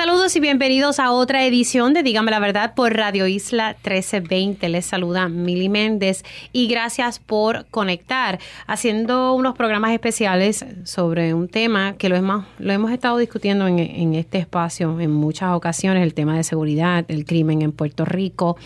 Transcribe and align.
Saludos 0.00 0.34
y 0.34 0.40
bienvenidos 0.40 0.98
a 0.98 1.12
otra 1.12 1.44
edición 1.44 1.92
de 1.92 2.02
Dígame 2.02 2.30
la 2.30 2.38
Verdad 2.38 2.72
por 2.74 2.96
Radio 2.96 3.26
Isla 3.26 3.76
1320. 3.84 4.70
Les 4.70 4.86
saluda 4.86 5.28
Mili 5.28 5.68
Méndez 5.68 6.24
y 6.54 6.68
gracias 6.68 7.18
por 7.18 7.66
conectar 7.66 8.38
haciendo 8.66 9.34
unos 9.34 9.54
programas 9.54 9.92
especiales 9.92 10.64
sobre 10.84 11.34
un 11.34 11.48
tema 11.48 11.96
que 11.98 12.08
lo 12.08 12.16
hemos, 12.16 12.46
lo 12.58 12.72
hemos 12.72 12.92
estado 12.92 13.18
discutiendo 13.18 13.66
en, 13.66 14.14
este 14.14 14.38
espacio 14.38 14.98
en 15.00 15.10
muchas 15.10 15.50
ocasiones, 15.52 16.02
el 16.02 16.14
tema 16.14 16.34
de 16.34 16.44
seguridad, 16.44 17.04
el 17.08 17.26
crimen 17.26 17.60
en 17.60 17.70
Puerto 17.70 18.06
Rico. 18.06 18.56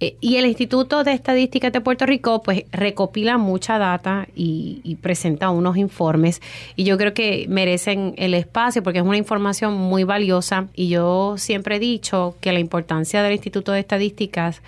Eh, 0.00 0.16
y 0.22 0.36
el 0.36 0.46
Instituto 0.46 1.04
de 1.04 1.12
Estadísticas 1.12 1.70
de 1.70 1.82
Puerto 1.82 2.06
Rico 2.06 2.42
pues 2.42 2.64
recopila 2.72 3.36
mucha 3.36 3.76
data 3.76 4.26
y, 4.34 4.80
y 4.84 4.94
presenta 4.94 5.50
unos 5.50 5.76
informes 5.76 6.40
y 6.76 6.84
yo 6.84 6.96
creo 6.96 7.12
que 7.12 7.44
merecen 7.46 8.14
el 8.16 8.32
espacio 8.32 8.82
porque 8.82 9.00
es 9.00 9.04
una 9.04 9.18
información 9.18 9.74
muy 9.74 10.04
valiosa 10.04 10.68
y 10.78 10.88
yo 10.88 11.34
siempre 11.38 11.76
he 11.76 11.78
dicho 11.80 12.36
que 12.40 12.52
la 12.52 12.60
importancia 12.60 13.20
del 13.20 13.32
Instituto 13.32 13.72
de 13.72 13.80
Estadísticas 13.80 14.62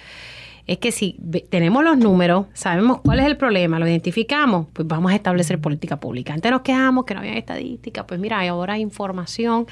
es 0.66 0.78
que 0.78 0.91
si 0.91 1.16
tenemos 1.50 1.84
los 1.84 1.96
números, 1.98 2.46
sabemos 2.52 3.00
cuál 3.00 3.20
es 3.20 3.27
el 3.27 3.36
problema, 3.36 3.78
lo 3.78 3.86
identificamos, 3.86 4.66
pues 4.73 4.86
vamos 4.88 5.12
a 5.12 5.14
establecer 5.14 5.61
política 5.61 5.98
pública. 5.98 6.33
Antes 6.33 6.50
nos 6.50 6.62
quejamos 6.62 7.05
que 7.05 7.14
no 7.14 7.20
había 7.20 7.34
estadística, 7.34 8.06
pues 8.06 8.19
mira, 8.19 8.41
ahora 8.48 8.75
hay 8.75 8.81
información 8.81 9.66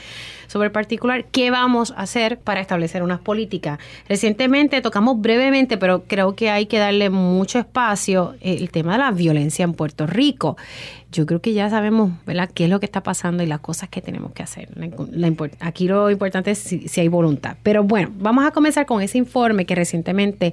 sobre 0.46 0.66
el 0.66 0.72
particular. 0.72 1.24
¿Qué 1.24 1.50
vamos 1.50 1.92
a 1.92 2.02
hacer 2.02 2.38
para 2.38 2.60
establecer 2.60 3.02
unas 3.02 3.20
políticas? 3.20 3.80
Recientemente 4.08 4.80
tocamos 4.80 5.20
brevemente, 5.20 5.76
pero 5.76 6.04
creo 6.04 6.36
que 6.36 6.50
hay 6.50 6.66
que 6.66 6.78
darle 6.78 7.10
mucho 7.10 7.58
espacio 7.58 8.34
el 8.40 8.70
tema 8.70 8.92
de 8.92 8.98
la 8.98 9.10
violencia 9.10 9.64
en 9.64 9.74
Puerto 9.74 10.06
Rico 10.06 10.56
yo 11.10 11.24
creo 11.24 11.40
que 11.40 11.54
ya 11.54 11.70
sabemos 11.70 12.12
¿verdad? 12.26 12.50
qué 12.52 12.64
es 12.64 12.70
lo 12.70 12.80
que 12.80 12.86
está 12.86 13.02
pasando 13.02 13.42
y 13.42 13.46
las 13.46 13.60
cosas 13.60 13.88
que 13.88 14.02
tenemos 14.02 14.32
que 14.32 14.42
hacer. 14.42 14.68
aquí 15.60 15.88
lo 15.88 16.10
importante 16.10 16.50
es 16.50 16.58
si, 16.58 17.00
hay 17.00 17.08
voluntad. 17.08 17.56
Pero 17.62 17.82
bueno, 17.82 18.10
vamos 18.18 18.44
a 18.44 18.50
comenzar 18.50 18.84
con 18.84 19.00
ese 19.00 19.16
informe 19.16 19.64
que 19.64 19.74
recientemente 19.74 20.52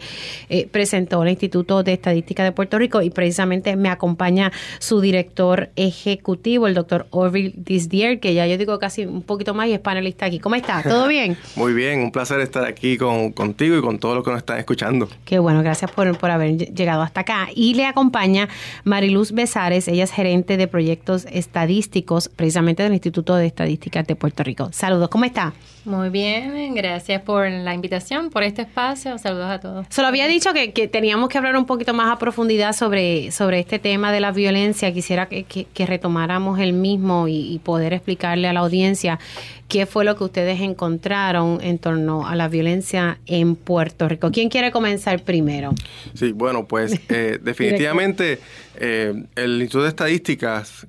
eh, 0.50 0.68
presentó 0.68 1.24
el 1.24 1.30
Instituto 1.30 1.84
de 1.84 1.94
Estadística 1.94 2.44
de 2.44 2.52
Puerto 2.52 2.80
Rico 2.80 3.02
y 3.02 3.10
precisamente 3.10 3.76
me 3.76 3.90
acompaña 3.90 4.52
su 4.80 5.02
director 5.02 5.70
ejecutivo, 5.76 6.68
el 6.68 6.74
doctor 6.74 7.08
Orville 7.10 7.54
Disdier, 7.56 8.20
que 8.20 8.34
ya 8.34 8.48
yo 8.48 8.58
digo 8.58 8.80
casi 8.80 9.06
un 9.06 9.24
poquito 9.24 9.54
más 9.54 9.68
y 9.68 9.74
es 9.74 9.80
panelista 9.80 10.26
aquí. 10.26 10.40
¿Cómo 10.40 10.56
está? 10.56 10.84
¿Todo 10.84 11.08
bien? 11.10 11.38
Muy 11.56 11.74
bien, 11.74 12.00
un 12.00 12.12
placer 12.12 12.40
estar 12.40 12.66
aquí 12.66 12.98
con, 12.98 13.34
contigo 13.34 13.78
y 13.78 13.82
con 13.82 14.00
todos 14.00 14.16
los 14.16 14.24
que 14.24 14.32
nos 14.32 14.40
están 14.40 14.58
escuchando. 14.58 15.10
Qué 15.26 15.40
bueno, 15.40 15.62
gracias 15.64 15.92
por, 15.92 16.18
por 16.18 16.32
haber 16.32 16.74
llegado 16.74 17.02
hasta 17.02 17.22
acá. 17.22 17.50
Y 17.54 17.74
le 17.74 17.86
acompaña 17.86 18.48
Mariluz 18.86 19.34
Besares, 19.34 19.90
ella 19.90 20.06
es 20.06 20.12
gerente 20.12 20.45
de 20.46 20.68
proyectos 20.68 21.26
estadísticos 21.32 22.30
precisamente 22.30 22.84
del 22.84 22.94
Instituto 22.94 23.36
de 23.36 23.48
Estadísticas 23.48 24.06
de 24.08 24.16
Puerto 24.16 24.44
Rico. 24.44 24.70
Saludos, 24.72 25.10
¿cómo 25.10 25.26
está? 25.26 25.54
Muy 25.86 26.10
bien, 26.10 26.74
gracias 26.74 27.22
por 27.22 27.48
la 27.48 27.76
invitación, 27.76 28.32
por 28.32 28.42
este 28.42 28.64
espacio. 28.64 29.20
Saludos 29.20 29.52
a 29.52 29.60
todos. 29.60 29.86
Solo 29.90 30.08
había 30.08 30.28
dicho 30.28 30.52
que, 30.52 30.88
teníamos 30.88 31.30
que 31.30 31.38
hablar 31.38 31.56
un 31.56 31.68
poquito 31.68 31.94
más 31.94 32.12
a 32.12 32.18
profundidad 32.18 32.74
sobre, 32.74 33.32
sobre 33.32 33.60
este 33.60 33.78
tema 33.78 34.12
de 34.12 34.20
la 34.20 34.32
violencia. 34.32 34.92
Quisiera 34.92 35.28
que, 35.28 35.68
retomáramos 35.86 36.60
el 36.60 36.74
mismo 36.74 37.28
y, 37.28 37.62
poder 37.64 37.94
explicarle 37.94 38.48
a 38.48 38.54
la 38.54 38.62
audiencia 38.62 39.20
qué 39.68 39.86
fue 39.86 40.06
lo 40.06 40.16
que 40.16 40.24
ustedes 40.24 40.62
encontraron 40.62 41.60
en 41.62 41.78
torno 41.78 42.28
a 42.28 42.36
la 42.36 42.48
violencia 42.48 43.20
en 43.28 43.56
Puerto 43.56 44.08
Rico. 44.08 44.32
¿Quién 44.32 44.50
quiere 44.50 44.72
comenzar 44.72 45.22
primero? 45.24 45.74
Sí, 46.14 46.32
bueno, 46.32 46.68
pues 46.68 47.00
eh, 47.10 47.40
definitivamente 47.44 48.40
eh, 48.80 49.14
el 49.36 49.62
Instituto 49.62 49.84
de 49.84 49.90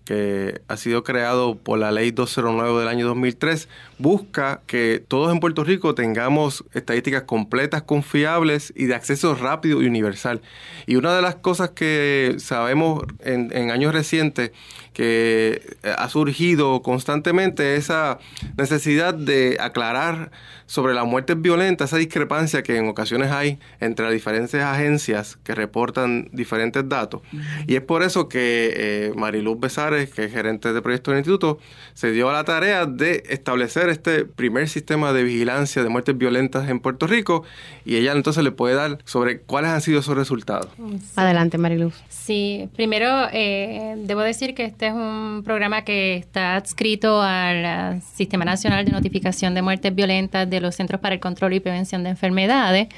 Que 0.04 0.60
ha 0.68 0.76
sido 0.76 1.04
creado 1.04 1.56
por 1.56 1.78
la 1.78 1.92
Ley 1.92 2.10
209 2.10 2.80
del 2.80 2.88
año 2.88 3.06
2003, 3.06 3.68
busca 3.98 4.60
que 4.66 5.02
todos 5.06 5.32
en 5.32 5.40
Puerto 5.40 5.64
Rico 5.64 5.94
tengamos 5.94 6.64
estadísticas 6.74 7.22
completas, 7.22 7.82
confiables 7.82 8.72
y 8.76 8.86
de 8.86 8.94
acceso 8.94 9.34
rápido 9.34 9.82
y 9.82 9.86
universal. 9.86 10.40
Y 10.86 10.96
una 10.96 11.14
de 11.14 11.22
las 11.22 11.36
cosas 11.36 11.70
que 11.70 12.36
sabemos 12.38 13.04
en 13.20 13.70
años 13.70 13.92
recientes 13.92 14.52
que 14.96 15.76
ha 15.98 16.08
surgido 16.08 16.80
constantemente 16.80 17.76
esa 17.76 18.18
necesidad 18.56 19.12
de 19.12 19.58
aclarar 19.60 20.30
sobre 20.64 20.94
las 20.94 21.04
muertes 21.04 21.38
violentas, 21.38 21.90
esa 21.90 21.98
discrepancia 21.98 22.62
que 22.62 22.78
en 22.78 22.88
ocasiones 22.88 23.30
hay 23.30 23.58
entre 23.78 24.06
las 24.06 24.14
diferentes 24.14 24.58
agencias 24.62 25.36
que 25.44 25.54
reportan 25.54 26.30
diferentes 26.32 26.88
datos. 26.88 27.20
Y 27.66 27.74
es 27.74 27.82
por 27.82 28.02
eso 28.02 28.30
que 28.30 28.72
eh, 28.74 29.12
Mariluz 29.14 29.60
Besares, 29.60 30.10
que 30.10 30.24
es 30.24 30.32
gerente 30.32 30.72
de 30.72 30.80
proyectos 30.80 31.12
del 31.12 31.18
instituto, 31.18 31.58
se 31.92 32.10
dio 32.12 32.30
a 32.30 32.32
la 32.32 32.44
tarea 32.44 32.86
de 32.86 33.22
establecer 33.28 33.90
este 33.90 34.24
primer 34.24 34.66
sistema 34.66 35.12
de 35.12 35.24
vigilancia 35.24 35.82
de 35.82 35.90
muertes 35.90 36.16
violentas 36.16 36.70
en 36.70 36.80
Puerto 36.80 37.06
Rico 37.06 37.44
y 37.84 37.96
ella 37.96 38.12
entonces 38.12 38.42
le 38.42 38.50
puede 38.50 38.76
dar 38.76 38.98
sobre 39.04 39.40
cuáles 39.40 39.72
han 39.72 39.82
sido 39.82 40.00
esos 40.00 40.16
resultados. 40.16 40.70
Adelante, 41.16 41.58
Mariluz. 41.58 41.94
Sí, 42.08 42.70
primero 42.74 43.28
eh, 43.30 43.94
debo 43.98 44.22
decir 44.22 44.54
que 44.54 44.64
este 44.64 44.85
es 44.86 44.92
un 44.92 45.42
programa 45.44 45.82
que 45.82 46.16
está 46.16 46.56
adscrito 46.56 47.20
al 47.20 48.00
Sistema 48.02 48.44
Nacional 48.44 48.84
de 48.84 48.92
Notificación 48.92 49.54
de 49.54 49.62
Muertes 49.62 49.94
Violentas 49.94 50.48
de 50.48 50.60
los 50.60 50.74
Centros 50.74 51.00
para 51.00 51.14
el 51.14 51.20
Control 51.20 51.52
y 51.54 51.60
Prevención 51.60 52.04
de 52.04 52.10
Enfermedades. 52.10 52.88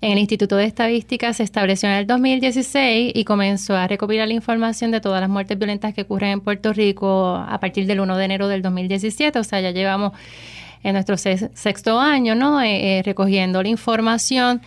En 0.00 0.12
el 0.12 0.18
Instituto 0.18 0.56
de 0.56 0.64
Estadística 0.64 1.32
se 1.32 1.42
estableció 1.42 1.88
en 1.88 1.96
el 1.96 2.06
2016 2.06 3.12
y 3.14 3.24
comenzó 3.24 3.76
a 3.76 3.86
recopilar 3.86 4.28
la 4.28 4.34
información 4.34 4.90
de 4.90 5.00
todas 5.00 5.20
las 5.20 5.30
muertes 5.30 5.58
violentas 5.58 5.94
que 5.94 6.02
ocurren 6.02 6.30
en 6.30 6.40
Puerto 6.40 6.72
Rico 6.72 7.36
a 7.36 7.58
partir 7.60 7.86
del 7.86 8.00
1 8.00 8.16
de 8.16 8.24
enero 8.24 8.48
del 8.48 8.62
2017. 8.62 9.38
O 9.38 9.44
sea, 9.44 9.60
ya 9.60 9.70
llevamos 9.70 10.12
en 10.82 10.92
nuestro 10.92 11.16
sexto 11.16 11.98
año, 11.98 12.34
¿no? 12.34 12.60
Eh, 12.60 12.98
eh, 12.98 13.02
recogiendo 13.02 13.62
la 13.62 13.68
información. 13.68 14.60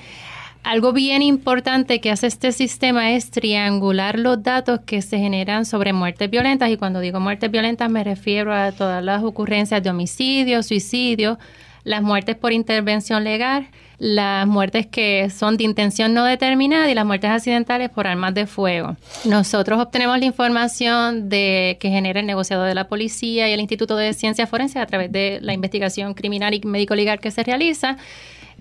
Algo 0.67 0.91
bien 0.91 1.21
importante 1.21 2.01
que 2.01 2.11
hace 2.11 2.27
este 2.27 2.51
sistema 2.51 3.11
es 3.11 3.31
triangular 3.31 4.19
los 4.19 4.43
datos 4.43 4.81
que 4.85 5.01
se 5.01 5.17
generan 5.17 5.63
sobre 5.63 5.93
muertes 5.93 6.29
violentas. 6.29 6.69
Y 6.69 6.75
cuando 6.75 6.99
digo 6.99 7.21
muertes 7.21 7.49
violentas 7.49 7.89
me 7.89 8.03
refiero 8.03 8.53
a 8.53 8.73
todas 8.73 9.01
las 9.01 9.23
ocurrencias 9.23 9.81
de 9.81 9.89
homicidio, 9.89 10.61
suicidio, 10.63 11.39
las 11.85 12.01
muertes 12.01 12.35
por 12.35 12.51
intervención 12.51 13.23
legal, 13.23 13.69
las 13.97 14.45
muertes 14.45 14.87
que 14.87 15.29
son 15.29 15.55
de 15.55 15.63
intención 15.63 16.13
no 16.13 16.25
determinada 16.25 16.91
y 16.91 16.93
las 16.95 17.05
muertes 17.05 17.29
accidentales 17.29 17.89
por 17.89 18.05
armas 18.05 18.33
de 18.33 18.45
fuego. 18.45 18.97
Nosotros 19.23 19.79
obtenemos 19.79 20.19
la 20.19 20.25
información 20.25 21.29
de 21.29 21.77
que 21.79 21.89
genera 21.89 22.19
el 22.19 22.25
negociado 22.25 22.63
de 22.63 22.75
la 22.75 22.89
policía 22.89 23.49
y 23.49 23.53
el 23.53 23.61
Instituto 23.61 23.95
de 23.95 24.11
Ciencias 24.13 24.49
Forenses 24.49 24.81
a 24.81 24.85
través 24.85 25.13
de 25.13 25.39
la 25.41 25.53
investigación 25.53 26.13
criminal 26.13 26.53
y 26.53 26.59
médico-legal 26.59 27.21
que 27.21 27.31
se 27.31 27.41
realiza 27.45 27.95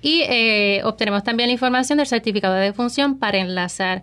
y 0.00 0.22
eh, 0.22 0.80
obtenemos 0.84 1.24
también 1.24 1.48
la 1.48 1.54
información 1.54 1.98
del 1.98 2.06
certificado 2.06 2.54
de 2.54 2.62
defunción 2.62 3.18
para 3.18 3.38
enlazar. 3.38 4.02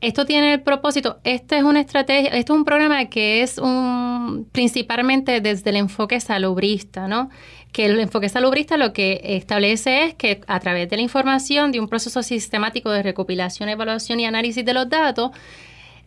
Esto 0.00 0.26
tiene 0.26 0.54
el 0.54 0.60
propósito, 0.62 1.20
esta 1.22 1.56
es 1.56 1.62
una 1.62 1.80
estrategia, 1.80 2.30
esto 2.30 2.54
es 2.54 2.58
un 2.58 2.64
programa 2.64 3.04
que 3.04 3.42
es 3.42 3.58
un 3.58 4.48
principalmente 4.50 5.40
desde 5.40 5.70
el 5.70 5.76
enfoque 5.76 6.18
salubrista, 6.18 7.06
¿no? 7.06 7.30
que 7.72 7.86
el 7.86 7.98
enfoque 7.98 8.28
salubrista 8.28 8.76
lo 8.76 8.92
que 8.92 9.20
establece 9.24 10.04
es 10.04 10.14
que 10.14 10.42
a 10.46 10.60
través 10.60 10.90
de 10.90 10.96
la 10.96 11.02
información, 11.02 11.72
de 11.72 11.80
un 11.80 11.88
proceso 11.88 12.22
sistemático 12.22 12.90
de 12.90 13.02
recopilación, 13.02 13.68
evaluación 13.68 14.20
y 14.20 14.26
análisis 14.26 14.64
de 14.64 14.74
los 14.74 14.88
datos, 14.88 15.30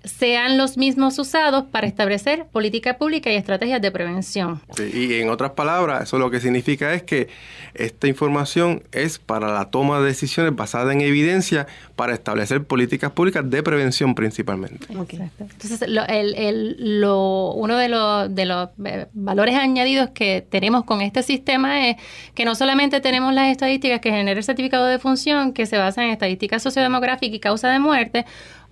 sean 0.06 0.58
los 0.58 0.78
mismos 0.78 1.20
usados 1.20 1.66
para 1.66 1.88
establecer 1.88 2.46
política 2.52 2.98
pública 2.98 3.32
y 3.32 3.36
estrategias 3.36 3.82
de 3.82 3.92
prevención. 3.92 4.62
y 4.78 5.16
en 5.16 5.30
otras 5.30 5.52
palabras, 5.52 6.04
eso 6.04 6.18
lo 6.18 6.32
que 6.32 6.40
significa 6.40 6.94
es 6.94 7.04
que 7.04 7.28
esta 7.74 8.08
información 8.08 8.84
es 8.92 9.20
para 9.20 9.54
la 9.54 9.70
toma 9.70 10.00
de 10.00 10.08
decisiones 10.08 10.56
basada 10.56 10.94
en 10.94 11.02
evidencia 11.02 11.68
para 11.96 12.14
establecer 12.14 12.64
políticas 12.64 13.12
públicas 13.12 13.50
de 13.50 13.64
prevención 13.64 14.16
principalmente. 14.16 14.86
Entonces, 14.90 15.82
uno 15.88 17.78
de 17.78 17.90
los, 17.90 18.36
de 18.36 18.46
los 18.46 18.70
eh, 18.86 19.08
valores 19.14 19.56
añadidos 19.56 20.10
que 20.10 20.46
tenemos 20.48 20.84
con 20.86 21.02
este 21.02 21.24
sistema 21.24 21.90
es 21.90 21.98
que 22.34 22.46
no 22.46 22.56
solamente 22.56 23.02
tenemos 23.02 23.34
las 23.34 23.50
estadísticas 23.50 24.00
que 24.00 24.12
genera 24.12 24.38
el 24.38 24.44
certificado 24.44 24.86
de 24.86 25.00
función, 25.00 25.54
que 25.54 25.66
se 25.66 25.78
basan 25.78 26.06
en 26.06 26.12
estadísticas 26.12 26.64
sociodemográficas 26.64 27.36
y 27.36 27.40
causa 27.40 27.70
de 27.70 27.80
muerte, 27.80 28.26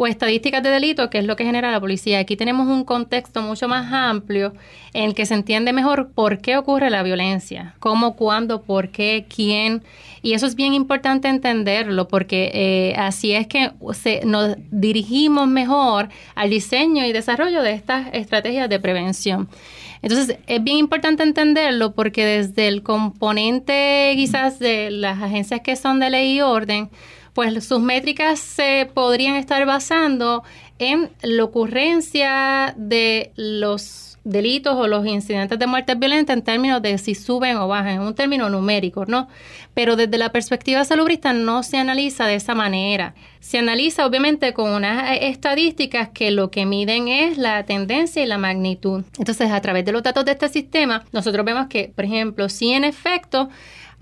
o 0.03 0.07
estadísticas 0.07 0.61
de 0.61 0.69
delito, 0.69 1.09
que 1.09 1.19
es 1.19 1.25
lo 1.25 1.37
que 1.37 1.45
genera 1.45 1.71
la 1.71 1.79
policía. 1.79 2.19
Aquí 2.19 2.35
tenemos 2.35 2.67
un 2.67 2.83
contexto 2.83 3.41
mucho 3.41 3.69
más 3.69 3.91
amplio 3.93 4.53
en 4.93 5.05
el 5.05 5.13
que 5.13 5.25
se 5.25 5.33
entiende 5.33 5.71
mejor 5.71 6.11
por 6.11 6.39
qué 6.39 6.57
ocurre 6.57 6.89
la 6.89 7.03
violencia, 7.03 7.75
cómo, 7.79 8.17
cuándo, 8.17 8.63
por 8.63 8.89
qué, 8.89 9.25
quién. 9.33 9.81
Y 10.21 10.33
eso 10.33 10.45
es 10.45 10.55
bien 10.55 10.73
importante 10.73 11.29
entenderlo 11.29 12.09
porque 12.09 12.51
eh, 12.53 12.95
así 12.97 13.31
es 13.31 13.47
que 13.47 13.71
nos 14.25 14.57
dirigimos 14.71 15.47
mejor 15.47 16.09
al 16.35 16.49
diseño 16.49 17.05
y 17.05 17.13
desarrollo 17.13 17.61
de 17.61 17.71
estas 17.71 18.07
estrategias 18.13 18.67
de 18.67 18.79
prevención. 18.81 19.47
Entonces, 20.01 20.37
es 20.47 20.61
bien 20.61 20.79
importante 20.79 21.23
entenderlo 21.23 21.93
porque 21.93 22.25
desde 22.25 22.67
el 22.67 22.83
componente 22.83 24.11
quizás 24.17 24.59
de 24.59 24.91
las 24.91 25.21
agencias 25.21 25.61
que 25.61 25.77
son 25.77 26.01
de 26.01 26.09
ley 26.09 26.35
y 26.35 26.41
orden, 26.41 26.89
pues 27.33 27.65
sus 27.65 27.79
métricas 27.79 28.39
se 28.39 28.89
podrían 28.93 29.35
estar 29.35 29.65
basando 29.65 30.43
en 30.79 31.09
la 31.21 31.43
ocurrencia 31.43 32.73
de 32.77 33.31
los 33.35 34.03
delitos 34.23 34.75
o 34.75 34.87
los 34.87 35.05
incidentes 35.05 35.59
de 35.59 35.67
muerte 35.67 35.95
violenta 35.95 36.31
en 36.33 36.41
términos 36.41 36.81
de 36.81 36.97
si 36.97 37.13
suben 37.13 37.57
o 37.57 37.67
bajan, 37.67 37.99
un 37.99 38.15
término 38.15 38.49
numérico, 38.49 39.05
¿no? 39.05 39.27
Pero 39.73 39.95
desde 39.95 40.17
la 40.17 40.31
perspectiva 40.31 40.85
salubrista 40.85 41.33
no 41.33 41.63
se 41.63 41.77
analiza 41.77 42.25
de 42.25 42.35
esa 42.35 42.55
manera. 42.55 43.15
Se 43.41 43.57
analiza 43.57 44.05
obviamente 44.05 44.53
con 44.53 44.71
unas 44.71 45.17
estadísticas 45.19 46.09
que 46.09 46.31
lo 46.31 46.51
que 46.51 46.65
miden 46.65 47.09
es 47.09 47.37
la 47.37 47.63
tendencia 47.65 48.23
y 48.23 48.27
la 48.27 48.37
magnitud. 48.37 49.03
Entonces, 49.17 49.51
a 49.51 49.59
través 49.59 49.83
de 49.83 49.91
los 49.91 50.03
datos 50.03 50.23
de 50.23 50.31
este 50.31 50.47
sistema, 50.47 51.03
nosotros 51.11 51.45
vemos 51.45 51.67
que, 51.67 51.91
por 51.93 52.05
ejemplo, 52.05 52.47
si 52.47 52.71
en 52.71 52.85
efecto 52.85 53.49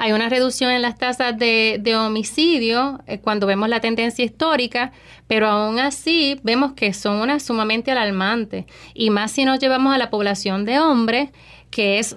hay 0.01 0.13
una 0.13 0.30
reducción 0.30 0.71
en 0.71 0.81
las 0.81 0.98
tasas 0.98 1.38
de, 1.38 1.95
homicidio 1.95 3.01
eh, 3.06 3.19
cuando 3.19 3.45
vemos 3.45 3.69
la 3.69 3.81
tendencia 3.81 4.25
histórica, 4.25 4.92
pero 5.27 5.48
aún 5.48 5.77
así 5.77 6.39
vemos 6.42 6.74
que 6.74 6.92
son 6.92 7.18
una 7.18 7.39
sumamente 7.39 7.92
alarmantes. 7.92 8.65
Y 8.95 9.12
más 9.12 9.31
si 9.31 9.45
nos 9.45 9.59
llevamos 9.59 9.94
a 9.94 10.00
la 10.00 10.09
población 10.09 10.65
de 10.65 10.80
hombres, 10.80 11.30
que 11.69 12.00
es 12.00 12.07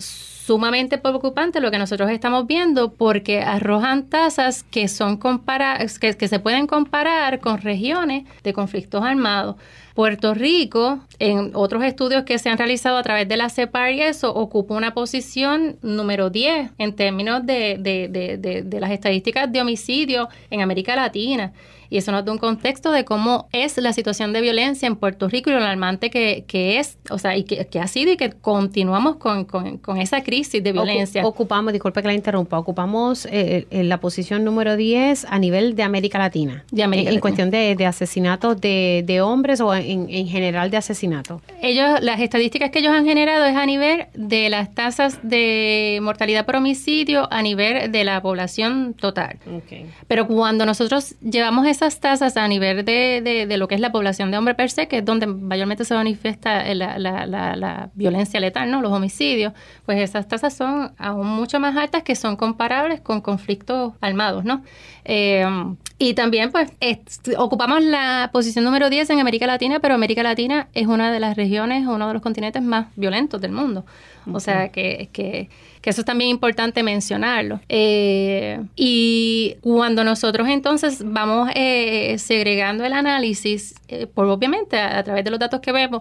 sumamente 0.47 0.97
preocupante 0.97 1.61
lo 1.61 1.71
que 1.71 1.77
nosotros 1.77 2.09
estamos 2.09 2.47
viendo 2.47 2.95
porque 2.95 3.43
arrojan 3.43 4.07
tasas 4.09 4.63
que 4.63 4.89
son 4.89 5.19
que 5.19 6.29
se 6.29 6.41
pueden 6.41 6.67
comparar 6.67 7.41
con 7.41 7.61
regiones 7.61 8.25
de 8.43 8.55
conflictos 8.55 9.05
armados. 9.05 9.57
Puerto 9.94 10.35
Rico, 10.35 10.99
en 11.20 11.52
otros 11.55 11.85
estudios 11.85 12.25
que 12.25 12.38
se 12.38 12.49
han 12.49 12.58
realizado 12.58 12.96
a 12.96 13.02
través 13.05 13.29
de 13.29 13.37
la 13.37 13.49
CEPAR 13.49 13.93
y 13.93 14.02
eso, 14.02 14.35
ocupa 14.35 14.75
una 14.75 14.93
posición 14.93 15.76
número 15.82 16.31
10 16.31 16.73
en 16.79 16.96
términos 16.96 17.46
de, 17.46 17.76
de, 17.79 18.08
de, 18.08 18.62
de 18.62 18.81
las 18.81 18.91
estadísticas 18.91 19.50
de 19.52 19.61
homicidio 19.61 20.29
en 20.50 20.62
América 20.62 20.96
Latina. 20.96 21.52
Y 21.91 21.99
eso 21.99 22.13
nos 22.13 22.25
da 22.25 22.33
un 22.33 22.39
contexto 22.39 22.93
de 22.93 23.05
cómo 23.05 23.49
es 23.53 23.77
la 23.79 23.93
situación 23.93 24.33
de 24.33 24.41
violencia 24.41 24.87
en 24.87 24.97
Puerto 24.97 25.29
Rico 25.29 25.51
y 25.51 25.53
lo 25.53 25.59
alarmante 25.59 26.11
que, 26.11 26.45
que 26.47 26.79
es, 26.79 26.99
o 27.11 27.19
sea, 27.19 27.37
y 27.37 27.45
que, 27.45 27.79
ha 27.79 27.87
sido 27.87 28.13
y 28.13 28.17
que 28.17 28.31
continuamos 28.31 29.17
con, 29.17 29.45
con, 29.45 29.97
esa 29.99 30.23
crisis 30.23 30.63
de 30.63 30.73
violencia. 30.73 31.27
ocupamos, 31.27 31.73
disculpe 31.73 32.03
que 32.03 32.09
la 32.09 32.15
interrumpa, 32.15 32.59
ocupamos 32.59 33.27
eh, 33.27 33.67
en 33.71 33.89
la 33.89 34.01
posición 34.01 34.45
número 34.45 34.77
10 34.77 35.27
a 35.29 35.39
nivel 35.39 35.77
de 35.77 35.83
América 35.83 36.19
Latina. 36.19 36.65
De 36.71 36.83
América 36.83 37.11
en, 37.11 37.21
cuestión 37.21 37.51
de, 37.51 37.75
de 37.77 37.87
asesinatos 37.87 38.61
de, 38.61 39.03
de, 39.07 39.21
hombres 39.21 39.61
o 39.61 39.75
en, 39.75 40.09
en 40.09 40.27
general 40.27 40.71
de 40.71 40.77
asesinatos. 40.77 41.41
Ellos, 41.63 42.01
las 42.01 42.21
estadísticas 42.21 42.71
que 42.71 42.81
ellos 42.81 42.93
han 42.93 43.05
generado 43.05 43.45
es 43.45 43.57
a 43.57 43.67
nivel 43.67 44.07
de 44.15 44.51
las 44.51 44.75
tasas 44.75 45.19
de 45.23 45.99
mortalidad 46.03 46.45
por 46.45 46.57
homicidio 46.57 47.29
a 47.31 47.43
nivel 47.43 47.91
de 47.93 48.05
la 48.05 48.21
población 48.21 48.95
total. 48.95 49.39
Pero 50.09 50.27
cuando 50.27 50.67
nosotros 50.67 51.15
llevamos 51.21 51.67
esas 51.75 52.00
tasas 52.00 52.37
a 52.37 52.49
nivel 52.49 52.85
de, 52.85 53.47
de, 53.49 53.56
lo 53.56 53.69
que 53.69 53.75
es 53.75 53.81
la 53.81 53.93
población 53.93 54.31
de 54.31 54.38
hombre 54.38 54.55
per 54.55 54.71
se, 54.71 54.88
que 54.88 54.99
es 54.99 55.05
donde 55.05 55.26
mayormente 55.26 55.85
se 55.85 55.94
manifiesta 55.94 56.73
la, 56.75 56.99
la, 56.99 57.26
la, 57.26 57.91
violencia 57.94 58.41
letal, 58.41 58.71
¿no? 58.71 58.81
los 58.81 58.93
homicidios, 58.93 59.53
pues 59.85 59.99
esas 59.99 60.26
tasas 60.29 60.55
son 60.55 60.93
aún 60.99 61.26
mucho 61.26 61.61
más 61.61 61.76
altas 61.76 62.03
que 62.03 62.15
son 62.15 62.37
comparables 62.37 63.00
con 63.00 63.21
conflictos 63.21 63.93
armados, 64.00 64.44
¿no? 64.44 64.62
Eh, 65.05 65.44
y 65.99 66.15
también, 66.15 66.50
pues, 66.50 66.73
ocupamos 67.38 67.82
la 67.82 68.31
posición 68.32 68.65
número 68.65 68.91
10 68.91 69.11
en 69.11 69.21
América 69.21 69.47
Latina, 69.47 69.79
pero 69.81 69.94
América 69.94 70.23
Latina 70.23 70.69
es 70.75 70.87
una 70.87 71.12
de 71.12 71.21
las 71.21 71.37
regiones, 71.37 71.87
uno 71.87 72.09
de 72.09 72.15
los 72.15 72.23
continentes 72.23 72.62
más 72.62 72.88
violentos 72.97 73.41
del 73.41 73.53
mundo. 73.53 73.85
O 74.32 74.41
sea, 74.41 74.71
que, 74.71 75.09
que, 75.12 75.50
que, 75.85 75.91
eso 75.91 76.01
es 76.01 76.05
también 76.07 76.31
importante 76.31 76.83
mencionarlo. 76.83 77.61
Eh, 77.69 78.59
y 78.75 79.57
cuando 79.61 80.03
nosotros 80.03 80.49
entonces 80.49 81.03
vamos 81.05 81.51
eh, 81.55 82.17
segregando 82.19 82.85
el 82.85 82.95
análisis, 82.95 83.75
eh, 83.89 84.07
por 84.07 84.27
obviamente 84.27 84.79
a, 84.79 85.03
través 85.05 85.25
de 85.25 85.31
los 85.31 85.39
datos 85.39 85.61
que 85.61 85.73
vemos, 85.73 86.01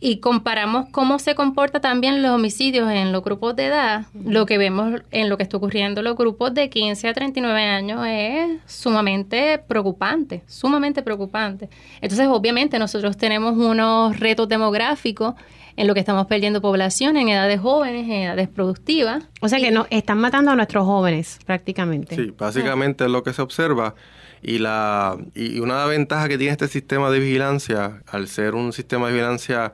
y 0.00 0.16
comparamos 0.16 0.88
cómo 0.90 1.18
se 1.18 1.34
comporta 1.34 1.78
también 1.80 2.22
los 2.22 2.32
homicidios 2.32 2.90
en 2.90 3.12
los 3.12 3.22
grupos 3.22 3.54
de 3.54 3.66
edad, 3.66 4.06
lo 4.14 4.46
que 4.46 4.56
vemos 4.56 5.02
en 5.10 5.28
lo 5.28 5.36
que 5.36 5.42
está 5.42 5.58
ocurriendo 5.58 6.00
en 6.00 6.04
los 6.04 6.16
grupos 6.16 6.52
de 6.54 6.70
15 6.70 7.06
a 7.06 7.12
39 7.12 7.62
años 7.62 8.04
es 8.08 8.58
sumamente 8.66 9.58
preocupante, 9.58 10.42
sumamente 10.48 11.02
preocupante. 11.02 11.68
Entonces, 12.00 12.26
obviamente, 12.28 12.78
nosotros 12.78 13.16
tenemos 13.16 13.56
unos 13.56 14.18
retos 14.18 14.48
demográficos 14.48 15.34
en 15.80 15.86
lo 15.86 15.94
que 15.94 16.00
estamos 16.00 16.26
perdiendo 16.26 16.60
población 16.60 17.16
en 17.16 17.30
edades 17.30 17.58
jóvenes, 17.58 18.04
en 18.04 18.24
edades 18.24 18.48
productivas. 18.48 19.24
O 19.40 19.48
sea 19.48 19.58
que 19.58 19.70
nos 19.70 19.86
están 19.88 20.18
matando 20.18 20.50
a 20.50 20.54
nuestros 20.54 20.84
jóvenes 20.84 21.38
prácticamente. 21.46 22.16
Sí, 22.16 22.34
básicamente 22.36 23.04
es 23.04 23.10
lo 23.10 23.22
que 23.22 23.32
se 23.32 23.40
observa. 23.40 23.94
Y, 24.42 24.58
la, 24.58 25.16
y 25.34 25.58
una 25.60 25.86
ventaja 25.86 26.28
que 26.28 26.36
tiene 26.36 26.52
este 26.52 26.68
sistema 26.68 27.10
de 27.10 27.18
vigilancia, 27.18 28.02
al 28.06 28.28
ser 28.28 28.54
un 28.54 28.74
sistema 28.74 29.06
de 29.06 29.14
vigilancia 29.14 29.72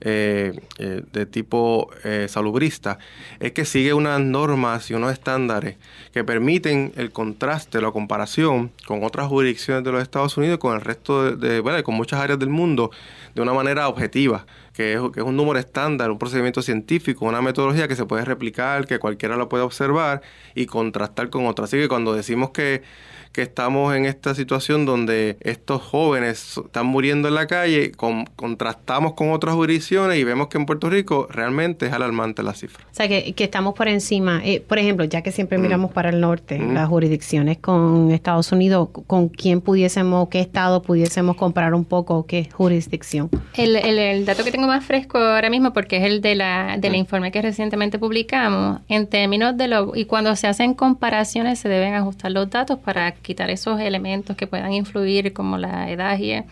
eh, 0.00 0.58
eh, 0.78 1.02
de 1.12 1.26
tipo 1.26 1.90
eh, 2.02 2.28
salubrista, 2.30 2.98
es 3.38 3.52
que 3.52 3.66
sigue 3.66 3.92
unas 3.92 4.20
normas 4.20 4.90
y 4.90 4.94
unos 4.94 5.12
estándares 5.12 5.76
que 6.14 6.24
permiten 6.24 6.92
el 6.96 7.12
contraste, 7.12 7.80
la 7.82 7.90
comparación 7.90 8.72
con 8.86 9.04
otras 9.04 9.28
jurisdicciones 9.28 9.84
de 9.84 9.92
los 9.92 10.02
Estados 10.02 10.36
Unidos, 10.38 10.58
con 10.58 10.74
el 10.74 10.80
resto 10.80 11.36
de, 11.36 11.60
bueno, 11.60 11.82
con 11.84 11.94
muchas 11.94 12.20
áreas 12.20 12.38
del 12.38 12.48
mundo, 12.48 12.90
de 13.34 13.42
una 13.42 13.52
manera 13.52 13.86
objetiva, 13.88 14.46
que 14.72 14.94
es, 14.94 15.00
que 15.12 15.20
es 15.20 15.26
un 15.26 15.36
número 15.36 15.58
estándar, 15.58 16.10
un 16.10 16.18
procedimiento 16.18 16.62
científico, 16.62 17.26
una 17.26 17.42
metodología 17.42 17.88
que 17.88 17.96
se 17.96 18.06
puede 18.06 18.24
replicar, 18.24 18.86
que 18.86 18.98
cualquiera 18.98 19.36
lo 19.36 19.48
puede 19.48 19.64
observar 19.64 20.22
y 20.54 20.66
contrastar 20.66 21.30
con 21.30 21.46
otras. 21.46 21.70
Así 21.70 21.78
que 21.78 21.88
cuando 21.88 22.14
decimos 22.14 22.50
que 22.50 22.82
que 23.32 23.42
estamos 23.42 23.94
en 23.96 24.04
esta 24.04 24.34
situación 24.34 24.84
donde 24.84 25.38
estos 25.40 25.82
jóvenes 25.82 26.58
están 26.58 26.86
muriendo 26.86 27.28
en 27.28 27.34
la 27.34 27.46
calle, 27.46 27.92
contrastamos 28.36 29.14
con 29.14 29.32
otras 29.32 29.54
jurisdicciones 29.54 30.18
y 30.18 30.24
vemos 30.24 30.48
que 30.48 30.58
en 30.58 30.66
Puerto 30.66 30.90
Rico 30.90 31.26
realmente 31.30 31.86
es 31.86 31.92
alarmante 31.92 32.42
la 32.42 32.52
cifra. 32.54 32.84
O 32.90 32.94
sea, 32.94 33.08
que, 33.08 33.34
estamos 33.38 33.74
por 33.74 33.88
encima. 33.88 34.40
Eh, 34.44 34.60
por 34.60 34.78
ejemplo, 34.78 35.04
ya 35.04 35.22
que 35.22 35.32
siempre 35.32 35.58
mm. 35.58 35.62
miramos 35.62 35.92
para 35.92 36.10
el 36.10 36.20
norte, 36.20 36.58
mm. 36.58 36.74
las 36.74 36.88
jurisdicciones 36.88 37.58
con 37.58 38.10
Estados 38.10 38.52
Unidos, 38.52 38.90
¿con 39.06 39.28
quién 39.28 39.62
pudiésemos, 39.62 40.28
qué 40.28 40.40
estado 40.40 40.82
pudiésemos 40.82 41.36
comparar 41.36 41.74
un 41.74 41.84
poco, 41.84 42.26
qué 42.26 42.48
jurisdicción? 42.52 43.30
El, 43.54 43.76
el, 43.76 44.26
dato 44.26 44.44
que 44.44 44.50
tengo 44.50 44.61
más 44.66 44.84
fresco 44.84 45.18
ahora 45.18 45.50
mismo, 45.50 45.72
porque 45.72 45.98
es 45.98 46.04
el 46.04 46.20
de 46.20 46.34
la, 46.34 46.76
del 46.78 46.92
mm. 46.92 46.96
informe 46.96 47.32
que 47.32 47.42
recientemente 47.42 47.98
publicamos, 47.98 48.80
en 48.88 49.06
términos 49.06 49.56
de 49.56 49.68
lo, 49.68 49.94
y 49.94 50.04
cuando 50.04 50.34
se 50.36 50.46
hacen 50.46 50.74
comparaciones 50.74 51.58
se 51.58 51.68
deben 51.68 51.94
ajustar 51.94 52.32
los 52.32 52.50
datos 52.50 52.78
para 52.78 53.12
quitar 53.12 53.50
esos 53.50 53.80
elementos 53.80 54.36
que 54.36 54.46
puedan 54.46 54.72
influir 54.72 55.32
como 55.32 55.58
la 55.58 55.90
edad 55.90 56.18
y 56.18 56.42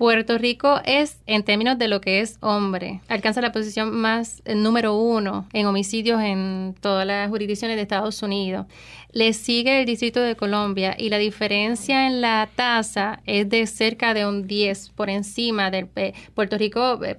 Puerto 0.00 0.38
Rico 0.38 0.80
es, 0.86 1.18
en 1.26 1.42
términos 1.42 1.76
de 1.76 1.86
lo 1.86 2.00
que 2.00 2.20
es 2.20 2.38
hombre, 2.40 3.02
alcanza 3.08 3.42
la 3.42 3.52
posición 3.52 3.94
más 3.94 4.40
el 4.46 4.62
número 4.62 4.96
uno 4.96 5.46
en 5.52 5.66
homicidios 5.66 6.22
en 6.22 6.74
todas 6.80 7.06
las 7.06 7.28
jurisdicciones 7.28 7.76
de 7.76 7.82
Estados 7.82 8.22
Unidos. 8.22 8.64
Le 9.12 9.32
sigue 9.32 9.80
el 9.80 9.86
Distrito 9.86 10.20
de 10.20 10.36
Colombia 10.36 10.94
y 10.96 11.08
la 11.08 11.18
diferencia 11.18 12.06
en 12.06 12.20
la 12.20 12.48
tasa 12.54 13.20
es 13.26 13.48
de 13.48 13.66
cerca 13.66 14.14
de 14.14 14.24
un 14.24 14.46
10 14.46 14.90
por 14.90 15.10
encima 15.10 15.70
del 15.70 15.88
Puerto 16.34 16.56
Rico. 16.56 17.00
Eh, 17.04 17.16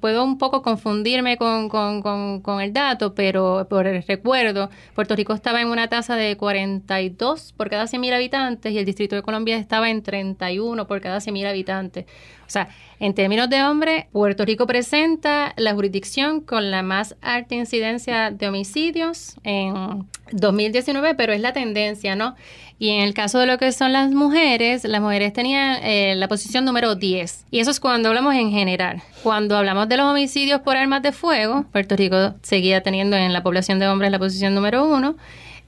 puedo 0.00 0.24
un 0.24 0.38
poco 0.38 0.62
confundirme 0.62 1.36
con, 1.36 1.68
con, 1.68 2.00
con, 2.00 2.40
con, 2.40 2.60
el 2.60 2.72
dato, 2.72 3.14
pero 3.14 3.66
por 3.68 3.86
el 3.86 4.02
recuerdo, 4.02 4.70
Puerto 4.94 5.14
Rico 5.14 5.34
estaba 5.34 5.60
en 5.60 5.68
una 5.68 5.88
tasa 5.88 6.16
de 6.16 6.36
42 6.36 7.52
por 7.52 7.68
cada 7.68 7.84
100.000 7.84 8.14
habitantes 8.14 8.72
y 8.72 8.78
el 8.78 8.86
Distrito 8.86 9.14
de 9.14 9.22
Colombia 9.22 9.58
estaba 9.58 9.90
en 9.90 10.02
31 10.02 10.86
por 10.86 11.00
cada 11.02 11.18
100.000 11.18 11.46
habitantes. 11.48 12.06
O 12.46 12.50
sea, 12.50 12.68
en 12.98 13.14
términos 13.14 13.50
de 13.50 13.62
hombre, 13.62 14.08
Puerto 14.12 14.44
Rico 14.44 14.66
presenta 14.66 15.52
la 15.56 15.74
jurisdicción 15.74 16.40
con 16.40 16.70
la 16.70 16.82
más 16.82 17.14
alta 17.20 17.54
incidencia 17.54 18.30
de 18.30 18.48
homicidios 18.48 19.36
en 19.44 20.06
2019, 20.32 21.14
pero 21.14 21.32
es 21.32 21.40
la 21.40 21.52
tendencia, 21.52 22.16
¿no? 22.16 22.34
Y 22.78 22.90
en 22.90 23.02
el 23.02 23.14
caso 23.14 23.38
de 23.38 23.46
lo 23.46 23.58
que 23.58 23.72
son 23.72 23.92
las 23.92 24.10
mujeres, 24.10 24.84
las 24.84 25.00
mujeres 25.00 25.32
tenían 25.32 25.78
eh, 25.82 26.14
la 26.16 26.28
posición 26.28 26.64
número 26.64 26.94
10. 26.94 27.46
Y 27.50 27.60
eso 27.60 27.70
es 27.70 27.80
cuando 27.80 28.08
hablamos 28.08 28.34
en 28.34 28.50
general. 28.50 29.02
Cuando 29.22 29.56
hablamos 29.56 29.88
de 29.88 29.96
los 29.96 30.06
homicidios 30.06 30.60
por 30.60 30.76
armas 30.76 31.02
de 31.02 31.12
fuego, 31.12 31.64
Puerto 31.72 31.96
Rico 31.96 32.34
seguía 32.42 32.82
teniendo 32.82 33.16
en 33.16 33.32
la 33.32 33.42
población 33.42 33.78
de 33.78 33.88
hombres 33.88 34.10
la 34.10 34.18
posición 34.18 34.54
número 34.54 34.84
1 34.84 35.16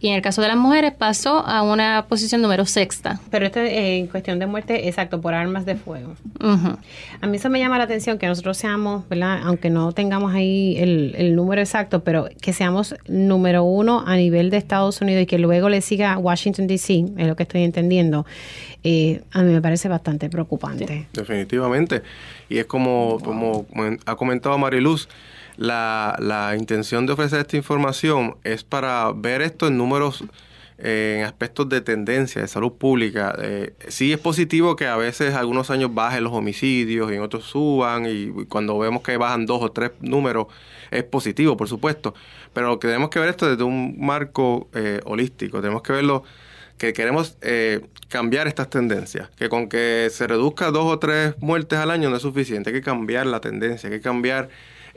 y 0.00 0.09
en 0.09 0.14
el 0.14 0.23
caso 0.23 0.43
de 0.43 0.49
las 0.49 0.57
mujeres 0.57 0.93
pasó 0.93 1.45
a 1.47 1.62
una 1.62 2.07
posición 2.09 2.40
número 2.40 2.67
sexta. 2.67 3.21
Pero 3.31 3.47
esto 3.47 3.61
en 3.61 4.07
cuestión 4.07 4.38
de 4.38 4.47
muerte, 4.47 4.88
exacto, 4.88 5.21
por 5.21 5.35
armas 5.35 5.67
de 5.67 5.75
fuego. 5.75 6.14
A 6.40 7.26
mí 7.26 7.37
eso 7.37 7.50
me 7.50 7.59
llama 7.59 7.78
la 7.78 7.85
atención 7.85 8.19
que 8.19 8.26
nosotros 8.26 8.57
seamos, 8.57 9.09
¿verdad? 9.09 9.40
Aunque 9.45 9.71
no 9.71 9.93
tengamos 9.93 10.35
ahí 10.35 10.76
el, 10.78 11.14
el 11.17 11.35
número 11.35 11.61
exacto, 11.61 12.05
pero 12.05 12.28
que 12.40 12.52
seamos 12.52 12.95
número 13.09 13.64
uno 13.64 14.05
a 14.07 14.17
nivel 14.17 14.50
de 14.50 14.57
Estados 14.57 15.00
Unidos 15.00 15.23
y 15.25 15.26
que 15.26 15.38
luego 15.38 15.69
le 15.69 15.81
siga 15.81 16.17
Washington, 16.17 16.67
D.C., 16.67 17.05
es 17.17 17.26
lo 17.26 17.35
que 17.35 17.43
estoy 17.43 17.64
entendiendo, 17.64 18.25
eh, 18.85 19.23
a 19.33 19.43
mí 19.43 19.52
me 19.52 19.61
parece 19.61 19.88
bastante 19.88 20.31
preocupante. 20.31 21.07
definitivamente. 21.12 22.02
Y 22.49 22.59
es 22.59 22.67
como, 22.67 23.19
como 23.23 23.67
ha 24.07 24.14
comentado 24.14 24.57
Mariluz, 24.59 25.09
la, 25.59 26.17
la 26.21 26.57
intención 26.57 27.05
de 27.07 27.12
ofrecer 27.12 27.41
esta 27.41 27.57
información 27.57 28.37
es 28.45 28.62
para 28.65 29.12
ver 29.12 29.43
esto 29.43 29.67
en 29.67 29.77
números 29.77 30.25
eh, 30.79 31.17
en 31.19 31.25
aspectos 31.25 31.69
de 31.69 31.81
tendencia 31.81 32.41
de 32.41 32.47
salud 32.47 32.73
pública. 32.75 33.35
Eh, 33.43 33.75
sí 33.88 34.12
es 34.12 34.21
positivo 34.21 34.77
que 34.77 34.87
a 34.87 34.97
veces 34.97 35.35
algunos 35.35 35.71
años 35.71 35.93
bajen 35.93 36.23
los 36.23 36.33
homicidios 36.33 37.11
y 37.11 37.17
en 37.17 37.23
otros 37.23 37.45
suban 37.45 38.07
y 38.07 38.47
cuando 38.47 38.79
vemos 38.79 39.03
que 39.03 39.17
bajan 39.17 39.45
dos 39.45 39.61
o 39.61 39.73
tres 39.73 39.91
números 40.00 40.47
es 40.93 41.03
positivo, 41.03 41.57
por 41.57 41.69
supuesto. 41.69 42.15
Pero 42.53 42.79
tenemos 42.79 43.11
que 43.11 43.19
ver 43.19 43.31
esto 43.31 43.50
desde 43.50 43.65
un 43.65 43.97
marco 43.99 44.69
eh, 44.73 45.00
holístico. 45.05 45.61
Tenemos 45.61 45.83
que 45.83 45.93
verlo 45.93 46.23
que 46.79 46.93
queremos 46.93 47.37
eh, 47.43 47.85
cambiar 48.09 48.47
estas 48.47 48.71
tendencias, 48.71 49.29
que 49.31 49.49
con 49.49 49.69
que 49.69 50.09
se 50.12 50.29
reduzca 50.29 50.71
dos 50.71 50.85
o 50.85 50.99
tres 51.00 51.35
muertes 51.41 51.81
al 51.81 51.91
año 51.91 52.09
no 52.09 52.17
es 52.17 52.23
suficiente, 52.23 52.71
hay 52.71 52.77
que 52.77 52.83
cambiar 52.83 53.27
la 53.27 53.41
tendencia, 53.41 53.88
hay 53.88 53.97
que 53.97 54.00
cambiar 54.00 54.49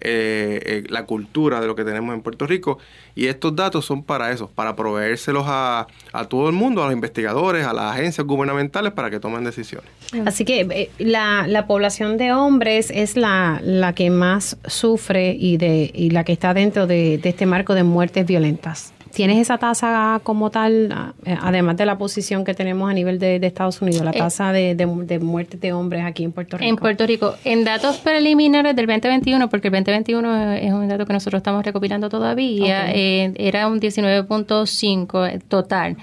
eh, 0.02 0.60
eh, 0.66 0.84
la 0.90 1.06
cultura 1.06 1.62
de 1.62 1.68
lo 1.68 1.76
que 1.76 1.84
tenemos 1.84 2.14
en 2.14 2.22
Puerto 2.22 2.48
Rico 2.48 2.78
y 3.16 3.28
estos 3.28 3.56
datos 3.56 3.86
son 3.86 4.04
para 4.04 4.32
eso, 4.32 4.50
para 4.54 4.76
proveérselos 4.76 5.46
a, 5.48 5.88
a 6.14 6.26
todo 6.26 6.50
el 6.50 6.56
mundo, 6.56 6.82
a 6.82 6.86
los 6.86 6.94
investigadores, 6.94 7.66
a 7.66 7.74
las 7.74 7.96
agencias 7.96 8.26
gubernamentales 8.26 8.94
para 8.94 9.10
que 9.10 9.20
tomen 9.20 9.44
decisiones. 9.44 9.90
Así 10.26 10.46
que 10.46 10.90
la, 10.98 11.46
la 11.48 11.68
población 11.68 12.18
de 12.18 12.34
hombres 12.34 12.92
es 12.94 13.16
la, 13.16 13.60
la 13.64 13.94
que 13.94 14.10
más 14.10 14.58
sufre 14.66 15.36
y, 15.38 15.58
de, 15.58 15.92
y 15.94 16.10
la 16.10 16.24
que 16.24 16.34
está 16.34 16.54
dentro 16.54 16.88
de 16.88 17.22
este 17.24 17.46
marco 17.46 17.76
de 17.76 17.84
muertes 17.84 18.26
violentas. 18.26 18.94
¿Tienes 19.14 19.40
esa 19.40 19.58
tasa 19.58 20.20
como 20.24 20.50
tal, 20.50 21.14
eh, 21.26 21.36
además 21.42 21.78
de 21.78 21.86
la 21.86 21.98
posición 21.98 22.46
que 22.46 22.54
tenemos 22.54 22.90
a 22.90 22.94
nivel 22.94 23.20
de, 23.20 23.36
Estados 23.46 23.82
Unidos, 23.82 24.04
la 24.04 24.12
eh, 24.12 24.18
tasa 24.18 24.52
de, 24.52 24.76
de, 24.76 25.20
muertes 25.20 25.60
de 25.60 25.74
hombres 25.74 26.04
aquí 26.06 26.24
en 26.24 26.32
Puerto 26.32 26.58
Rico? 26.58 26.70
En 26.70 26.76
Puerto 26.78 27.06
Rico, 27.06 27.36
en 27.44 27.64
datos 27.64 27.98
preliminares 27.98 28.76
del 28.76 28.88
2021, 28.88 29.50
porque 29.50 29.68
el 29.68 29.74
2021 29.74 30.54
es 30.54 30.72
un 30.72 30.88
dato 30.88 31.06
que 31.06 31.14
nosotros 31.14 31.40
estamos 31.40 31.66
recopilando 31.66 32.10
todavía, 32.10 32.92
eh, 32.92 33.34
era 33.36 33.68
un 33.68 33.80
19.5 33.80 35.42
total. 35.48 35.98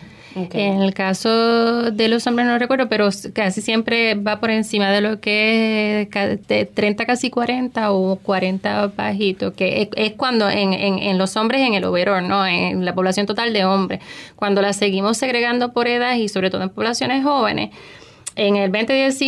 En 0.52 0.82
el 0.82 0.94
caso 0.94 1.90
de 1.90 2.08
los 2.08 2.26
hombres 2.26 2.46
no 2.46 2.58
recuerdo, 2.58 2.88
pero 2.88 3.08
casi 3.32 3.60
siempre 3.60 4.14
va 4.14 4.40
por 4.40 4.50
encima 4.50 4.90
de 4.90 5.00
lo 5.00 5.20
que 5.20 6.08
es 6.10 6.74
30, 6.74 7.06
casi 7.06 7.30
40 7.30 7.92
o 7.92 8.16
40 8.16 8.88
bajito, 8.96 9.52
que 9.54 9.88
es, 9.94 10.12
cuando 10.12 10.48
en, 10.48 10.72
en, 10.72 11.18
los 11.18 11.36
hombres 11.36 11.62
en 11.62 11.74
el 11.74 11.84
overall, 11.84 12.26
¿no? 12.26 12.46
En 12.46 12.84
la 12.84 12.94
población 12.94 13.26
total 13.26 13.52
de 13.52 13.64
hombres. 13.64 14.00
Cuando 14.36 14.62
la 14.62 14.72
seguimos 14.72 15.16
segregando 15.16 15.72
por 15.72 15.88
edad 15.88 16.14
y 16.16 16.28
sobre 16.28 16.50
todo 16.50 16.62
en 16.62 16.70
poblaciones 16.70 17.24
jóvenes, 17.24 17.70
en 18.38 18.56
el 18.56 18.70
2010 18.70 19.20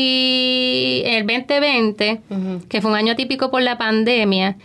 en 1.04 1.14
el 1.14 1.26
2020, 1.26 2.20
que 2.68 2.80
fue 2.80 2.90
un 2.90 2.96
año 2.96 3.16
típico 3.16 3.50
por 3.50 3.62
la 3.62 3.76
pandemia, 3.76 4.56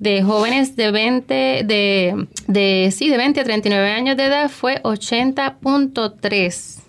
de 0.00 0.22
jóvenes 0.22 0.74
de 0.76 0.90
20, 0.90 1.34
de, 1.64 2.26
de, 2.48 2.90
sí, 2.90 3.08
de 3.08 3.16
20 3.18 3.40
a 3.40 3.44
39 3.44 3.90
años 3.90 4.16
de 4.16 4.24
edad 4.24 4.50
fue 4.50 4.82
80.3. 4.82 6.80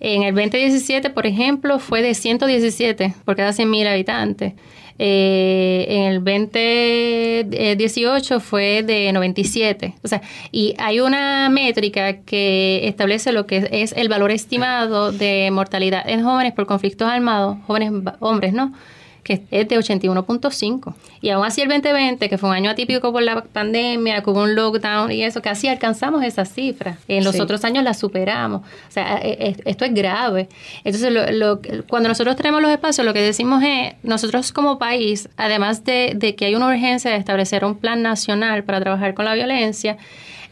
En 0.00 0.22
el 0.22 0.34
2017, 0.34 1.10
por 1.10 1.26
ejemplo, 1.26 1.78
fue 1.78 2.00
de 2.02 2.14
117 2.14 3.14
por 3.24 3.36
cada 3.36 3.52
100.000 3.52 3.88
habitantes. 3.88 4.54
Eh, 4.98 5.86
en 5.88 6.02
el 6.02 6.22
2018 6.22 8.40
fue 8.40 8.82
de 8.82 9.10
97. 9.12 9.94
O 10.02 10.08
sea, 10.08 10.20
y 10.50 10.74
hay 10.78 11.00
una 11.00 11.48
métrica 11.48 12.18
que 12.22 12.86
establece 12.86 13.32
lo 13.32 13.46
que 13.46 13.66
es 13.72 13.94
el 13.96 14.10
valor 14.10 14.30
estimado 14.30 15.10
de 15.10 15.50
mortalidad 15.50 16.06
en 16.06 16.22
jóvenes 16.22 16.52
por 16.52 16.66
conflictos 16.66 17.08
armados, 17.08 17.56
jóvenes 17.66 17.92
hombres, 18.20 18.52
¿no? 18.52 18.74
Que 19.22 19.44
es 19.50 19.68
de 19.68 19.78
81.5. 19.78 20.94
Y 21.20 21.30
aún 21.30 21.44
así 21.44 21.60
el 21.60 21.68
2020, 21.68 22.28
que 22.28 22.38
fue 22.38 22.48
un 22.48 22.56
año 22.56 22.70
atípico 22.70 23.12
por 23.12 23.22
la 23.22 23.44
pandemia, 23.44 24.22
con 24.22 24.36
un 24.36 24.54
lockdown 24.54 25.12
y 25.12 25.22
eso, 25.22 25.40
casi 25.40 25.68
alcanzamos 25.68 26.24
esa 26.24 26.44
cifra. 26.44 26.98
En 27.08 27.24
los 27.24 27.38
otros 27.38 27.64
años 27.64 27.84
la 27.84 27.94
superamos. 27.94 28.62
O 28.62 28.90
sea, 28.90 29.18
e, 29.22 29.36
e, 29.38 29.56
esto 29.64 29.84
es 29.84 29.94
grave. 29.94 30.48
Entonces, 30.84 31.12
lo, 31.12 31.60
cuando 31.88 32.08
nosotros 32.08 32.36
tenemos 32.36 32.60
los 32.60 32.70
espacios, 32.70 33.06
lo 33.06 33.12
que 33.12 33.22
decimos 33.22 33.62
es, 33.64 33.94
nosotros 34.02 34.52
como 34.52 34.78
país, 34.78 35.28
además 35.36 35.84
de, 35.84 36.12
de 36.16 36.34
que 36.34 36.46
hay 36.46 36.54
una 36.54 36.66
urgencia 36.68 37.10
de 37.10 37.16
establecer 37.16 37.64
un 37.64 37.76
plan 37.76 38.02
nacional 38.02 38.64
para 38.64 38.80
trabajar 38.80 39.14
con 39.14 39.24
la 39.24 39.34
violencia, 39.34 39.98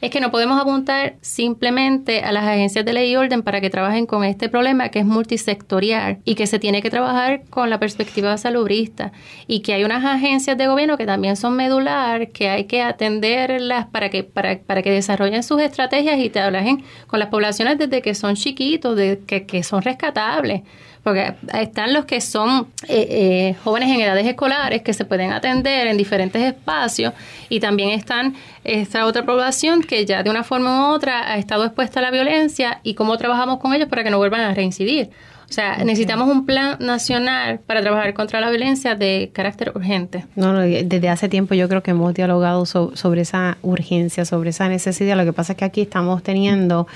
es 0.00 0.10
que 0.10 0.20
no 0.20 0.30
podemos 0.30 0.60
apuntar 0.60 1.16
simplemente 1.20 2.20
a 2.20 2.32
las 2.32 2.44
agencias 2.44 2.84
de 2.84 2.92
ley 2.92 3.12
y 3.12 3.16
orden 3.16 3.42
para 3.42 3.60
que 3.60 3.70
trabajen 3.70 4.06
con 4.06 4.24
este 4.24 4.48
problema 4.48 4.88
que 4.88 5.00
es 5.00 5.04
multisectorial 5.04 6.20
y 6.24 6.34
que 6.34 6.46
se 6.46 6.58
tiene 6.58 6.80
que 6.80 6.90
trabajar 6.90 7.42
con 7.50 7.68
la 7.68 7.78
perspectiva 7.78 8.36
salubrista. 8.38 9.12
Y 9.46 9.60
que 9.60 9.74
hay 9.74 9.84
unas 9.84 10.04
agencias 10.04 10.56
de 10.56 10.66
gobierno 10.66 10.96
que 10.96 11.06
también 11.06 11.36
son 11.36 11.56
medular, 11.56 12.28
que 12.28 12.48
hay 12.48 12.64
que 12.64 12.82
atenderlas 12.82 13.86
para 13.86 14.08
que, 14.08 14.24
para, 14.24 14.58
para 14.60 14.82
que 14.82 14.90
desarrollen 14.90 15.42
sus 15.42 15.60
estrategias 15.60 16.18
y 16.18 16.30
trabajen 16.30 16.84
con 17.06 17.18
las 17.18 17.28
poblaciones 17.28 17.78
desde 17.78 18.00
que 18.00 18.14
son 18.14 18.36
chiquitos, 18.36 18.96
de, 18.96 19.20
que, 19.26 19.44
que 19.44 19.62
son 19.62 19.82
rescatables 19.82 20.62
porque 21.02 21.34
están 21.54 21.94
los 21.94 22.04
que 22.04 22.20
son 22.20 22.68
eh, 22.86 23.06
eh, 23.08 23.56
jóvenes 23.64 23.88
en 23.90 24.00
edades 24.00 24.26
escolares 24.26 24.82
que 24.82 24.92
se 24.92 25.04
pueden 25.04 25.32
atender 25.32 25.86
en 25.86 25.96
diferentes 25.96 26.42
espacios 26.42 27.14
y 27.48 27.60
también 27.60 27.90
están 27.90 28.34
esta 28.64 29.06
otra 29.06 29.24
población 29.24 29.82
que 29.82 30.04
ya 30.04 30.22
de 30.22 30.30
una 30.30 30.44
forma 30.44 30.90
u 30.90 30.94
otra 30.94 31.32
ha 31.32 31.38
estado 31.38 31.64
expuesta 31.64 32.00
a 32.00 32.02
la 32.02 32.10
violencia 32.10 32.80
y 32.82 32.94
cómo 32.94 33.16
trabajamos 33.16 33.58
con 33.60 33.72
ellos 33.72 33.88
para 33.88 34.04
que 34.04 34.10
no 34.10 34.18
vuelvan 34.18 34.42
a 34.42 34.54
reincidir. 34.54 35.10
O 35.50 35.52
sea, 35.52 35.82
necesitamos 35.84 36.28
un 36.28 36.46
plan 36.46 36.76
nacional 36.78 37.58
para 37.66 37.80
trabajar 37.80 38.14
contra 38.14 38.40
la 38.40 38.50
violencia 38.50 38.94
de 38.94 39.30
carácter 39.32 39.72
urgente. 39.74 40.24
No, 40.36 40.52
no, 40.52 40.60
desde 40.60 41.08
hace 41.08 41.28
tiempo 41.28 41.54
yo 41.54 41.68
creo 41.68 41.82
que 41.82 41.90
hemos 41.90 42.14
dialogado 42.14 42.64
sobre 42.66 43.22
esa 43.22 43.58
urgencia, 43.62 44.24
sobre 44.24 44.50
esa 44.50 44.68
necesidad. 44.68 45.16
Lo 45.16 45.24
que 45.24 45.32
pasa 45.32 45.54
es 45.54 45.58
que 45.58 45.64
aquí 45.64 45.80
estamos 45.80 46.22
teniendo 46.22 46.86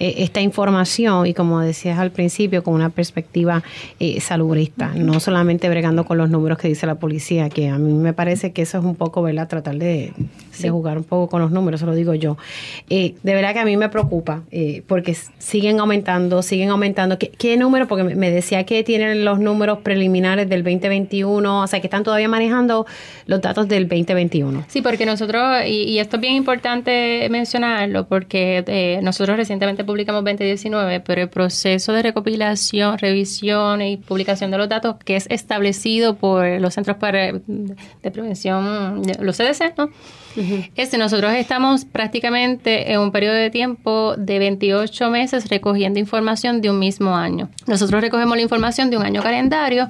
eh, 0.00 0.14
esta 0.18 0.40
información 0.40 1.26
y 1.26 1.34
como 1.34 1.60
decías 1.60 1.98
al 1.98 2.10
principio, 2.10 2.64
con 2.64 2.72
una 2.72 2.88
perspectiva 2.88 3.62
eh, 4.00 4.22
salubrista, 4.22 4.92
no 4.94 5.20
solamente 5.20 5.68
bregando 5.68 6.06
con 6.06 6.16
los 6.16 6.30
números 6.30 6.56
que 6.56 6.68
dice 6.68 6.86
la 6.86 6.94
policía, 6.94 7.50
que 7.50 7.68
a 7.68 7.76
mí 7.76 7.92
me 7.92 8.14
parece 8.14 8.52
que 8.52 8.62
eso 8.62 8.78
es 8.78 8.84
un 8.84 8.94
poco, 8.94 9.20
¿verdad? 9.20 9.48
Tratar 9.48 9.76
de, 9.76 10.14
jugar 10.70 10.98
un 10.98 11.04
poco 11.04 11.28
con 11.28 11.40
los 11.40 11.50
números, 11.50 11.80
se 11.80 11.86
lo 11.86 11.94
digo 11.94 12.14
yo. 12.14 12.36
Eh, 12.90 13.14
de 13.22 13.34
verdad 13.34 13.52
que 13.52 13.60
a 13.60 13.64
mí 13.64 13.76
me 13.76 13.88
preocupa 13.88 14.42
eh, 14.50 14.82
porque 14.86 15.16
siguen 15.38 15.80
aumentando, 15.80 16.42
siguen 16.42 16.70
aumentando. 16.70 17.18
¿Qué, 17.18 17.30
qué 17.30 17.56
número? 17.56 17.86
me 18.04 18.30
decía 18.30 18.64
que 18.64 18.82
tienen 18.82 19.24
los 19.24 19.38
números 19.38 19.78
preliminares 19.82 20.48
del 20.48 20.62
2021, 20.62 21.62
o 21.62 21.66
sea, 21.66 21.80
que 21.80 21.86
están 21.86 22.02
todavía 22.04 22.28
manejando 22.28 22.86
los 23.26 23.40
datos 23.40 23.68
del 23.68 23.88
2021. 23.88 24.64
Sí, 24.68 24.82
porque 24.82 25.06
nosotros, 25.06 25.64
y, 25.66 25.98
esto 25.98 26.16
es 26.16 26.22
bien 26.22 26.34
importante 26.34 27.26
mencionarlo, 27.30 28.06
porque 28.06 28.64
eh, 28.66 29.00
nosotros 29.02 29.36
recientemente 29.36 29.84
publicamos 29.84 30.24
2019, 30.24 31.00
pero 31.00 31.22
el 31.22 31.28
proceso 31.28 31.92
de 31.92 32.02
recopilación, 32.02 32.98
revisión 32.98 33.82
y 33.82 33.96
publicación 33.96 34.50
de 34.50 34.58
los 34.58 34.68
datos 34.68 34.96
que 35.04 35.16
es 35.16 35.26
establecido 35.30 36.16
por 36.16 36.46
los 36.60 36.74
Centros 36.74 36.96
para, 36.96 37.32
de 37.32 38.10
Prevención, 38.10 39.02
los 39.20 39.36
CDC, 39.36 39.76
¿no? 39.76 39.90
Este, 40.76 40.98
nosotros 40.98 41.32
estamos 41.34 41.84
prácticamente 41.84 42.92
en 42.92 43.00
un 43.00 43.10
periodo 43.10 43.34
de 43.34 43.50
tiempo 43.50 44.14
de 44.16 44.38
28 44.38 45.10
meses 45.10 45.48
recogiendo 45.48 45.98
información 45.98 46.60
de 46.60 46.70
un 46.70 46.78
mismo 46.78 47.16
año. 47.16 47.48
Nosotros 47.66 48.00
recogemos 48.00 48.36
la 48.36 48.42
información 48.42 48.90
de 48.90 48.96
un 48.96 49.04
año 49.04 49.22
calendario 49.22 49.88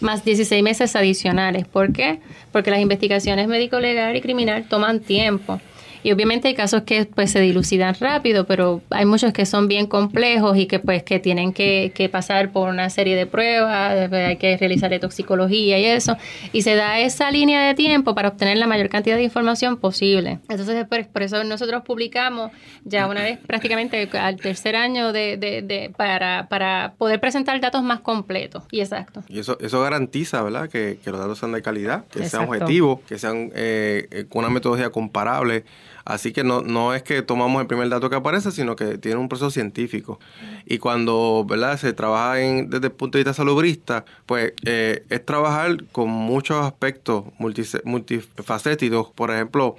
más 0.00 0.24
16 0.24 0.62
meses 0.62 0.96
adicionales. 0.96 1.66
¿Por 1.66 1.92
qué? 1.92 2.20
Porque 2.52 2.70
las 2.70 2.80
investigaciones 2.80 3.48
médico-legal 3.48 4.14
y 4.16 4.20
criminal 4.20 4.64
toman 4.68 5.00
tiempo. 5.00 5.60
Y 6.04 6.12
obviamente 6.12 6.48
hay 6.48 6.54
casos 6.54 6.82
que 6.82 7.06
pues 7.06 7.32
se 7.32 7.40
dilucidan 7.40 7.96
rápido, 7.98 8.46
pero 8.46 8.82
hay 8.90 9.06
muchos 9.06 9.32
que 9.32 9.44
son 9.44 9.66
bien 9.66 9.86
complejos 9.86 10.56
y 10.56 10.66
que 10.66 10.78
pues 10.78 11.02
que 11.02 11.18
tienen 11.18 11.52
que, 11.52 11.92
que 11.94 12.08
pasar 12.08 12.52
por 12.52 12.68
una 12.68 12.90
serie 12.90 13.16
de 13.16 13.26
pruebas, 13.26 14.12
hay 14.12 14.36
que 14.36 14.56
realizar 14.56 14.84
toxicología 15.00 15.78
y 15.78 15.84
eso, 15.86 16.16
y 16.52 16.62
se 16.62 16.74
da 16.74 16.98
esa 17.00 17.30
línea 17.30 17.66
de 17.66 17.74
tiempo 17.74 18.14
para 18.14 18.28
obtener 18.28 18.58
la 18.58 18.66
mayor 18.66 18.88
cantidad 18.88 19.16
de 19.16 19.22
información 19.22 19.78
posible. 19.78 20.38
Entonces 20.48 20.86
por, 20.86 21.06
por 21.08 21.22
eso 21.22 21.42
nosotros 21.44 21.82
publicamos 21.84 22.52
ya 22.84 23.06
una 23.06 23.22
vez 23.22 23.38
prácticamente 23.46 24.08
al 24.18 24.36
tercer 24.36 24.76
año 24.76 25.12
de, 25.12 25.36
de, 25.36 25.92
para, 25.96 26.48
para 26.48 26.94
poder 26.98 27.20
presentar 27.20 27.58
datos 27.60 27.82
más 27.82 28.00
completos 28.00 28.64
y 28.70 28.80
exactos. 28.80 29.24
Y 29.28 29.38
eso, 29.38 29.58
eso 29.60 29.80
garantiza, 29.80 30.42
¿verdad? 30.42 30.68
Que, 30.68 30.98
que 31.02 31.10
los 31.10 31.18
datos 31.18 31.38
sean 31.38 31.52
de 31.52 31.62
calidad, 31.62 32.04
que 32.06 32.28
sean 32.28 32.44
objetivos, 32.44 33.00
que 33.08 33.18
sean 33.18 33.50
eh, 33.54 34.26
con 34.28 34.44
una 34.44 34.50
metodología 34.50 34.90
comparable 34.90 35.64
Así 36.04 36.32
que 36.32 36.44
no, 36.44 36.60
no 36.60 36.94
es 36.94 37.02
que 37.02 37.22
tomamos 37.22 37.60
el 37.62 37.66
primer 37.66 37.88
dato 37.88 38.10
que 38.10 38.16
aparece, 38.16 38.50
sino 38.52 38.76
que 38.76 38.98
tiene 38.98 39.18
un 39.18 39.28
proceso 39.28 39.50
científico. 39.50 40.20
Y 40.66 40.78
cuando 40.78 41.46
¿verdad? 41.48 41.78
se 41.78 41.92
trabaja 41.92 42.40
en, 42.40 42.68
desde 42.68 42.88
el 42.88 42.92
punto 42.92 43.16
de 43.16 43.24
vista 43.24 43.34
salubrista, 43.34 44.04
pues 44.26 44.52
eh, 44.64 45.04
es 45.08 45.24
trabajar 45.24 45.84
con 45.92 46.10
muchos 46.10 46.64
aspectos 46.64 47.24
multifacéticos. 47.38 49.10
Por 49.12 49.30
ejemplo, 49.30 49.76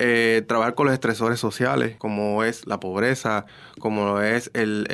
eh, 0.00 0.42
trabajar 0.48 0.74
con 0.74 0.86
los 0.86 0.92
estresores 0.92 1.38
sociales, 1.38 1.94
como 1.98 2.42
es 2.42 2.66
la 2.66 2.80
pobreza, 2.80 3.46
como 3.78 4.20
es 4.20 4.50
el, 4.52 4.88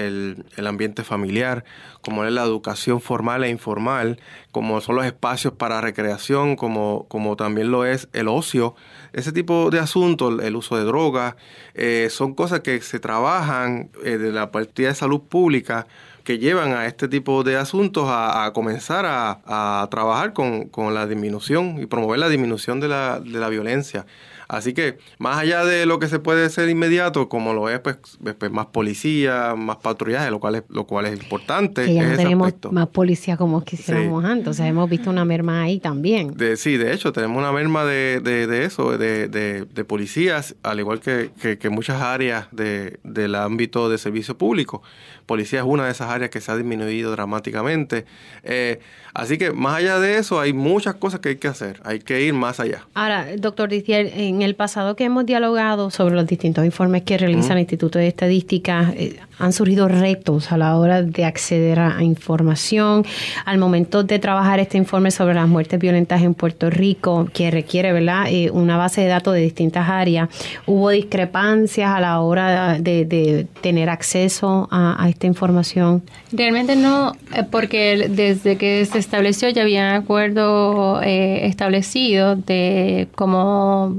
el, 0.56 0.66
ambiente 0.66 1.04
familiar, 1.04 1.64
como 2.02 2.22
es 2.26 2.32
la 2.32 2.42
educación 2.42 3.00
formal 3.00 3.42
e 3.42 3.48
informal, 3.48 4.20
como 4.52 4.82
son 4.82 4.96
los 4.96 5.06
espacios 5.06 5.54
para 5.54 5.80
recreación, 5.80 6.54
como, 6.54 7.06
como 7.08 7.34
también 7.36 7.70
lo 7.70 7.86
es 7.86 8.08
el 8.12 8.28
ocio. 8.28 8.74
Ese 9.12 9.32
tipo 9.32 9.70
de 9.70 9.78
asuntos, 9.78 10.42
el 10.42 10.56
uso 10.56 10.76
de 10.76 10.84
drogas, 10.84 11.34
eh, 11.74 12.08
son 12.10 12.34
cosas 12.34 12.60
que 12.60 12.80
se 12.80 13.00
trabajan 13.00 13.90
eh, 14.04 14.18
de 14.18 14.32
la 14.32 14.50
partida 14.50 14.88
de 14.88 14.94
salud 14.94 15.20
pública 15.22 15.86
que 16.24 16.38
llevan 16.38 16.72
a 16.72 16.86
este 16.86 17.08
tipo 17.08 17.42
de 17.42 17.56
asuntos 17.56 18.06
a, 18.08 18.50
comenzar 18.54 19.04
a, 19.06 19.40
a 19.82 19.88
trabajar 19.90 20.32
con, 20.32 20.68
con, 20.68 20.94
la 20.94 21.06
disminución 21.06 21.82
y 21.82 21.86
promover 21.86 22.18
la 22.20 22.28
disminución 22.28 22.78
de 22.78 22.88
la, 22.88 23.20
de 23.20 23.38
la 23.38 23.48
violencia. 23.48 24.06
Así 24.50 24.74
que 24.74 24.98
más 25.18 25.38
allá 25.38 25.64
de 25.64 25.86
lo 25.86 26.00
que 26.00 26.08
se 26.08 26.18
puede 26.18 26.44
hacer 26.44 26.68
inmediato, 26.68 27.28
como 27.28 27.54
lo 27.54 27.68
es 27.68 27.78
pues, 27.78 27.98
pues 28.36 28.50
más 28.50 28.66
policía, 28.66 29.54
más 29.56 29.76
patrullaje, 29.76 30.28
lo 30.28 30.40
cual 30.40 30.56
es, 30.56 30.64
lo 30.68 30.88
cual 30.88 31.06
es 31.06 31.22
importante. 31.22 31.84
Que 31.84 31.94
ya 31.94 32.08
no 32.08 32.16
tenemos 32.16 32.52
más 32.72 32.88
policía 32.88 33.36
como 33.36 33.64
quisiéramos 33.64 34.24
antes. 34.24 34.48
O 34.48 34.52
sea, 34.52 34.66
hemos 34.66 34.90
visto 34.90 35.08
una 35.08 35.24
merma 35.24 35.62
ahí 35.62 35.78
también. 35.78 36.36
De, 36.36 36.56
sí, 36.56 36.76
de 36.76 36.92
hecho, 36.92 37.12
tenemos 37.12 37.38
una 37.38 37.52
merma 37.52 37.84
de, 37.84 38.18
de, 38.20 38.64
eso, 38.64 38.98
de, 38.98 39.28
de, 39.28 39.84
policías, 39.84 40.56
al 40.64 40.80
igual 40.80 40.98
que, 40.98 41.30
que, 41.56 41.70
muchas 41.70 42.02
áreas 42.02 42.48
del 42.50 43.34
ámbito 43.36 43.88
de 43.88 43.98
servicio 43.98 44.36
público. 44.36 44.82
Policía 45.30 45.60
es 45.60 45.64
una 45.64 45.84
de 45.84 45.92
esas 45.92 46.10
áreas 46.10 46.28
que 46.28 46.40
se 46.40 46.50
ha 46.50 46.56
disminuido 46.56 47.12
dramáticamente. 47.12 48.04
Eh, 48.42 48.80
así 49.14 49.38
que 49.38 49.52
más 49.52 49.76
allá 49.76 50.00
de 50.00 50.18
eso, 50.18 50.40
hay 50.40 50.52
muchas 50.52 50.96
cosas 50.96 51.20
que 51.20 51.28
hay 51.28 51.36
que 51.36 51.46
hacer. 51.46 51.80
Hay 51.84 52.00
que 52.00 52.20
ir 52.22 52.34
más 52.34 52.58
allá. 52.58 52.84
Ahora, 52.94 53.28
doctor 53.36 53.68
Dizier, 53.68 54.10
en 54.12 54.42
el 54.42 54.56
pasado 54.56 54.96
que 54.96 55.04
hemos 55.04 55.24
dialogado 55.26 55.92
sobre 55.92 56.16
los 56.16 56.26
distintos 56.26 56.64
informes 56.64 57.02
que 57.02 57.16
realiza 57.16 57.52
el 57.52 57.60
Instituto 57.60 58.00
de 58.00 58.08
Estadística, 58.08 58.92
eh, 58.96 59.20
han 59.40 59.52
surgido 59.52 59.88
retos 59.88 60.52
a 60.52 60.58
la 60.58 60.76
hora 60.76 61.02
de 61.02 61.24
acceder 61.24 61.78
a, 61.78 62.02
información. 62.02 63.04
Al 63.44 63.58
momento 63.58 64.02
de 64.02 64.18
trabajar 64.18 64.60
este 64.60 64.78
informe 64.78 65.10
sobre 65.10 65.34
las 65.34 65.48
muertes 65.48 65.78
violentas 65.80 66.22
en 66.22 66.34
Puerto 66.34 66.70
Rico, 66.70 67.28
que 67.32 67.50
requiere 67.50 67.92
¿verdad? 67.92 68.26
Eh, 68.28 68.50
una 68.50 68.76
base 68.76 69.00
de 69.00 69.06
datos 69.06 69.34
de 69.34 69.40
distintas 69.40 69.88
áreas, 69.88 70.28
hubo 70.66 70.90
discrepancias 70.90 71.90
a 71.90 72.00
la 72.00 72.20
hora 72.20 72.78
de, 72.78 73.46
tener 73.60 73.88
acceso 73.88 74.68
a, 74.70 75.08
esta 75.20 75.26
información. 75.26 76.02
Realmente 76.32 76.76
no, 76.76 77.12
eh, 77.34 77.44
porque 77.50 78.08
desde 78.08 78.56
que 78.56 78.86
se 78.86 78.98
estableció 78.98 79.50
ya 79.50 79.62
había 79.62 79.82
un 79.82 80.02
acuerdo 80.02 81.02
establecido 81.02 82.36
de 82.36 83.06
cómo 83.14 83.96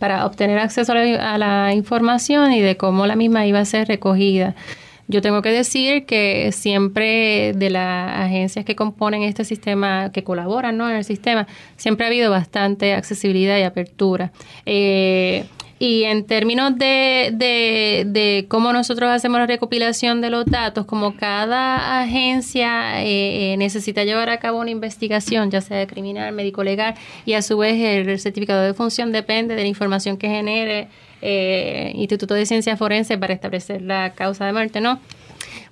para 0.00 0.26
obtener 0.26 0.58
acceso 0.58 0.92
a 0.92 1.38
la, 1.38 1.72
información 1.72 2.52
y 2.52 2.60
de 2.60 2.76
cómo 2.76 3.06
la 3.06 3.14
misma 3.14 3.46
iba 3.46 3.60
a 3.60 3.64
ser 3.64 3.86
recogida. 3.86 4.56
Yo 5.06 5.22
tengo 5.22 5.40
que 5.40 5.50
decir 5.50 6.04
que 6.04 6.50
siempre 6.52 7.52
de 7.54 7.70
las 7.70 8.18
agencias 8.18 8.64
que 8.64 8.74
componen 8.74 9.22
este 9.22 9.44
sistema, 9.44 10.10
que 10.12 10.24
colaboran 10.24 10.76
¿no? 10.76 10.90
en 10.90 10.96
el 10.96 11.04
sistema, 11.04 11.46
siempre 11.76 12.06
ha 12.06 12.08
habido 12.08 12.30
bastante 12.30 12.94
accesibilidad 12.94 13.56
y 13.58 13.62
apertura. 13.62 14.32
Eh, 14.66 15.44
y 15.82 16.04
en 16.04 16.26
términos 16.26 16.76
de, 16.76 17.32
de, 17.32 18.44
cómo 18.48 18.70
nosotros 18.70 19.08
hacemos 19.08 19.40
la 19.40 19.46
recopilación 19.46 20.20
de 20.20 20.28
los 20.28 20.44
datos, 20.44 20.84
como 20.84 21.16
cada 21.16 22.02
agencia 22.02 23.02
eh, 23.02 23.54
eh, 23.54 23.56
necesita 23.56 24.04
llevar 24.04 24.28
a 24.28 24.38
cabo 24.38 24.60
una 24.60 24.68
investigación, 24.68 25.50
ya 25.50 25.62
sea 25.62 25.86
criminal, 25.86 26.34
médico 26.34 26.62
legal, 26.62 26.96
y 27.24 27.32
a 27.32 27.40
su 27.40 27.56
vez 27.56 27.80
el 27.80 28.20
certificado 28.20 28.62
de 28.62 28.74
función 28.74 29.10
depende 29.10 29.54
de 29.54 29.62
la 29.62 29.68
información 29.68 30.18
que 30.18 30.28
genere 30.28 30.88
eh, 31.22 31.92
Instituto 31.94 32.34
de 32.34 32.44
Ciencia 32.44 32.76
Forense 32.76 33.16
para 33.16 33.32
establecer 33.32 33.80
la 33.80 34.12
causa 34.12 34.44
de 34.44 34.52
muerte, 34.52 34.82
¿no? 34.82 35.00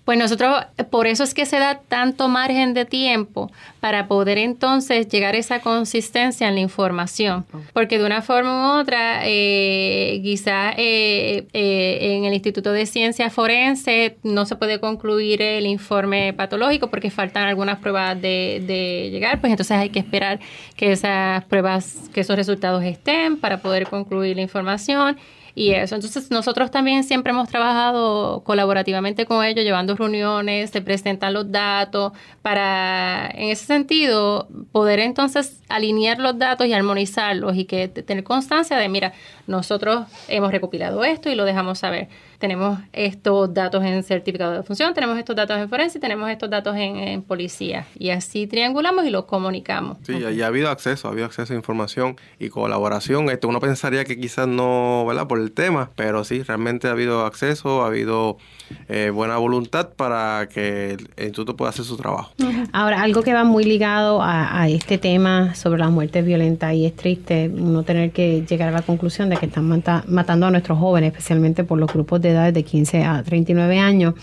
Pues 0.08 0.18
nosotros, 0.18 0.64
por 0.88 1.06
eso 1.06 1.22
es 1.22 1.34
que 1.34 1.44
se 1.44 1.58
da 1.58 1.82
tanto 1.86 2.28
margen 2.28 2.72
de 2.72 2.86
tiempo 2.86 3.52
para 3.78 4.08
poder 4.08 4.38
entonces 4.38 5.06
llegar 5.06 5.34
a 5.34 5.36
esa 5.36 5.60
consistencia 5.60 6.48
en 6.48 6.54
la 6.54 6.62
información. 6.62 7.44
Porque 7.74 7.98
de 7.98 8.06
una 8.06 8.22
forma 8.22 8.78
u 8.78 8.80
otra, 8.80 9.20
eh, 9.24 10.18
quizás 10.22 10.76
eh, 10.78 11.46
eh, 11.52 11.98
en 12.00 12.24
el 12.24 12.32
Instituto 12.32 12.72
de 12.72 12.86
Ciencia 12.86 13.28
Forense 13.28 14.16
no 14.22 14.46
se 14.46 14.56
puede 14.56 14.80
concluir 14.80 15.42
el 15.42 15.66
informe 15.66 16.32
patológico 16.32 16.88
porque 16.88 17.10
faltan 17.10 17.46
algunas 17.46 17.78
pruebas 17.78 18.18
de, 18.18 18.64
de 18.66 19.10
llegar, 19.10 19.42
pues 19.42 19.50
entonces 19.50 19.76
hay 19.76 19.90
que 19.90 19.98
esperar 19.98 20.40
que 20.74 20.90
esas 20.90 21.44
pruebas, 21.44 22.08
que 22.14 22.22
esos 22.22 22.34
resultados 22.34 22.82
estén 22.82 23.36
para 23.36 23.58
poder 23.58 23.86
concluir 23.86 24.36
la 24.36 24.42
información 24.42 25.18
y 25.58 25.74
eso. 25.74 25.96
Entonces, 25.96 26.30
nosotros 26.30 26.70
también 26.70 27.02
siempre 27.02 27.32
hemos 27.32 27.48
trabajado 27.48 28.44
colaborativamente 28.44 29.26
con 29.26 29.44
ellos, 29.44 29.64
llevando 29.64 29.96
reuniones, 29.96 30.70
se 30.70 30.80
presentan 30.80 31.34
los 31.34 31.50
datos, 31.50 32.12
para, 32.42 33.28
en 33.34 33.50
ese 33.50 33.66
sentido, 33.66 34.46
poder 34.70 35.00
entonces 35.00 35.60
alinear 35.68 36.20
los 36.20 36.38
datos 36.38 36.68
y 36.68 36.72
armonizarlos 36.72 37.56
y 37.56 37.64
que 37.64 37.88
tener 37.88 38.22
constancia 38.22 38.76
de, 38.76 38.88
mira, 38.88 39.12
nosotros 39.48 40.06
hemos 40.28 40.52
recopilado 40.52 41.02
esto 41.04 41.28
y 41.30 41.34
lo 41.34 41.44
dejamos 41.44 41.80
saber 41.80 42.08
tenemos 42.38 42.78
estos 42.92 43.52
datos 43.52 43.84
en 43.84 44.02
certificado 44.02 44.52
de 44.52 44.62
función, 44.62 44.94
tenemos 44.94 45.18
estos 45.18 45.34
datos 45.34 45.58
en 45.58 45.68
forense, 45.68 45.98
tenemos 45.98 46.30
estos 46.30 46.48
datos 46.48 46.76
en, 46.76 47.22
policía. 47.22 47.86
Y 47.98 48.10
así 48.10 48.46
triangulamos 48.46 49.04
y 49.04 49.10
los 49.10 49.24
comunicamos. 49.24 49.98
Sí, 50.02 50.16
y 50.16 50.42
ha 50.42 50.46
habido 50.46 50.70
acceso, 50.70 51.08
ha 51.08 51.10
habido 51.10 51.26
acceso 51.26 51.52
a 51.52 51.56
información 51.56 52.16
y 52.38 52.48
colaboración. 52.48 53.28
Esto 53.30 53.48
uno 53.48 53.60
pensaría 53.60 54.04
que 54.04 54.18
quizás 54.18 54.46
no, 54.46 55.04
¿verdad? 55.06 55.26
Por 55.26 55.40
el 55.40 55.52
tema, 55.52 55.90
pero 55.96 56.24
sí, 56.24 56.42
realmente 56.42 56.86
ha 56.88 56.92
habido 56.92 57.26
acceso, 57.26 57.82
ha 57.82 57.88
habido 57.88 58.38
eh, 58.88 59.10
buena 59.10 59.36
voluntad 59.36 59.90
para 59.96 60.48
que 60.48 60.92
el 60.92 61.08
instituto 61.18 61.56
pueda 61.56 61.70
hacer 61.70 61.84
su 61.84 61.96
trabajo. 61.96 62.32
Ahora, 62.72 63.02
algo 63.02 63.22
que 63.22 63.32
va 63.32 63.44
muy 63.44 63.64
ligado 63.64 64.20
a, 64.22 64.68
este 64.68 64.98
tema 64.98 65.54
sobre 65.54 65.80
las 65.80 65.90
muertes 65.90 66.24
violentas 66.24 66.74
y 66.74 66.84
es 66.84 66.94
triste 66.94 67.50
uno 67.54 67.82
tener 67.82 68.10
que 68.10 68.44
llegar 68.48 68.68
a 68.68 68.72
la 68.72 68.82
conclusión 68.82 69.30
de 69.30 69.36
que 69.36 69.46
están 69.46 69.82
matando 70.06 70.46
a 70.46 70.50
nuestros 70.50 70.78
jóvenes, 70.78 71.12
especialmente 71.12 71.64
por 71.64 71.78
los 71.78 71.92
grupos 71.92 72.20
de 72.20 72.30
edades 72.30 72.54
de 72.54 72.64
15 72.64 73.04
a 73.04 73.22
39 73.22 73.78
años, 73.78 74.14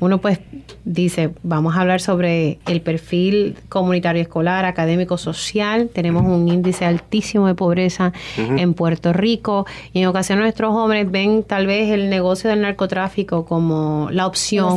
uno 0.00 0.18
pues 0.18 0.40
dice, 0.84 1.30
vamos 1.42 1.76
a 1.76 1.82
hablar 1.82 2.00
sobre 2.00 2.58
el 2.66 2.80
perfil 2.80 3.56
comunitario 3.68 4.22
escolar, 4.22 4.64
académico, 4.64 5.18
social. 5.18 5.90
Tenemos 5.92 6.24
un 6.24 6.48
índice 6.48 6.86
altísimo 6.86 7.46
de 7.46 7.54
pobreza 7.54 8.12
en 8.36 8.72
Puerto 8.72 9.12
Rico 9.12 9.66
y 9.92 10.00
en 10.00 10.06
ocasiones 10.06 10.42
nuestros 10.42 10.72
jóvenes 10.72 11.10
ven 11.10 11.42
tal 11.42 11.66
vez 11.66 11.90
el 11.90 12.08
negocio 12.08 12.48
del 12.48 12.62
narcotráfico 12.62 13.44
como 13.44 13.89
la 14.10 14.26
opción. 14.26 14.76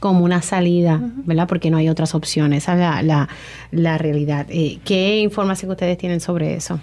Como 0.00 0.24
una 0.24 0.42
salida, 0.42 1.00
¿verdad? 1.24 1.48
Porque 1.48 1.70
no 1.70 1.78
hay 1.78 1.88
otras 1.88 2.14
opciones. 2.14 2.64
Esa 2.64 2.74
es 3.00 3.06
la, 3.06 3.28
la, 3.70 3.98
realidad. 3.98 4.46
Eh, 4.50 4.78
¿Qué 4.84 5.20
información 5.20 5.70
ustedes 5.70 5.96
tienen 5.96 6.20
sobre 6.20 6.54
eso? 6.54 6.78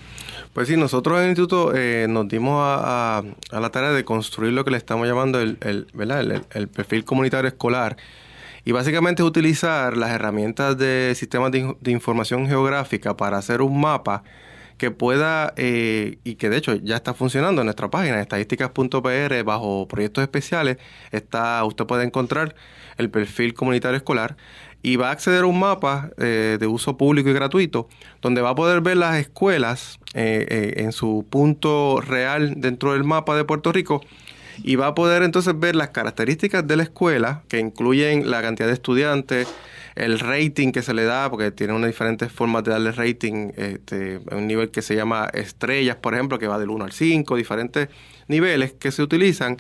Pues 0.54 0.68
sí, 0.68 0.76
nosotros 0.76 1.18
en 1.20 1.24
el 1.26 1.30
instituto 1.30 1.72
eh, 1.76 2.08
nos 2.10 2.28
dimos 2.28 2.62
a, 2.62 3.24
la 3.52 3.70
tarea 3.70 3.92
de 3.92 4.04
construir 4.04 4.54
lo 4.54 4.66
que 4.66 4.72
le 4.72 4.78
estamos 4.78 5.08
llamando 5.08 5.40
el, 5.40 5.58
el, 5.62 5.88
el, 6.54 6.68
perfil 6.68 7.06
comunitario 7.06 7.48
escolar. 7.48 7.96
Y 8.66 8.74
básicamente 8.74 9.24
es 9.24 9.28
utilizar 9.28 9.96
las 9.98 10.12
herramientas 10.12 10.78
de 10.78 11.14
sistemas 11.16 11.52
de, 11.52 11.92
información 11.92 12.48
geográfica 12.48 13.16
para 13.16 13.38
hacer 13.38 13.62
un 13.62 13.80
mapa 13.80 14.24
que 14.82 14.90
pueda, 14.90 15.54
eh, 15.58 16.18
y 16.24 16.38
que 16.38 16.50
de 16.50 16.58
hecho 16.58 16.74
ya 16.74 16.96
está 16.96 17.14
funcionando 17.14 17.62
en 17.62 17.68
nuestra 17.68 17.92
página, 17.92 18.20
estadísticas.pr, 18.20 19.44
bajo 19.44 19.88
proyectos 19.88 20.24
especiales, 20.24 20.78
está, 21.12 21.64
usted 21.66 21.86
puede 21.86 22.04
encontrar 22.04 22.56
el 22.98 23.12
perfil 23.12 23.54
comunitario 23.54 23.96
escolar 23.96 24.38
y 24.82 24.96
va 24.96 25.10
a 25.10 25.12
acceder 25.12 25.44
a 25.44 25.46
un 25.46 25.60
mapa 25.60 26.10
eh, 26.18 26.58
de 26.60 26.66
uso 26.66 26.98
público 26.98 27.30
y 27.30 27.34
gratuito 27.34 27.90
donde 28.24 28.42
va 28.42 28.50
a 28.50 28.56
poder 28.56 28.82
ver 28.82 28.98
las 28.98 29.18
escuelas 29.18 30.00
eh, 30.16 30.48
eh, 30.50 30.74
en 30.78 30.94
su 30.94 31.28
punto 31.30 32.02
real 32.02 32.56
dentro 32.58 32.94
del 32.94 33.04
mapa 33.04 33.36
de 33.36 33.44
Puerto 33.44 33.72
Rico 33.72 34.02
y 34.64 34.78
va 34.78 34.88
a 34.88 34.96
poder 34.96 35.22
entonces 35.22 35.54
ver 35.60 35.76
las 35.76 35.90
características 35.90 36.66
de 36.66 36.76
la 36.76 36.82
escuela 36.82 37.44
que 37.50 37.60
incluyen 37.60 38.32
la 38.32 38.42
cantidad 38.42 38.68
de 38.68 38.74
estudiantes, 38.74 39.48
el 39.96 40.20
rating 40.20 40.72
que 40.72 40.82
se 40.82 40.94
le 40.94 41.04
da, 41.04 41.30
porque 41.30 41.52
tiene 41.52 41.74
unas 41.74 41.90
diferentes 41.90 42.32
formas 42.32 42.64
de 42.64 42.72
darle 42.72 42.92
rating, 42.92 43.52
este, 43.56 44.22
un 44.32 44.48
nivel 44.48 44.72
que 44.72 44.82
se 44.82 44.96
llama 44.96 45.30
estrellas, 45.34 45.98
por 45.98 46.14
ejemplo, 46.14 46.40
que 46.40 46.48
va 46.48 46.60
del 46.60 46.70
1 46.70 46.86
al 46.86 46.92
5, 46.92 47.36
diferentes 47.36 47.90
niveles 48.28 48.74
que 48.74 48.92
se 48.92 49.04
utilizan. 49.04 49.58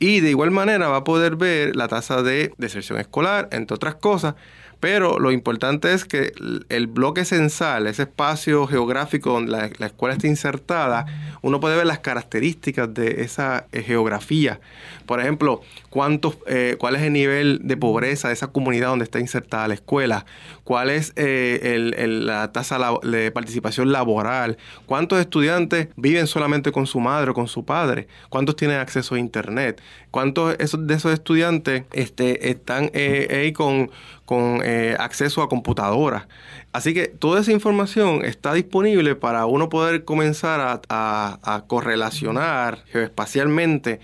Y 0.00 0.20
de 0.20 0.30
igual 0.30 0.50
manera 0.50 0.88
va 0.88 0.98
a 0.98 1.04
poder 1.04 1.36
ver 1.36 1.74
la 1.74 1.88
tasa 1.88 2.22
de 2.22 2.52
deserción 2.56 2.98
escolar, 2.98 3.48
entre 3.52 3.74
otras 3.74 3.96
cosas, 3.96 4.34
Pero 4.80 5.18
lo 5.18 5.32
importante 5.32 5.92
es 5.92 6.04
que 6.04 6.32
el 6.68 6.86
bloque 6.86 7.24
censal, 7.24 7.88
ese 7.88 8.02
espacio 8.02 8.66
geográfico 8.68 9.32
donde 9.32 9.72
la, 9.76 9.86
escuela 9.86 10.14
está 10.14 10.28
insertada, 10.28 11.06
uno 11.42 11.58
puede 11.58 11.76
ver 11.76 11.86
las 11.86 11.98
características 11.98 12.92
de 12.94 13.22
esa 13.22 13.66
eh, 13.72 13.82
geografía. 13.82 14.60
Por 15.04 15.20
ejemplo, 15.20 15.62
cuántos, 15.90 16.38
eh, 16.46 16.76
cuál 16.78 16.94
es 16.94 17.02
el 17.02 17.12
nivel 17.12 17.60
de 17.64 17.76
pobreza 17.76 18.28
de 18.28 18.34
esa 18.34 18.48
comunidad 18.48 18.88
donde 18.88 19.04
está 19.04 19.18
insertada 19.18 19.66
la 19.66 19.74
escuela, 19.74 20.26
cuál 20.62 20.90
es 20.90 21.12
eh, 21.16 21.90
la 22.06 22.52
tasa 22.52 22.78
de 23.02 23.32
participación 23.32 23.90
laboral, 23.90 24.58
cuántos 24.86 25.18
estudiantes 25.18 25.88
viven 25.96 26.28
solamente 26.28 26.70
con 26.70 26.86
su 26.86 27.00
madre 27.00 27.32
o 27.32 27.34
con 27.34 27.48
su 27.48 27.64
padre, 27.64 28.06
cuántos 28.28 28.54
tienen 28.54 28.78
acceso 28.78 29.16
a 29.16 29.18
internet, 29.18 29.80
cuántos 30.12 30.56
de 30.56 30.94
esos 30.94 31.12
estudiantes 31.12 31.84
este, 31.92 32.50
están 32.50 32.90
ahí 32.94 33.52
con 33.52 33.90
con 34.28 34.60
eh, 34.62 34.94
acceso 34.98 35.40
a 35.40 35.48
computadoras. 35.48 36.26
Así 36.70 36.92
que 36.92 37.06
toda 37.08 37.40
esa 37.40 37.50
información 37.50 38.26
está 38.26 38.52
disponible 38.52 39.14
para 39.14 39.46
uno 39.46 39.70
poder 39.70 40.04
comenzar 40.04 40.82
a, 40.90 41.64
correlacionar 41.66 42.84
geoespacialmente 42.92 44.00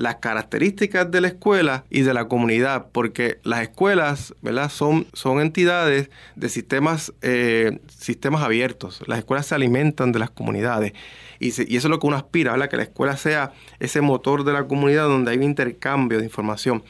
las 0.00 0.16
características 0.16 1.10
de 1.10 1.20
la 1.20 1.28
escuela 1.28 1.84
y 1.90 2.00
de 2.00 2.14
la 2.14 2.26
comunidad, 2.26 2.86
porque 2.90 3.38
las 3.42 3.60
escuelas 3.60 4.34
¿verdad? 4.40 4.70
Son, 4.70 5.06
son 5.12 5.42
entidades 5.42 6.08
de 6.36 6.48
sistemas, 6.48 7.12
eh, 7.20 7.80
sistemas 7.86 8.42
abiertos. 8.42 9.02
Las 9.06 9.18
escuelas 9.18 9.44
se 9.44 9.54
alimentan 9.54 10.10
de 10.12 10.18
las 10.18 10.30
comunidades 10.30 10.94
y, 11.38 11.48
eso 11.48 11.62
es 11.68 11.84
lo 11.84 11.98
que 11.98 12.06
uno 12.06 12.16
aspira, 12.16 12.52
¿verdad? 12.52 12.70
que 12.70 12.78
la 12.78 12.84
escuela 12.84 13.18
sea 13.18 13.52
ese 13.78 14.00
motor 14.00 14.44
de 14.44 14.54
la 14.54 14.66
comunidad 14.66 15.04
donde 15.04 15.32
hay 15.32 15.36
un 15.36 15.42
intercambio 15.42 16.16
de 16.16 16.24
información. 16.24 16.82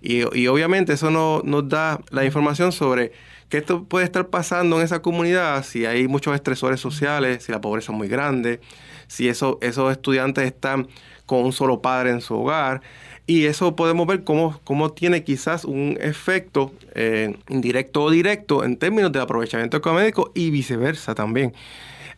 Y, 0.00 0.22
obviamente 0.48 0.92
eso 0.92 1.12
no, 1.12 1.42
nos 1.44 1.68
da 1.68 2.00
la 2.10 2.24
información 2.24 2.72
sobre 2.72 3.12
qué 3.48 3.58
esto 3.58 3.84
puede 3.84 4.04
estar 4.04 4.26
pasando 4.26 4.78
en 4.78 4.84
esa 4.84 5.02
comunidad, 5.02 5.64
si 5.64 5.86
hay 5.86 6.08
muchos 6.08 6.34
estresores 6.34 6.80
sociales, 6.80 7.44
si 7.44 7.52
la 7.52 7.60
pobreza 7.60 7.92
es 7.92 7.98
muy 7.98 8.08
grande, 8.08 8.60
si 9.06 9.28
eso, 9.28 9.58
esos 9.62 9.92
estudiantes 9.92 10.44
están 10.46 10.88
con 11.26 11.44
un 11.44 11.52
solo 11.52 11.82
padre 11.82 12.10
en 12.10 12.20
su 12.20 12.34
hogar. 12.34 12.80
Y 13.26 13.46
eso 13.46 13.74
podemos 13.74 14.06
ver 14.06 14.22
cómo, 14.22 14.60
cómo 14.62 14.92
tiene 14.92 15.24
quizás 15.24 15.64
un 15.64 15.98
efecto 16.00 16.72
eh, 16.94 17.36
indirecto 17.48 18.04
o 18.04 18.10
directo 18.10 18.64
en 18.64 18.76
términos 18.76 19.10
de 19.10 19.20
aprovechamiento 19.20 19.76
económico 19.76 20.30
y 20.34 20.50
viceversa 20.50 21.14
también. 21.14 21.52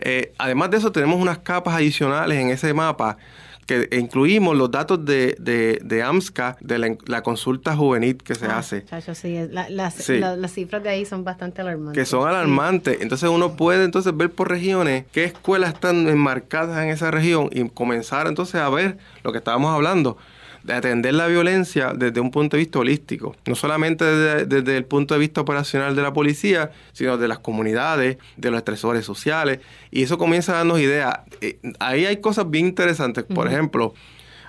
Eh, 0.01 0.33
además 0.39 0.71
de 0.71 0.77
eso, 0.77 0.93
tenemos 0.93 1.21
unas 1.21 1.39
capas 1.39 1.75
adicionales 1.75 2.39
en 2.39 2.51
ese 2.51 2.75
mapa 2.75 3.17
que 3.69 3.87
incluimos 3.99 4.57
los 4.57 4.71
datos 4.71 5.05
de, 5.05 5.37
de, 5.39 5.79
de 5.85 6.03
AMSCA, 6.03 6.57
de 6.61 6.97
la, 7.07 7.23
consulta 7.23 7.77
juvenil 7.77 8.17
que 8.17 8.35
se 8.35 8.47
ah, 8.47 8.59
hace. 8.59 8.87
sí, 9.15 10.19
las 10.19 10.53
cifras 10.53 10.83
de 10.83 10.89
ahí 10.89 11.05
son 11.05 11.23
bastante 11.23 11.61
alarmantes. 11.61 12.03
Que 12.03 12.07
son 12.07 12.27
alarmantes. 12.27 12.97
Entonces 13.03 13.29
uno 13.29 13.57
puede 13.57 13.85
entonces 13.85 14.17
ver 14.17 14.31
por 14.31 14.49
regiones 14.49 15.05
qué 15.13 15.25
escuelas 15.25 15.75
están 15.75 16.09
enmarcadas 16.09 16.83
en 16.83 16.89
esa 16.89 17.11
región 17.11 17.51
y 17.53 17.69
comenzar 17.69 18.27
entonces 18.27 18.55
a 18.55 18.71
ver 18.71 18.97
lo 19.23 19.33
que 19.33 19.39
estábamos 19.39 19.75
hablando 19.75 20.17
de 20.63 20.75
atender 20.75 21.15
la 21.15 21.27
violencia 21.27 21.93
desde 21.95 22.21
un 22.21 22.31
punto 22.31 22.57
de 22.57 22.63
vista 22.63 22.79
holístico, 22.79 23.35
no 23.47 23.55
solamente 23.55 24.05
desde, 24.05 24.77
el 24.77 24.85
punto 24.85 25.15
de 25.15 25.21
vista 25.21 25.41
operacional 25.41 25.97
de 25.97 26.03
la 26.03 26.13
policía, 26.13 26.71
sino 26.93 27.17
de 27.17 27.29
las 27.29 27.39
comunidades, 27.39 28.19
de 28.37 28.51
los 28.51 28.59
estresores 28.59 29.05
sociales, 29.05 29.61
y 29.91 30.03
eso 30.03 30.19
comienza 30.19 30.53
a 30.53 30.57
darnos 30.57 30.81
ideas. 30.81 31.21
Eh, 31.41 31.59
ahí 31.79 32.07
hay 32.07 32.19
cosas 32.19 32.51
bien 32.51 32.67
interesantes, 32.67 33.25
por 33.25 33.47
ejemplo, 33.47 33.95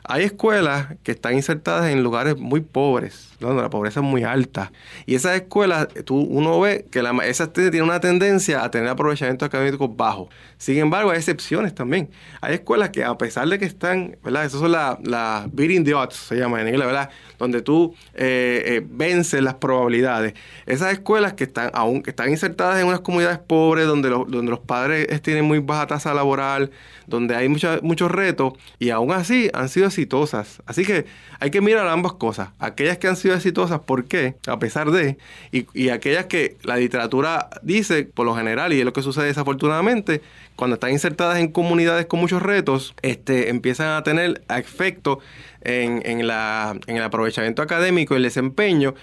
hay 0.04 0.24
escuelas 0.24 0.96
que 1.04 1.12
están 1.12 1.36
insertadas 1.36 1.92
en 1.92 2.04
lugares 2.04 2.38
muy 2.38 2.62
pobres, 2.62 3.29
donde 3.40 3.62
la 3.62 3.70
pobreza 3.70 4.00
es 4.00 4.06
muy 4.06 4.24
alta. 4.24 4.72
Y 5.06 5.16
esas 5.16 5.36
escuelas, 5.36 5.88
tú, 6.06 6.18
uno 6.18 6.60
ve 6.60 6.86
que 6.92 7.02
la, 7.02 7.12
esas 7.26 7.54
tienen 7.54 7.84
una 7.84 8.00
tendencia 8.00 8.64
a 8.64 8.72
tener 8.72 8.90
aprovechamiento 8.90 9.46
académico 9.46 9.88
bajo. 9.88 10.30
Sin 10.58 10.78
embargo, 10.78 11.12
hay 11.12 11.18
excepciones 11.18 11.74
también. 11.74 12.10
Hay 12.42 12.56
escuelas 12.56 12.90
que, 12.90 13.04
a 13.04 13.18
pesar 13.18 13.48
de 13.48 13.58
que 13.58 13.66
están, 13.66 14.18
¿verdad? 14.24 14.46
Esas 14.46 14.60
son 14.60 14.72
las 14.72 14.98
la 15.04 15.48
beating 15.52 15.86
the 15.86 15.94
odds, 15.94 16.16
se 16.16 16.36
llama 16.36 16.62
en 16.62 16.68
inglés, 16.68 16.86
¿verdad? 16.86 17.10
Donde 17.38 17.62
tú 17.62 17.96
eh, 18.14 18.64
eh, 18.66 18.86
vences 18.86 19.42
las 19.42 19.56
probabilidades. 19.56 20.34
Esas 20.66 20.92
escuelas 20.92 21.34
que 21.34 21.46
están, 21.46 21.72
aún, 21.74 22.02
que 22.02 22.10
están 22.10 22.30
insertadas 22.30 22.80
en 22.80 22.88
unas 22.88 23.00
comunidades 23.00 23.40
pobres, 23.40 23.88
donde, 23.88 24.10
donde 24.10 24.52
los 24.52 24.60
padres 24.60 25.22
tienen 25.22 25.46
muy 25.46 25.60
baja 25.60 25.88
tasa 25.88 26.14
laboral, 26.14 26.72
donde 27.08 27.36
hay 27.36 27.50
muchos 27.50 28.12
retos, 28.12 28.54
y 28.78 28.90
aún 28.92 29.12
así 29.12 29.50
han 29.54 29.70
sido 29.70 29.88
exitosas. 29.88 30.62
Así 30.66 30.86
que 30.86 31.06
hay 31.40 31.52
que 31.52 31.62
mirar 31.62 31.88
ambas 31.88 32.14
cosas. 32.14 32.50
Aquellas 32.60 32.98
que 32.98 33.08
han 33.08 33.16
sido 33.16 33.29
exitosas, 33.38 33.80
¿por 33.80 34.06
qué? 34.06 34.36
A 34.48 34.60
pesar 34.60 34.92
de, 34.92 35.18
y, 35.52 35.66
y 35.74 35.90
aquellas 35.90 36.26
que 36.26 36.58
la 36.64 36.78
literatura 36.78 37.50
dice, 37.62 38.04
por 38.06 38.26
lo 38.26 38.36
general, 38.36 38.74
y 38.74 38.80
es 38.80 38.86
lo 38.86 38.94
que 38.94 39.02
sucede 39.02 39.26
desafortunadamente, 39.26 40.22
cuando 40.56 40.76
están 40.76 40.92
insertadas 40.92 41.40
en 41.40 41.50
comunidades 41.50 42.06
con 42.06 42.20
muchos 42.20 42.42
retos, 42.42 42.94
este, 43.02 43.50
empiezan 43.50 43.90
a 43.96 44.04
tener 44.04 44.42
efecto 44.50 45.20
en, 45.62 46.02
en, 46.06 46.28
la, 46.28 46.78
en 46.88 46.98
el 46.98 47.04
aprovechamiento 47.04 47.62
académico, 47.62 48.16
el 48.16 48.24
desempeño, 48.24 48.96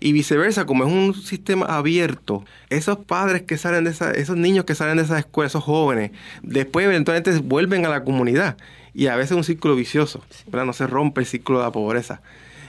y 0.00 0.12
viceversa, 0.12 0.64
como 0.64 0.84
es 0.84 0.90
un 0.90 1.14
sistema 1.14 1.66
abierto, 1.66 2.44
esos 2.70 2.98
padres 2.98 3.42
que 3.42 3.58
salen 3.58 3.84
de 3.84 3.90
esa, 3.90 4.10
esos 4.12 4.36
niños 4.36 4.64
que 4.64 4.74
salen 4.74 4.96
de 4.96 5.02
esa 5.02 5.18
escuela, 5.18 5.48
esos 5.48 5.62
jóvenes, 5.62 6.10
después 6.42 6.86
eventualmente 6.86 7.38
vuelven 7.38 7.84
a 7.84 7.90
la 7.90 8.02
comunidad 8.02 8.56
y 8.94 9.06
a 9.06 9.16
veces 9.16 9.32
es 9.32 9.36
un 9.36 9.44
círculo 9.44 9.76
vicioso, 9.76 10.24
no 10.50 10.72
se 10.72 10.86
rompe 10.86 11.20
el 11.20 11.26
ciclo 11.26 11.58
de 11.58 11.64
la 11.64 11.72
pobreza. 11.72 12.22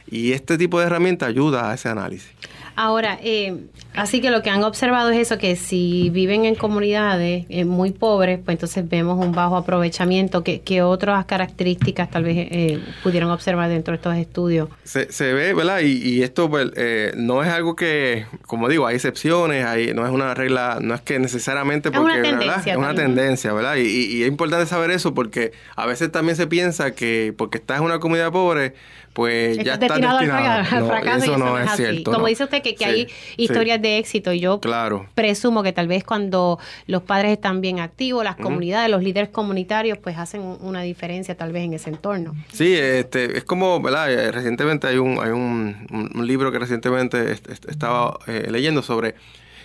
Y 0.09 0.33
este 0.33 0.57
tipo 0.57 0.79
de 0.79 0.87
herramienta 0.87 1.25
ayuda 1.25 1.71
a 1.71 1.73
ese 1.73 1.89
análisis. 1.89 2.31
Ahora, 2.75 3.19
eh, 3.21 3.65
así 3.95 4.21
que 4.21 4.31
lo 4.31 4.41
que 4.41 4.49
han 4.49 4.63
observado 4.63 5.09
es 5.09 5.19
eso, 5.19 5.37
que 5.37 5.55
si 5.55 6.09
viven 6.09 6.45
en 6.45 6.55
comunidades 6.55 7.45
eh, 7.49 7.65
muy 7.65 7.91
pobres, 7.91 8.39
pues 8.43 8.55
entonces 8.55 8.87
vemos 8.87 9.23
un 9.23 9.33
bajo 9.33 9.57
aprovechamiento. 9.57 10.43
¿Qué, 10.43 10.81
otras 10.81 11.25
características 11.25 12.09
tal 12.09 12.23
vez 12.23 12.47
eh, 12.49 12.79
pudieron 13.03 13.29
observar 13.29 13.69
dentro 13.69 13.91
de 13.91 13.97
estos 13.97 14.15
estudios? 14.15 14.69
Se, 14.83 15.33
ve, 15.33 15.53
¿verdad? 15.53 15.81
Y, 15.81 16.23
esto 16.23 16.49
pues, 16.49 16.71
no 17.15 17.43
es 17.43 17.49
algo 17.49 17.75
que, 17.75 18.25
como 18.47 18.69
digo, 18.69 18.87
hay 18.87 18.95
excepciones, 18.95 19.65
hay, 19.65 19.93
no 19.93 20.05
es 20.05 20.11
una 20.11 20.33
regla, 20.33 20.79
no 20.81 20.95
es 20.95 21.01
que 21.01 21.19
necesariamente 21.19 21.91
porque, 21.91 22.13
es 22.13 22.19
una 22.19 22.39
tendencia, 22.39 22.73
Es 22.73 22.79
una 22.79 22.95
tendencia, 22.95 23.53
¿verdad? 23.53 23.75
Y, 23.75 23.81
y 23.81 24.23
es 24.23 24.29
importante 24.29 24.65
saber 24.65 24.91
eso 24.91 25.13
porque 25.13 25.51
a 25.75 25.85
veces 25.85 26.11
también 26.11 26.35
se 26.35 26.47
piensa 26.47 26.91
que 26.91 27.33
porque 27.37 27.57
estás 27.57 27.79
en 27.79 27.85
una 27.85 27.99
comunidad 27.99 28.31
pobre, 28.31 28.73
pues 29.13 29.57
ya 29.57 29.73
está 29.73 29.87
destinado, 29.87 30.19
al 30.19 30.65
fracaso. 30.65 31.23
eso, 31.25 31.37
no, 31.37 31.59
es, 31.59 31.71
cierto. 31.71 32.11
Como 32.11 32.27
dice 32.27 32.43
usted 32.43 32.61
que, 32.61 32.75
hay 32.85 33.07
historias 33.37 33.81
de 33.81 33.97
éxito, 33.97 34.31
yo 34.33 34.59
claro. 34.59 35.07
presumo 35.15 35.63
que 35.63 35.73
tal 35.73 35.87
vez 35.87 36.03
cuando 36.03 36.59
los 36.87 37.03
padres 37.03 37.31
están 37.33 37.61
bien 37.61 37.79
activos, 37.79 38.23
las 38.23 38.37
comunidades, 38.37 38.89
los 38.89 39.03
líderes 39.03 39.29
comunitarios, 39.29 39.97
pues 39.97 40.17
hacen 40.17 40.41
una 40.61 40.81
diferencia 40.81 41.35
tal 41.35 41.51
vez 41.51 41.63
en 41.63 41.73
ese 41.73 41.89
entorno. 41.89 42.35
Sí, 42.53 42.73
este, 42.75 43.37
es 43.37 43.43
como, 43.43 43.81
¿verdad? 43.81 44.11
Eh, 44.11 44.31
recientemente 44.31 44.87
hay 44.87 44.97
un, 44.97 45.19
hay 45.21 45.31
un, 45.31 46.11
un 46.13 46.27
libro 46.27 46.51
que 46.51 46.59
recientemente 46.59 47.31
estaba 47.31 48.17
eh, 48.27 48.47
leyendo 48.49 48.81
sobre 48.81 49.15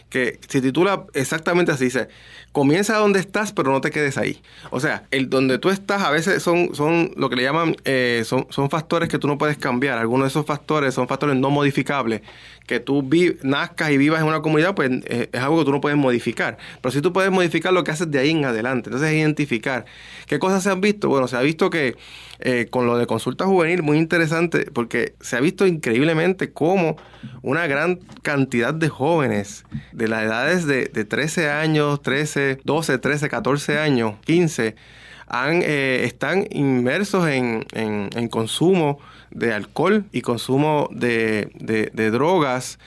que 0.08 0.38
se 0.48 0.60
titula 0.60 1.04
exactamente 1.14 1.72
así, 1.72 1.84
dice, 1.84 2.08
comienza 2.56 2.96
donde 2.96 3.20
estás, 3.20 3.52
pero 3.52 3.70
no 3.70 3.82
te 3.82 3.90
quedes 3.90 4.16
ahí. 4.16 4.40
O 4.70 4.80
sea, 4.80 5.04
el 5.10 5.28
donde 5.28 5.58
tú 5.58 5.68
estás 5.68 6.00
a 6.00 6.10
veces 6.10 6.42
son, 6.42 6.74
son 6.74 7.12
lo 7.14 7.28
que 7.28 7.36
le 7.36 7.42
llaman, 7.42 7.76
eh, 7.84 8.22
son, 8.24 8.46
son 8.48 8.70
factores 8.70 9.10
que 9.10 9.18
tú 9.18 9.28
no 9.28 9.36
puedes 9.36 9.58
cambiar. 9.58 9.98
Algunos 9.98 10.24
de 10.24 10.28
esos 10.28 10.46
factores 10.46 10.94
son 10.94 11.06
factores 11.06 11.36
no 11.36 11.50
modificables. 11.50 12.22
Que 12.66 12.80
tú 12.80 13.08
nazcas 13.42 13.90
y 13.90 13.98
vivas 13.98 14.20
en 14.20 14.26
una 14.26 14.42
comunidad, 14.42 14.74
pues 14.74 14.90
eh, 15.04 15.28
es 15.32 15.40
algo 15.40 15.58
que 15.58 15.64
tú 15.64 15.72
no 15.72 15.80
puedes 15.80 15.98
modificar. 15.98 16.58
Pero 16.80 16.92
sí 16.92 17.00
tú 17.00 17.12
puedes 17.12 17.30
modificar 17.30 17.72
lo 17.72 17.84
que 17.84 17.92
haces 17.92 18.10
de 18.10 18.18
ahí 18.18 18.30
en 18.30 18.44
adelante. 18.44 18.90
Entonces, 18.90 19.12
identificar. 19.12 19.84
¿Qué 20.26 20.38
cosas 20.38 20.62
se 20.62 20.70
han 20.70 20.80
visto? 20.80 21.08
Bueno, 21.08 21.28
se 21.28 21.36
ha 21.36 21.42
visto 21.42 21.70
que 21.70 21.96
eh, 22.40 22.66
con 22.68 22.86
lo 22.86 22.98
de 22.98 23.06
consulta 23.06 23.46
juvenil, 23.46 23.82
muy 23.82 23.98
interesante, 23.98 24.70
porque 24.72 25.14
se 25.20 25.36
ha 25.36 25.40
visto 25.40 25.66
increíblemente 25.66 26.52
cómo 26.52 26.96
una 27.42 27.66
gran 27.66 28.00
cantidad 28.22 28.74
de 28.74 28.88
jóvenes 28.88 29.64
de 29.92 30.08
las 30.08 30.24
edades 30.24 30.66
de, 30.66 30.86
de 30.86 31.04
13 31.04 31.50
años, 31.50 32.02
13, 32.02 32.58
12, 32.64 32.98
13, 32.98 33.28
14 33.28 33.78
años, 33.78 34.16
15, 34.24 34.76
han, 35.26 35.62
eh, 35.62 36.02
están 36.04 36.46
inmersos 36.50 37.28
en, 37.28 37.64
en, 37.72 38.28
consumo 38.28 38.98
de 39.36 39.52
alcohol 39.52 40.04
y 40.12 40.22
consumo 40.22 40.88
de, 40.92 41.50
de 41.92 42.10
drogas 42.10 42.78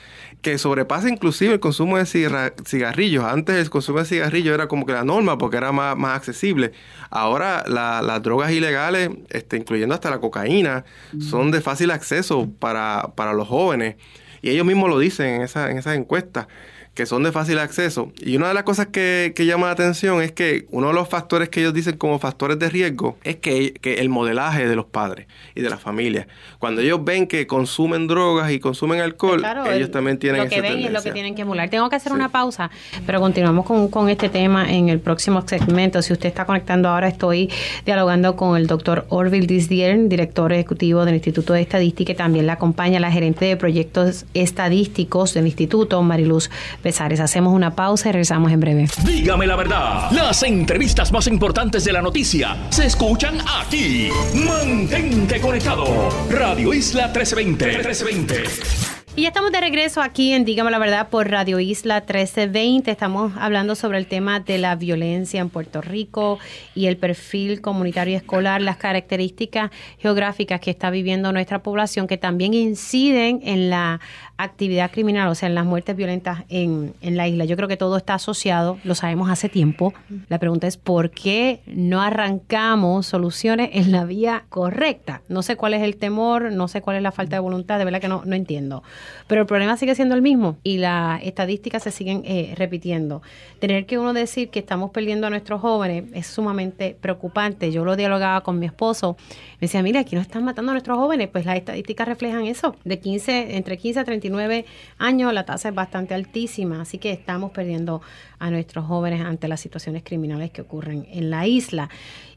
que 0.42 0.56
sobrepasa 0.56 1.08
inclusive 1.08 1.54
el 1.54 1.60
consumo 1.60 1.98
de 1.98 2.06
cigarrillos. 2.06 3.24
Antes 3.24 3.56
el 3.56 3.70
consumo 3.70 3.98
de 3.98 4.04
cigarrillos 4.06 4.54
era 4.54 4.68
como 4.68 4.86
que 4.86 4.92
la 4.92 5.04
norma 5.04 5.36
porque 5.38 5.58
era 5.58 5.72
más, 5.72 5.96
más 5.96 6.16
accesible. 6.16 6.72
Ahora 7.10 7.64
las 7.66 8.22
drogas 8.22 8.52
ilegales, 8.52 9.10
este, 9.28 9.56
incluyendo 9.56 9.94
hasta 9.94 10.10
la 10.10 10.18
cocaína, 10.18 10.84
son 11.20 11.50
de 11.50 11.60
fácil 11.60 11.90
acceso 11.90 12.48
para, 12.58 13.12
para 13.14 13.32
los 13.32 13.48
jóvenes. 13.48 13.96
Y 14.42 14.50
ellos 14.50 14.64
mismos 14.64 14.88
lo 14.88 14.98
dicen 14.98 15.26
en 15.26 15.42
esa, 15.42 15.70
en 15.70 15.76
esas 15.76 15.96
encuestas 15.96 16.46
que 16.94 17.06
son 17.06 17.22
de 17.22 17.32
fácil 17.32 17.58
acceso. 17.58 18.12
Y 18.18 18.36
una 18.36 18.48
de 18.48 18.54
las 18.54 18.64
cosas 18.64 18.88
que, 18.88 19.32
que, 19.34 19.46
llama 19.46 19.66
la 19.66 19.72
atención 19.72 20.20
es 20.22 20.32
que 20.32 20.66
uno 20.70 20.88
de 20.88 20.94
los 20.94 21.08
factores 21.08 21.48
que 21.48 21.60
ellos 21.60 21.72
dicen 21.72 21.96
como 21.96 22.18
factores 22.18 22.58
de 22.58 22.68
riesgo 22.68 23.16
es 23.22 23.36
que, 23.36 23.72
que 23.74 23.94
el 24.00 24.08
modelaje 24.08 24.66
de 24.66 24.76
los 24.76 24.86
padres 24.86 25.26
y 25.54 25.60
de 25.60 25.70
la 25.70 25.78
familia. 25.78 26.26
Cuando 26.58 26.80
ellos 26.80 27.02
ven 27.04 27.26
que 27.26 27.46
consumen 27.46 28.06
drogas 28.08 28.50
y 28.50 28.58
consumen 28.58 29.00
alcohol, 29.00 29.42
ellos 29.72 29.90
también 29.90 30.18
tienen 30.18 30.42
lo 30.42 30.48
que 30.48 30.60
ven 30.60 30.80
es 30.80 30.92
lo 30.92 31.02
que 31.02 31.12
tienen 31.12 31.34
que 31.34 31.42
emular. 31.42 31.70
Tengo 31.70 31.88
que 31.88 31.96
hacer 31.96 32.12
una 32.12 32.28
pausa, 32.28 32.70
pero 33.06 33.20
continuamos 33.20 33.64
con, 33.64 33.88
con 33.88 34.08
este 34.08 34.28
tema 34.28 34.70
en 34.70 34.88
el 34.88 34.98
próximo 34.98 35.46
segmento. 35.46 36.02
Si 36.02 36.12
usted 36.12 36.28
está 36.28 36.44
conectando 36.44 36.88
ahora, 36.88 37.08
estoy 37.08 37.50
dialogando 37.86 38.36
con 38.36 38.56
el 38.56 38.66
doctor 38.66 39.06
Orville 39.08 39.46
Disdier, 39.46 40.08
director 40.08 40.52
ejecutivo 40.52 41.04
del 41.04 41.14
Instituto 41.14 41.52
de 41.52 41.62
Estadística, 41.62 42.12
y 42.12 42.16
también 42.16 42.46
le 42.46 42.52
acompaña 42.52 42.98
la 43.00 43.12
gerente 43.12 43.44
de 43.44 43.56
proyectos 43.56 44.26
estadísticos 44.34 45.34
del 45.34 45.46
Instituto, 45.46 46.02
Mariluz 46.02 46.50
Hacemos 46.98 47.54
una 47.54 47.74
pausa 47.74 48.08
y 48.08 48.12
regresamos 48.12 48.52
en 48.52 48.60
breve. 48.60 48.88
Dígame 49.04 49.46
la 49.46 49.56
verdad. 49.56 50.10
Las 50.10 50.42
entrevistas 50.42 51.12
más 51.12 51.26
importantes 51.26 51.84
de 51.84 51.92
la 51.92 52.02
noticia 52.02 52.56
se 52.70 52.86
escuchan 52.86 53.38
aquí. 53.60 54.08
Mantente 54.34 55.40
conectado. 55.40 55.86
Radio 56.30 56.74
Isla 56.74 57.06
1320. 57.08 57.66
1320. 57.66 58.99
Y 59.20 59.26
estamos 59.26 59.52
de 59.52 59.60
regreso 59.60 60.00
aquí 60.00 60.32
en 60.32 60.46
Dígame 60.46 60.70
la 60.70 60.78
Verdad 60.78 61.10
por 61.10 61.28
Radio 61.28 61.60
Isla 61.60 61.96
1320. 61.96 62.90
Estamos 62.90 63.34
hablando 63.38 63.74
sobre 63.74 63.98
el 63.98 64.06
tema 64.06 64.40
de 64.40 64.56
la 64.56 64.76
violencia 64.76 65.42
en 65.42 65.50
Puerto 65.50 65.82
Rico 65.82 66.38
y 66.74 66.86
el 66.86 66.96
perfil 66.96 67.60
comunitario 67.60 68.14
y 68.14 68.16
escolar, 68.16 68.62
las 68.62 68.78
características 68.78 69.72
geográficas 69.98 70.60
que 70.60 70.70
está 70.70 70.88
viviendo 70.88 71.34
nuestra 71.34 71.62
población 71.62 72.06
que 72.06 72.16
también 72.16 72.54
inciden 72.54 73.40
en 73.42 73.68
la 73.68 74.00
actividad 74.38 74.90
criminal, 74.90 75.28
o 75.28 75.34
sea, 75.34 75.50
en 75.50 75.54
las 75.54 75.66
muertes 75.66 75.94
violentas 75.96 76.44
en, 76.48 76.94
en 77.02 77.18
la 77.18 77.28
isla. 77.28 77.44
Yo 77.44 77.56
creo 77.56 77.68
que 77.68 77.76
todo 77.76 77.98
está 77.98 78.14
asociado, 78.14 78.78
lo 78.84 78.94
sabemos 78.94 79.28
hace 79.28 79.50
tiempo. 79.50 79.92
La 80.30 80.38
pregunta 80.38 80.66
es 80.66 80.78
por 80.78 81.10
qué 81.10 81.60
no 81.66 82.00
arrancamos 82.00 83.06
soluciones 83.06 83.68
en 83.74 83.92
la 83.92 84.06
vía 84.06 84.44
correcta. 84.48 85.20
No 85.28 85.42
sé 85.42 85.56
cuál 85.56 85.74
es 85.74 85.82
el 85.82 85.96
temor, 85.96 86.52
no 86.52 86.68
sé 86.68 86.80
cuál 86.80 86.96
es 86.96 87.02
la 87.02 87.12
falta 87.12 87.36
de 87.36 87.40
voluntad, 87.40 87.78
de 87.78 87.84
verdad 87.84 88.00
que 88.00 88.08
no, 88.08 88.22
no 88.24 88.34
entiendo. 88.34 88.82
Pero 89.26 89.42
el 89.42 89.46
problema 89.46 89.76
sigue 89.76 89.94
siendo 89.94 90.14
el 90.14 90.22
mismo 90.22 90.58
y 90.62 90.78
las 90.78 91.22
estadísticas 91.22 91.82
se 91.82 91.90
siguen 91.90 92.22
eh, 92.24 92.54
repitiendo. 92.56 93.22
Tener 93.58 93.86
que 93.86 93.98
uno 93.98 94.12
decir 94.12 94.50
que 94.50 94.58
estamos 94.58 94.90
perdiendo 94.90 95.26
a 95.26 95.30
nuestros 95.30 95.60
jóvenes 95.60 96.04
es 96.14 96.26
sumamente 96.26 96.96
preocupante. 97.00 97.72
Yo 97.72 97.84
lo 97.84 97.96
dialogaba 97.96 98.42
con 98.42 98.58
mi 98.58 98.66
esposo. 98.66 99.16
Me 99.54 99.66
decía, 99.66 99.82
mira, 99.82 100.00
aquí 100.00 100.16
nos 100.16 100.26
están 100.26 100.44
matando 100.44 100.72
a 100.72 100.74
nuestros 100.74 100.98
jóvenes. 100.98 101.28
Pues 101.28 101.46
las 101.46 101.56
estadísticas 101.56 102.08
reflejan 102.08 102.46
eso. 102.46 102.76
De 102.84 102.98
15, 102.98 103.56
entre 103.56 103.76
15 103.76 104.00
a 104.00 104.04
39 104.04 104.64
años 104.98 105.32
la 105.32 105.44
tasa 105.44 105.68
es 105.68 105.74
bastante 105.74 106.14
altísima. 106.14 106.80
Así 106.80 106.98
que 106.98 107.12
estamos 107.12 107.50
perdiendo 107.52 108.02
a 108.40 108.50
nuestros 108.50 108.86
jóvenes 108.86 109.20
ante 109.20 109.46
las 109.46 109.60
situaciones 109.60 110.02
criminales 110.02 110.50
que 110.50 110.62
ocurren 110.62 111.06
en 111.12 111.30
la 111.30 111.46
isla. 111.46 111.88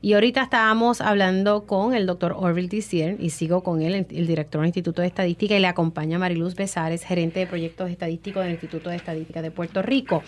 Y 0.03 0.15
ahorita 0.15 0.43
estábamos 0.43 0.99
hablando 0.99 1.65
con 1.65 1.95
el 1.95 2.05
doctor 2.05 2.35
Orville 2.37 2.67
Dizier 2.67 3.15
y 3.21 3.29
sigo 3.29 3.63
con 3.63 3.81
él, 3.81 4.05
el, 4.09 4.27
director 4.27 4.59
del 4.59 4.67
Instituto 4.67 5.01
de 5.01 5.07
Estadística, 5.07 5.55
y 5.55 5.59
le 5.59 5.67
acompaña 5.67 6.19
Mariluz 6.19 6.55
Besares, 6.55 7.05
gerente 7.05 7.39
de 7.39 7.47
proyectos 7.47 7.89
estadísticos 7.89 8.43
del 8.43 8.51
Instituto 8.51 8.89
de 8.89 8.97
Estadística 8.97 9.41
de 9.41 9.49
Puerto 9.49 9.81
Rico. 9.81 10.21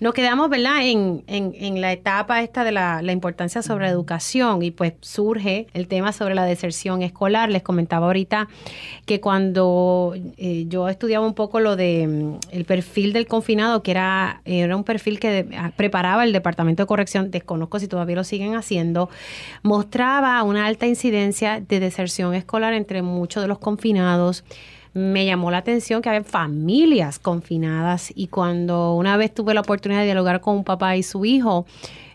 Nos 0.00 0.14
quedamos, 0.14 0.48
¿verdad?, 0.48 0.78
en, 0.80 1.24
en, 1.26 1.80
la 1.82 1.92
etapa 1.92 2.42
esta 2.42 2.64
de 2.64 2.72
la, 2.72 3.02
importancia 3.12 3.60
sobre 3.60 3.84
la 3.84 3.90
educación 3.90 4.62
y 4.62 4.70
pues 4.70 4.94
surge 5.02 5.66
el 5.74 5.88
tema 5.88 6.12
sobre 6.12 6.34
la 6.34 6.46
deserción 6.46 7.02
escolar. 7.02 7.50
Les 7.50 7.62
comentaba 7.62 8.06
ahorita 8.06 8.48
que 9.04 9.20
cuando 9.20 10.14
eh, 10.38 10.64
yo 10.68 10.88
estudiaba 10.88 11.26
un 11.26 11.34
poco 11.34 11.60
lo 11.60 11.76
de 11.76 12.06
mm, 12.06 12.38
el 12.50 12.64
perfil 12.64 13.12
del 13.12 13.26
confinado, 13.26 13.82
que 13.82 13.90
era, 13.90 14.40
era 14.46 14.74
un 14.74 14.84
perfil 14.84 15.17
que 15.18 15.48
ah, 15.56 15.72
preparaba 15.76 16.24
el 16.24 16.32
Departamento 16.32 16.82
de 16.82 16.86
Corrección, 16.86 17.30
desconozco 17.30 17.78
si 17.78 17.88
todavía 17.88 18.16
lo 18.16 18.24
siguen 18.24 18.54
haciendo, 18.54 19.08
mostraba 19.62 20.42
una 20.42 20.66
alta 20.66 20.86
incidencia 20.86 21.60
de 21.60 21.80
deserción 21.80 22.34
escolar 22.34 22.74
entre 22.74 23.02
muchos 23.02 23.42
de 23.42 23.48
los 23.48 23.58
confinados. 23.58 24.44
Me 24.94 25.26
llamó 25.26 25.50
la 25.50 25.58
atención 25.58 26.02
que 26.02 26.08
había 26.08 26.24
familias 26.24 27.18
confinadas 27.18 28.10
y 28.14 28.28
cuando 28.28 28.94
una 28.94 29.16
vez 29.16 29.32
tuve 29.32 29.54
la 29.54 29.60
oportunidad 29.60 30.00
de 30.00 30.06
dialogar 30.06 30.40
con 30.40 30.56
un 30.56 30.64
papá 30.64 30.96
y 30.96 31.02
su 31.02 31.24
hijo, 31.24 31.66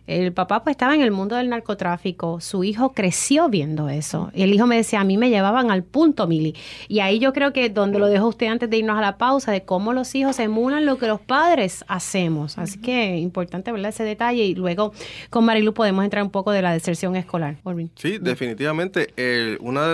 el 0.05 0.33
papá 0.33 0.63
pues 0.63 0.73
estaba 0.73 0.95
en 0.95 1.01
el 1.01 1.11
mundo 1.11 1.35
del 1.35 1.49
narcotráfico, 1.49 2.41
su 2.41 2.63
hijo 2.63 2.93
creció 2.93 3.47
viendo 3.49 3.89
eso. 3.89 4.31
Y 4.33 4.43
el 4.43 4.53
hijo 4.53 4.67
me 4.67 4.75
decía, 4.75 4.99
a 4.99 5.03
mí 5.03 5.17
me 5.17 5.29
llevaban 5.29 5.71
al 5.71 5.83
punto, 5.83 6.27
Mili. 6.27 6.55
Y 6.87 6.99
ahí 6.99 7.19
yo 7.19 7.31
creo 7.31 7.53
que 7.53 7.69
donde 7.69 7.99
lo 7.99 8.07
dejo 8.07 8.27
usted 8.27 8.47
antes 8.47 8.69
de 8.69 8.77
irnos 8.77 8.97
a 8.97 9.01
la 9.01 9.17
pausa, 9.17 9.51
de 9.51 9.63
cómo 9.63 9.93
los 9.93 10.13
hijos 10.15 10.39
emulan 10.39 10.85
lo 10.85 10.97
que 10.97 11.07
los 11.07 11.21
padres 11.21 11.85
hacemos. 11.87 12.57
Así 12.57 12.79
que 12.79 13.17
importante, 13.17 13.71
¿verdad? 13.71 13.89
Ese 13.89 14.03
detalle. 14.03 14.43
Y 14.43 14.55
luego 14.55 14.93
con 15.29 15.45
Marilu 15.45 15.73
podemos 15.73 16.03
entrar 16.03 16.23
un 16.23 16.31
poco 16.31 16.51
de 16.51 16.61
la 16.61 16.73
deserción 16.73 17.15
escolar. 17.15 17.57
Sí, 17.95 18.17
definitivamente. 18.19 19.13
uno 19.61 19.81
de, 19.83 19.89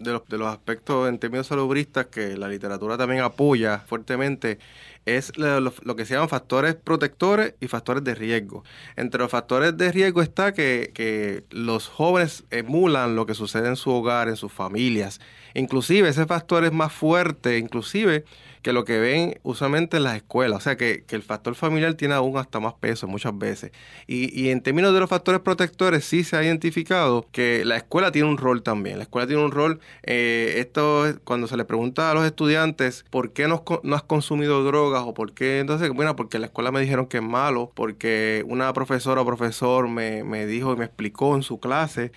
de, 0.00 0.12
los, 0.12 0.26
de 0.26 0.38
los 0.38 0.48
aspectos 0.48 1.08
en 1.08 1.18
términos 1.18 1.46
salubristas 1.46 2.06
que 2.06 2.36
la 2.36 2.48
literatura 2.48 2.96
también 2.96 3.22
apoya 3.22 3.78
fuertemente 3.86 4.58
es 5.06 5.36
lo, 5.36 5.96
que 5.96 6.04
se 6.04 6.14
llaman 6.14 6.28
factores 6.28 6.74
protectores 6.74 7.54
y 7.60 7.68
factores 7.68 8.04
de 8.04 8.14
riesgo. 8.14 8.64
Entre 8.96 9.20
los 9.20 9.30
factores 9.30 9.76
de 9.76 9.92
riesgo 9.92 10.22
está 10.22 10.52
que, 10.52 10.90
que 10.94 11.44
los 11.50 11.88
jóvenes 11.88 12.44
emulan 12.50 13.16
lo 13.16 13.26
que 13.26 13.34
sucede 13.34 13.68
en 13.68 13.76
su 13.76 13.90
hogar, 13.90 14.28
en 14.28 14.36
sus 14.36 14.52
familias. 14.52 15.20
Inclusive 15.54 16.08
ese 16.08 16.26
factor 16.26 16.64
es 16.64 16.72
más 16.72 16.92
fuerte, 16.92 17.58
inclusive 17.58 18.24
que 18.68 18.74
lo 18.74 18.84
que 18.84 18.98
ven 18.98 19.40
usualmente 19.44 19.96
en 19.96 20.02
las 20.02 20.16
escuelas. 20.16 20.58
O 20.58 20.60
sea, 20.60 20.76
que, 20.76 21.02
el 21.08 21.22
factor 21.22 21.54
familiar 21.54 21.94
tiene 21.94 22.12
aún 22.12 22.36
hasta 22.36 22.60
más 22.60 22.74
peso 22.74 23.08
muchas 23.08 23.36
veces. 23.38 23.72
Y, 24.06 24.38
y, 24.38 24.50
en 24.50 24.60
términos 24.60 24.92
de 24.92 25.00
los 25.00 25.08
factores 25.08 25.40
protectores, 25.40 26.04
sí 26.04 26.22
se 26.22 26.36
ha 26.36 26.44
identificado 26.44 27.26
que 27.32 27.64
la 27.64 27.78
escuela 27.78 28.12
tiene 28.12 28.28
un 28.28 28.36
rol 28.36 28.62
también. 28.62 28.98
La 28.98 29.04
escuela 29.04 29.26
tiene 29.26 29.42
un 29.42 29.52
rol, 29.52 29.80
eh, 30.02 30.56
esto 30.58 31.06
cuando 31.24 31.46
se 31.46 31.56
le 31.56 31.64
pregunta 31.64 32.10
a 32.10 32.14
los 32.14 32.26
estudiantes 32.26 33.06
por 33.08 33.32
qué 33.32 33.48
no, 33.48 33.64
no 33.84 33.96
has 33.96 34.02
consumido 34.02 34.62
drogas 34.62 35.02
o 35.06 35.14
por 35.14 35.32
qué, 35.32 35.60
entonces, 35.60 35.88
bueno, 35.88 36.14
porque 36.14 36.38
la 36.38 36.44
escuela 36.48 36.70
me 36.70 36.82
dijeron 36.82 37.06
que 37.06 37.16
es 37.18 37.22
malo, 37.22 37.72
porque 37.74 38.44
una 38.48 38.70
profesora 38.74 39.22
o 39.22 39.24
profesor 39.24 39.88
me, 39.88 40.24
me 40.24 40.44
dijo 40.44 40.74
y 40.74 40.76
me 40.76 40.84
explicó 40.84 41.34
en 41.36 41.42
su 41.42 41.58
clase. 41.58 42.12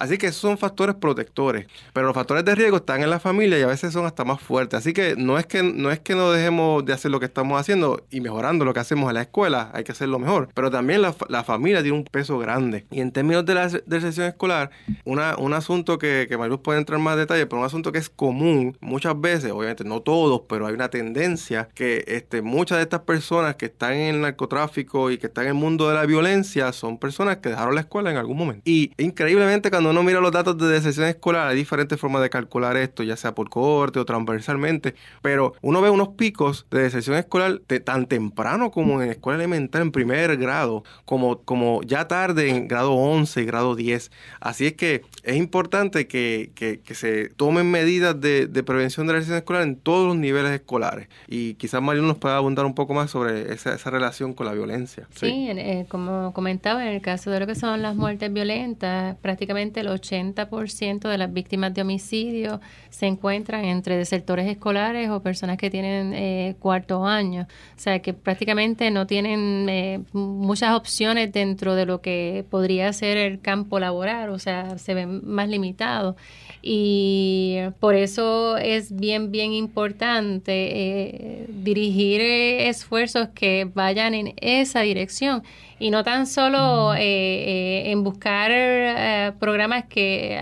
Así 0.00 0.16
que 0.16 0.28
esos 0.28 0.40
son 0.40 0.56
factores 0.56 0.96
protectores, 0.96 1.66
pero 1.92 2.06
los 2.06 2.14
factores 2.14 2.44
de 2.44 2.54
riesgo 2.54 2.78
están 2.78 3.02
en 3.02 3.10
la 3.10 3.20
familia 3.20 3.58
y 3.58 3.62
a 3.62 3.66
veces 3.66 3.92
son 3.92 4.06
hasta 4.06 4.24
más 4.24 4.40
fuertes. 4.40 4.78
Así 4.78 4.94
que 4.94 5.14
no 5.16 5.38
es 5.38 5.46
que 5.46 5.62
no 5.62 5.90
es 5.90 6.00
que 6.00 6.14
no 6.14 6.32
dejemos 6.32 6.84
de 6.84 6.94
hacer 6.94 7.10
lo 7.10 7.20
que 7.20 7.26
estamos 7.26 7.60
haciendo 7.60 8.02
y 8.10 8.20
mejorando 8.20 8.64
lo 8.64 8.72
que 8.72 8.80
hacemos 8.80 9.08
en 9.10 9.14
la 9.14 9.22
escuela, 9.22 9.70
hay 9.74 9.84
que 9.84 9.92
hacerlo 9.92 10.18
mejor, 10.18 10.48
pero 10.54 10.70
también 10.70 11.02
la, 11.02 11.44
familia 11.44 11.82
tiene 11.82 11.98
un 11.98 12.04
peso 12.04 12.38
grande. 12.38 12.86
Y 12.90 13.00
en 13.00 13.12
términos 13.12 13.44
de 13.44 13.54
la 13.54 13.68
sesión 13.68 14.26
escolar, 14.26 14.70
una, 15.04 15.36
un 15.36 15.52
asunto 15.52 15.98
que, 15.98 16.26
que 16.28 16.38
puede 16.58 16.78
entrar 16.78 16.98
en 16.98 17.04
más 17.04 17.16
detalle, 17.16 17.46
pero 17.46 17.60
un 17.60 17.66
asunto 17.66 17.92
que 17.92 17.98
es 17.98 18.08
común 18.08 18.76
muchas 18.80 19.20
veces, 19.20 19.52
obviamente 19.52 19.84
no 19.84 20.00
todos, 20.00 20.42
pero 20.48 20.66
hay 20.66 20.74
una 20.74 20.88
tendencia 20.88 21.68
que 21.74 22.04
este, 22.06 22.42
muchas 22.42 22.78
de 22.78 22.82
estas 22.84 23.00
personas 23.00 23.56
que 23.56 23.66
están 23.66 23.92
en 23.92 24.14
el 24.14 24.20
narcotráfico 24.22 25.10
y 25.10 25.18
que 25.18 25.26
están 25.26 25.44
en 25.44 25.48
el 25.48 25.54
mundo 25.54 25.88
de 25.88 25.94
la 25.94 26.06
violencia 26.06 26.72
son 26.72 26.98
personas 26.98 27.38
que 27.38 27.50
dejaron 27.50 27.74
la 27.74 27.82
escuela 27.82 28.10
en 28.10 28.16
algún 28.16 28.36
momento. 28.36 28.62
Y 28.64 28.92
increíblemente 28.98 29.70
cuando 29.70 29.89
uno 29.90 30.02
mira 30.02 30.20
los 30.20 30.32
datos 30.32 30.56
de 30.58 30.68
deserción 30.68 31.06
escolar, 31.06 31.48
hay 31.48 31.56
diferentes 31.56 31.98
formas 31.98 32.22
de 32.22 32.30
calcular 32.30 32.76
esto, 32.76 33.02
ya 33.02 33.16
sea 33.16 33.34
por 33.34 33.50
corte 33.50 33.98
o 33.98 34.04
transversalmente, 34.04 34.94
pero 35.22 35.54
uno 35.62 35.80
ve 35.80 35.90
unos 35.90 36.10
picos 36.10 36.66
de 36.70 36.82
deserción 36.82 37.16
escolar 37.16 37.60
tan 37.84 38.06
temprano 38.06 38.70
como 38.70 39.02
en 39.02 39.10
escuela 39.10 39.38
elemental, 39.38 39.82
en 39.82 39.92
primer 39.92 40.36
grado, 40.36 40.84
como, 41.04 41.42
como 41.42 41.82
ya 41.82 42.08
tarde 42.08 42.50
en 42.50 42.68
grado 42.68 42.92
11 42.92 43.42
y 43.42 43.44
grado 43.44 43.76
10. 43.76 44.10
Así 44.40 44.66
es 44.66 44.74
que 44.74 45.02
es 45.22 45.36
importante 45.36 46.06
que, 46.06 46.52
que, 46.54 46.80
se 46.94 47.28
tomen 47.30 47.70
medidas 47.70 48.20
de, 48.20 48.48
prevención 48.64 49.06
de 49.06 49.14
la 49.14 49.18
deserción 49.18 49.38
escolar 49.38 49.62
en 49.62 49.76
todos 49.76 50.08
los 50.08 50.16
niveles 50.16 50.52
escolares. 50.52 51.08
Y 51.28 51.54
quizás 51.54 51.80
Mario 51.82 52.02
nos 52.02 52.18
pueda 52.18 52.36
abundar 52.36 52.66
un 52.66 52.74
poco 52.74 52.94
más 52.94 53.10
sobre 53.10 53.52
esa, 53.52 53.74
esa 53.74 53.90
relación 53.90 54.34
con 54.34 54.46
la 54.46 54.52
violencia. 54.52 55.06
Sí, 55.14 55.48
eh, 55.48 55.86
como 55.88 56.32
comentaba, 56.32 56.86
en 56.86 56.94
el 56.94 57.00
caso 57.00 57.30
de 57.30 57.40
lo 57.40 57.46
que 57.46 57.54
son 57.54 57.82
las 57.82 57.96
muertes 57.96 58.32
violentas, 58.32 59.16
prácticamente 59.22 59.79
el 59.80 59.88
80% 59.88 61.08
de 61.08 61.18
las 61.18 61.32
víctimas 61.32 61.74
de 61.74 61.82
homicidio 61.82 62.60
se 62.90 63.06
encuentran 63.06 63.64
entre 63.64 64.04
sectores 64.04 64.48
escolares 64.48 65.10
o 65.10 65.20
personas 65.20 65.56
que 65.56 65.70
tienen 65.70 66.12
eh, 66.14 66.56
cuarto 66.58 67.06
año. 67.06 67.46
O 67.76 67.80
sea, 67.80 68.00
que 68.00 68.12
prácticamente 68.14 68.90
no 68.90 69.06
tienen 69.06 69.68
eh, 69.68 70.00
muchas 70.12 70.74
opciones 70.74 71.32
dentro 71.32 71.74
de 71.74 71.86
lo 71.86 72.00
que 72.00 72.44
podría 72.50 72.92
ser 72.92 73.16
el 73.16 73.40
campo 73.40 73.78
laboral, 73.80 74.30
o 74.30 74.38
sea, 74.38 74.78
se 74.78 74.94
ven 74.94 75.22
más 75.24 75.48
limitados. 75.48 76.16
Y 76.62 77.58
por 77.78 77.94
eso 77.94 78.56
es 78.58 78.94
bien, 78.94 79.30
bien 79.30 79.52
importante 79.52 80.52
eh, 80.52 81.46
dirigir 81.48 82.20
esfuerzos 82.20 83.28
que 83.34 83.70
vayan 83.72 84.14
en 84.14 84.34
esa 84.40 84.80
dirección 84.82 85.42
y 85.80 85.90
no 85.90 86.04
tan 86.04 86.26
solo 86.26 86.94
eh, 86.94 87.00
eh, 87.00 87.90
en 87.90 88.04
buscar 88.04 88.50
eh, 88.52 89.32
programas 89.40 89.86
que 89.86 90.38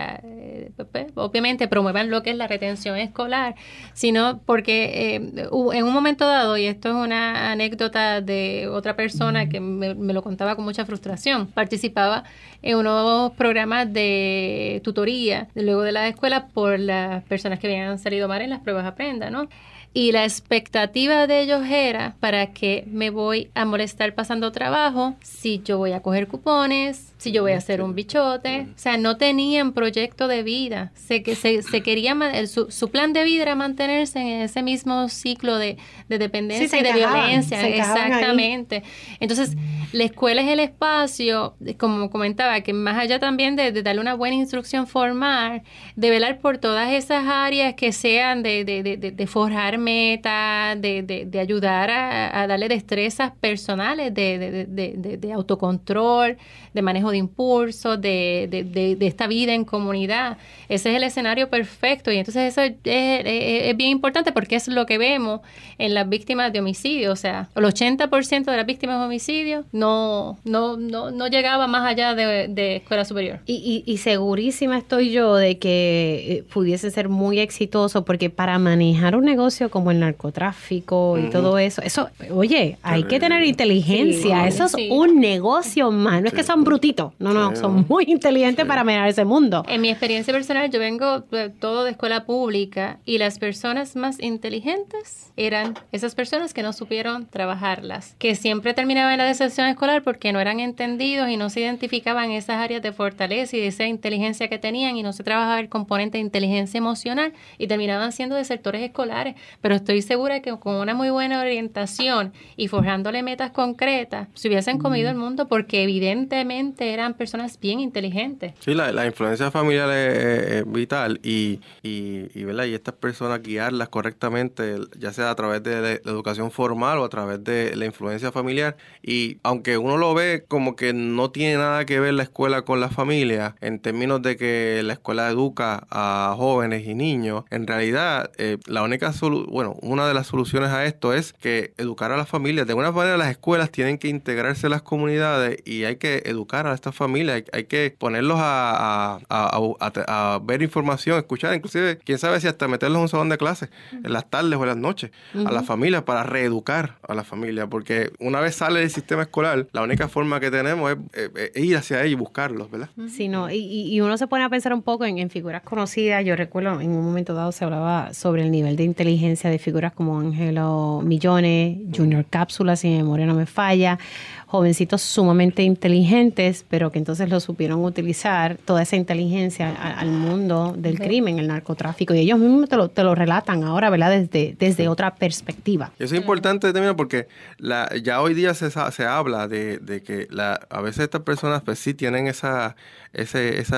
pues, 0.84 1.06
obviamente 1.14 1.68
promuevan 1.68 2.10
lo 2.10 2.22
que 2.22 2.30
es 2.30 2.36
la 2.36 2.46
retención 2.46 2.96
escolar, 2.96 3.54
sino 3.94 4.40
porque 4.44 5.14
eh, 5.14 5.48
en 5.72 5.84
un 5.84 5.92
momento 5.92 6.26
dado, 6.26 6.56
y 6.56 6.66
esto 6.66 6.88
es 6.88 6.94
una 6.94 7.50
anécdota 7.50 8.20
de 8.20 8.68
otra 8.68 8.96
persona 8.96 9.48
que 9.48 9.60
me, 9.60 9.94
me 9.94 10.12
lo 10.12 10.22
contaba 10.22 10.56
con 10.56 10.64
mucha 10.64 10.84
frustración, 10.84 11.46
participaba 11.48 12.24
en 12.62 12.76
unos 12.76 13.32
programas 13.32 13.92
de 13.92 14.80
tutoría 14.84 15.48
luego 15.54 15.82
de 15.82 15.92
la 15.92 16.08
escuela 16.08 16.48
por 16.48 16.78
las 16.78 17.22
personas 17.24 17.58
que 17.58 17.66
habían 17.66 17.98
salido 17.98 18.28
mal 18.28 18.42
en 18.42 18.50
las 18.50 18.60
pruebas 18.60 18.86
Aprenda, 18.86 19.30
¿no? 19.30 19.48
Y 19.94 20.12
la 20.12 20.24
expectativa 20.24 21.26
de 21.26 21.40
ellos 21.40 21.62
era 21.66 22.14
para 22.20 22.52
que 22.52 22.84
me 22.86 23.10
voy 23.10 23.50
a 23.54 23.64
molestar 23.64 24.14
pasando 24.14 24.52
trabajo 24.52 25.16
si 25.22 25.60
yo 25.64 25.78
voy 25.78 25.92
a 25.92 26.02
coger 26.02 26.28
cupones, 26.28 27.07
si 27.18 27.32
yo 27.32 27.42
voy 27.42 27.52
a 27.52 27.58
hacer 27.58 27.82
un 27.82 27.94
bichote. 27.94 28.68
O 28.74 28.78
sea, 28.78 28.96
no 28.96 29.16
tenían 29.16 29.72
proyecto 29.72 30.28
de 30.28 30.42
vida. 30.42 30.92
Se, 30.94 31.22
que 31.22 31.34
se, 31.34 31.62
se 31.62 31.82
quería, 31.82 32.16
su, 32.46 32.70
su, 32.70 32.90
plan 32.90 33.12
de 33.12 33.24
vida 33.24 33.42
era 33.42 33.54
mantenerse 33.54 34.20
en 34.20 34.42
ese 34.42 34.62
mismo 34.62 35.08
ciclo 35.08 35.58
de, 35.58 35.76
de 36.08 36.18
dependencia 36.18 36.78
y 36.78 36.82
de 36.82 36.92
violencia. 36.92 37.66
Exactamente. 37.68 38.84
Entonces, 39.20 39.56
la 39.92 40.04
escuela 40.04 40.42
es 40.42 40.48
el 40.48 40.60
espacio, 40.60 41.56
como 41.76 42.10
comentaba, 42.10 42.60
que 42.60 42.72
más 42.72 42.96
allá 42.98 43.18
también 43.18 43.56
de, 43.56 43.72
darle 43.82 44.00
una 44.00 44.14
buena 44.14 44.36
instrucción 44.36 44.86
formal, 44.86 45.62
de 45.96 46.10
velar 46.10 46.38
por 46.38 46.58
todas 46.58 46.92
esas 46.92 47.26
áreas 47.26 47.74
que 47.74 47.92
sean 47.92 48.42
de, 48.42 48.64
de, 48.64 48.96
de 48.96 49.26
forjar 49.26 49.78
metas, 49.78 50.80
de, 50.80 51.38
ayudar 51.40 51.90
a, 51.90 52.42
a, 52.42 52.46
darle 52.46 52.68
destrezas 52.68 53.32
personales 53.40 54.14
de, 54.14 55.32
autocontrol, 55.34 56.36
de 56.74 56.82
manejo 56.82 57.07
de 57.10 57.18
impulsos, 57.18 58.00
de, 58.00 58.96
esta 59.00 59.26
vida 59.26 59.54
en 59.54 59.64
comunidad. 59.64 60.38
Ese 60.68 60.90
es 60.90 60.96
el 60.96 61.02
escenario 61.02 61.48
perfecto 61.48 62.12
y 62.12 62.18
entonces 62.18 62.56
eso 62.56 62.62
es, 62.62 63.76
bien 63.76 63.90
importante 63.90 64.32
porque 64.32 64.56
es 64.56 64.68
lo 64.68 64.86
que 64.86 64.98
vemos 64.98 65.40
en 65.78 65.94
las 65.94 66.08
víctimas 66.08 66.52
de 66.52 66.60
homicidio. 66.60 67.12
O 67.12 67.16
sea, 67.16 67.48
el 67.54 67.64
80% 67.64 68.44
de 68.44 68.56
las 68.56 68.66
víctimas 68.66 68.98
de 68.98 69.06
homicidio 69.06 69.64
no, 69.72 70.38
no, 70.44 70.76
no, 70.76 71.10
no 71.10 71.26
llegaba 71.28 71.66
más 71.66 71.86
allá 71.86 72.14
de, 72.14 72.76
escuela 72.76 73.04
superior. 73.04 73.40
Y, 73.46 73.82
y, 73.86 73.96
segurísima 73.98 74.78
estoy 74.78 75.10
yo 75.10 75.34
de 75.34 75.58
que 75.58 76.26
eh, 76.28 76.44
pudiese 76.52 76.90
ser 76.90 77.08
muy 77.08 77.40
exitoso 77.40 78.04
porque 78.04 78.30
para 78.30 78.58
manejar 78.58 79.16
un 79.16 79.24
negocio 79.24 79.70
como 79.70 79.90
el 79.90 80.00
narcotráfico 80.00 81.18
y 81.18 81.30
todo 81.30 81.58
eso, 81.58 81.82
eso, 81.82 82.08
oye, 82.30 82.78
hay 82.82 83.04
que 83.04 83.20
tener 83.20 83.42
inteligencia. 83.44 84.46
eso 84.46 84.64
es 84.64 84.74
un 84.90 85.20
negocio 85.20 85.90
más. 85.90 86.22
No 86.22 86.28
es 86.28 86.34
que 86.34 86.42
son 86.42 86.64
brutitos 86.64 86.97
no, 87.18 87.32
no, 87.32 87.54
son 87.56 87.86
muy 87.88 88.04
inteligentes 88.08 88.66
para 88.66 88.84
manejar 88.84 89.08
ese 89.08 89.24
mundo. 89.24 89.64
En 89.68 89.80
mi 89.80 89.90
experiencia 89.90 90.32
personal, 90.32 90.70
yo 90.70 90.80
vengo 90.80 91.20
de, 91.20 91.50
todo 91.50 91.84
de 91.84 91.92
escuela 91.92 92.24
pública 92.24 92.98
y 93.04 93.18
las 93.18 93.38
personas 93.38 93.96
más 93.96 94.20
inteligentes 94.20 95.32
eran 95.36 95.74
esas 95.92 96.14
personas 96.14 96.52
que 96.52 96.62
no 96.62 96.72
supieron 96.72 97.26
trabajarlas, 97.26 98.16
que 98.18 98.34
siempre 98.34 98.74
terminaban 98.74 99.12
en 99.12 99.18
la 99.18 99.24
decepción 99.24 99.68
escolar 99.68 100.02
porque 100.02 100.32
no 100.32 100.40
eran 100.40 100.60
entendidos 100.60 101.28
y 101.28 101.36
no 101.36 101.50
se 101.50 101.60
identificaban 101.60 102.30
esas 102.32 102.56
áreas 102.56 102.82
de 102.82 102.92
fortaleza 102.92 103.56
y 103.56 103.60
de 103.60 103.68
esa 103.68 103.86
inteligencia 103.86 104.48
que 104.48 104.58
tenían 104.58 104.96
y 104.96 105.02
no 105.02 105.12
se 105.12 105.22
trabajaba 105.22 105.60
el 105.60 105.68
componente 105.68 106.18
de 106.18 106.22
inteligencia 106.22 106.78
emocional 106.78 107.32
y 107.58 107.66
terminaban 107.66 108.12
siendo 108.12 108.34
desertores 108.34 108.82
escolares. 108.82 109.36
Pero 109.60 109.76
estoy 109.76 110.02
segura 110.02 110.40
que 110.40 110.56
con 110.58 110.76
una 110.76 110.94
muy 110.94 111.10
buena 111.10 111.40
orientación 111.40 112.32
y 112.56 112.68
forjándole 112.68 113.22
metas 113.22 113.52
concretas, 113.52 114.28
se 114.34 114.48
hubiesen 114.48 114.78
comido 114.78 115.10
el 115.10 115.16
mundo 115.16 115.46
porque 115.46 115.82
evidentemente 115.82 116.87
eran 116.92 117.14
personas 117.14 117.58
bien 117.60 117.80
inteligentes. 117.80 118.54
Sí, 118.60 118.74
la, 118.74 119.06
influencia 119.06 119.50
familiar 119.50 119.90
es, 119.90 120.70
vital 120.70 121.20
y, 121.22 121.60
y, 121.82 122.44
¿verdad? 122.44 122.64
y 122.64 122.74
estas 122.74 122.94
personas 122.94 123.42
guiarlas 123.42 123.88
correctamente, 123.88 124.76
ya 124.98 125.12
sea 125.12 125.30
a 125.30 125.34
través 125.34 125.62
de 125.62 125.80
la, 125.80 125.92
educación 126.10 126.50
formal 126.50 126.98
o 126.98 127.04
a 127.04 127.08
través 127.08 127.42
de 127.44 127.74
la 127.76 127.86
influencia 127.86 128.32
familiar. 128.32 128.76
Y 129.02 129.38
aunque 129.42 129.78
uno 129.78 129.96
lo 129.96 130.14
ve 130.14 130.44
como 130.48 130.76
que 130.76 130.92
no 130.92 131.30
tiene 131.30 131.56
nada 131.56 131.84
que 131.84 132.00
ver 132.00 132.14
la 132.14 132.22
escuela 132.22 132.62
con 132.62 132.80
la 132.80 132.88
familia, 132.88 133.56
en 133.60 133.80
términos 133.80 134.22
de 134.22 134.36
que 134.36 134.82
la 134.84 134.94
escuela 134.94 135.28
educa 135.28 135.86
a 135.90 136.34
jóvenes 136.36 136.86
y 136.86 136.94
niños, 136.94 137.44
en 137.50 137.66
realidad 137.66 138.30
eh, 138.38 138.58
la 138.66 138.82
única 138.82 139.12
bueno, 139.48 139.76
una 139.82 140.06
de 140.06 140.14
las 140.14 140.26
soluciones 140.26 140.70
a 140.70 140.84
esto 140.84 141.14
es 141.14 141.32
que 141.32 141.72
educar 141.76 142.12
a 142.12 142.16
las 142.16 142.28
familias. 142.28 142.66
De 142.66 142.72
alguna 142.72 142.92
manera 142.92 143.16
las 143.16 143.30
escuelas 143.30 143.70
tienen 143.70 143.98
que 143.98 144.08
integrarse 144.08 144.66
en 144.66 144.70
las 144.70 144.82
comunidades 144.82 145.58
y 145.64 145.84
hay 145.84 145.96
que 145.96 146.22
educar 146.26 146.66
a 146.66 146.70
estas 146.78 146.94
familias, 146.94 147.42
hay, 147.52 147.64
que 147.64 147.94
ponerlos 147.96 148.38
a, 148.40 149.18
a, 149.28 150.40
ver 150.42 150.62
información, 150.62 151.18
escuchar, 151.18 151.54
inclusive, 151.54 151.98
quién 151.98 152.18
sabe 152.18 152.40
si 152.40 152.46
hasta 152.46 152.68
meterlos 152.68 152.96
en 152.96 153.02
un 153.02 153.08
salón 153.08 153.28
de 153.28 153.38
clase 153.38 153.68
en 153.92 154.12
las 154.12 154.28
tardes 154.28 154.58
o 154.58 154.62
en 154.62 154.68
las 154.68 154.76
noches 154.76 155.10
a 155.34 155.52
las 155.52 155.66
familias 155.66 156.02
para 156.02 156.22
reeducar 156.22 156.98
a 157.06 157.14
la 157.14 157.24
familia, 157.24 157.66
porque 157.66 158.10
una 158.18 158.40
vez 158.40 158.56
sale 158.56 158.80
del 158.80 158.90
sistema 158.90 159.22
escolar, 159.22 159.66
la 159.72 159.82
única 159.82 160.08
forma 160.08 160.40
que 160.40 160.50
tenemos 160.50 160.96
es, 161.12 161.30
ir 161.54 161.76
hacia 161.76 162.00
ahí 162.00 162.12
y 162.12 162.14
buscarlos, 162.14 162.70
¿verdad? 162.70 162.88
Sí, 163.08 163.28
no, 163.28 163.50
y, 163.50 163.58
y, 163.58 164.00
uno 164.00 164.16
se 164.16 164.26
pone 164.26 164.44
a 164.44 164.48
pensar 164.48 164.72
un 164.72 164.82
poco 164.82 165.04
en, 165.04 165.18
en 165.18 165.30
figuras 165.30 165.62
conocidas, 165.62 166.24
yo 166.24 166.36
recuerdo 166.36 166.80
en 166.80 166.90
un 166.90 167.04
momento 167.04 167.34
dado 167.34 167.52
se 167.52 167.64
hablaba 167.64 168.14
sobre 168.14 168.42
el 168.42 168.50
nivel 168.50 168.76
de 168.76 168.84
inteligencia 168.84 169.50
de 169.50 169.58
figuras 169.58 169.92
como 169.92 170.18
Angelo 170.18 171.02
Millones, 171.04 171.78
Junior 171.94 172.24
Cápsula, 172.28 172.76
si 172.76 172.88
mi 172.88 172.98
memoria 172.98 173.26
no 173.26 173.34
me 173.34 173.46
falla, 173.46 173.98
jovencitos 174.46 175.02
sumamente 175.02 175.62
inteligentes, 175.62 176.64
pero 176.68 176.92
que 176.92 176.98
entonces 176.98 177.28
lo 177.28 177.40
supieron 177.40 177.84
utilizar, 177.84 178.56
toda 178.64 178.82
esa 178.82 178.96
inteligencia 178.96 179.70
al, 179.70 180.10
mundo 180.10 180.74
del 180.76 180.98
crimen, 180.98 181.38
el 181.38 181.48
narcotráfico, 181.48 182.14
y 182.14 182.20
ellos 182.20 182.38
mismos 182.38 182.68
te 182.68 182.76
lo, 182.76 182.88
te 182.88 183.02
lo 183.02 183.14
relatan 183.14 183.64
ahora, 183.64 183.90
¿verdad? 183.90 184.10
Desde, 184.10 184.56
desde 184.58 184.88
otra 184.88 185.14
perspectiva. 185.14 185.92
Eso 185.98 186.14
es 186.14 186.20
importante 186.20 186.72
también 186.72 186.96
porque 186.96 187.28
la, 187.58 187.88
ya 188.02 188.20
hoy 188.20 188.34
día 188.34 188.54
se, 188.54 188.70
se 188.70 189.04
habla 189.04 189.48
de, 189.48 189.78
de 189.78 190.02
que 190.02 190.26
la, 190.30 190.60
a 190.70 190.80
veces 190.80 191.04
estas 191.04 191.22
personas 191.22 191.62
pues 191.62 191.78
sí 191.78 191.94
tienen 191.94 192.26
esa 192.26 192.76
ese, 193.12 193.58
ese 193.58 193.76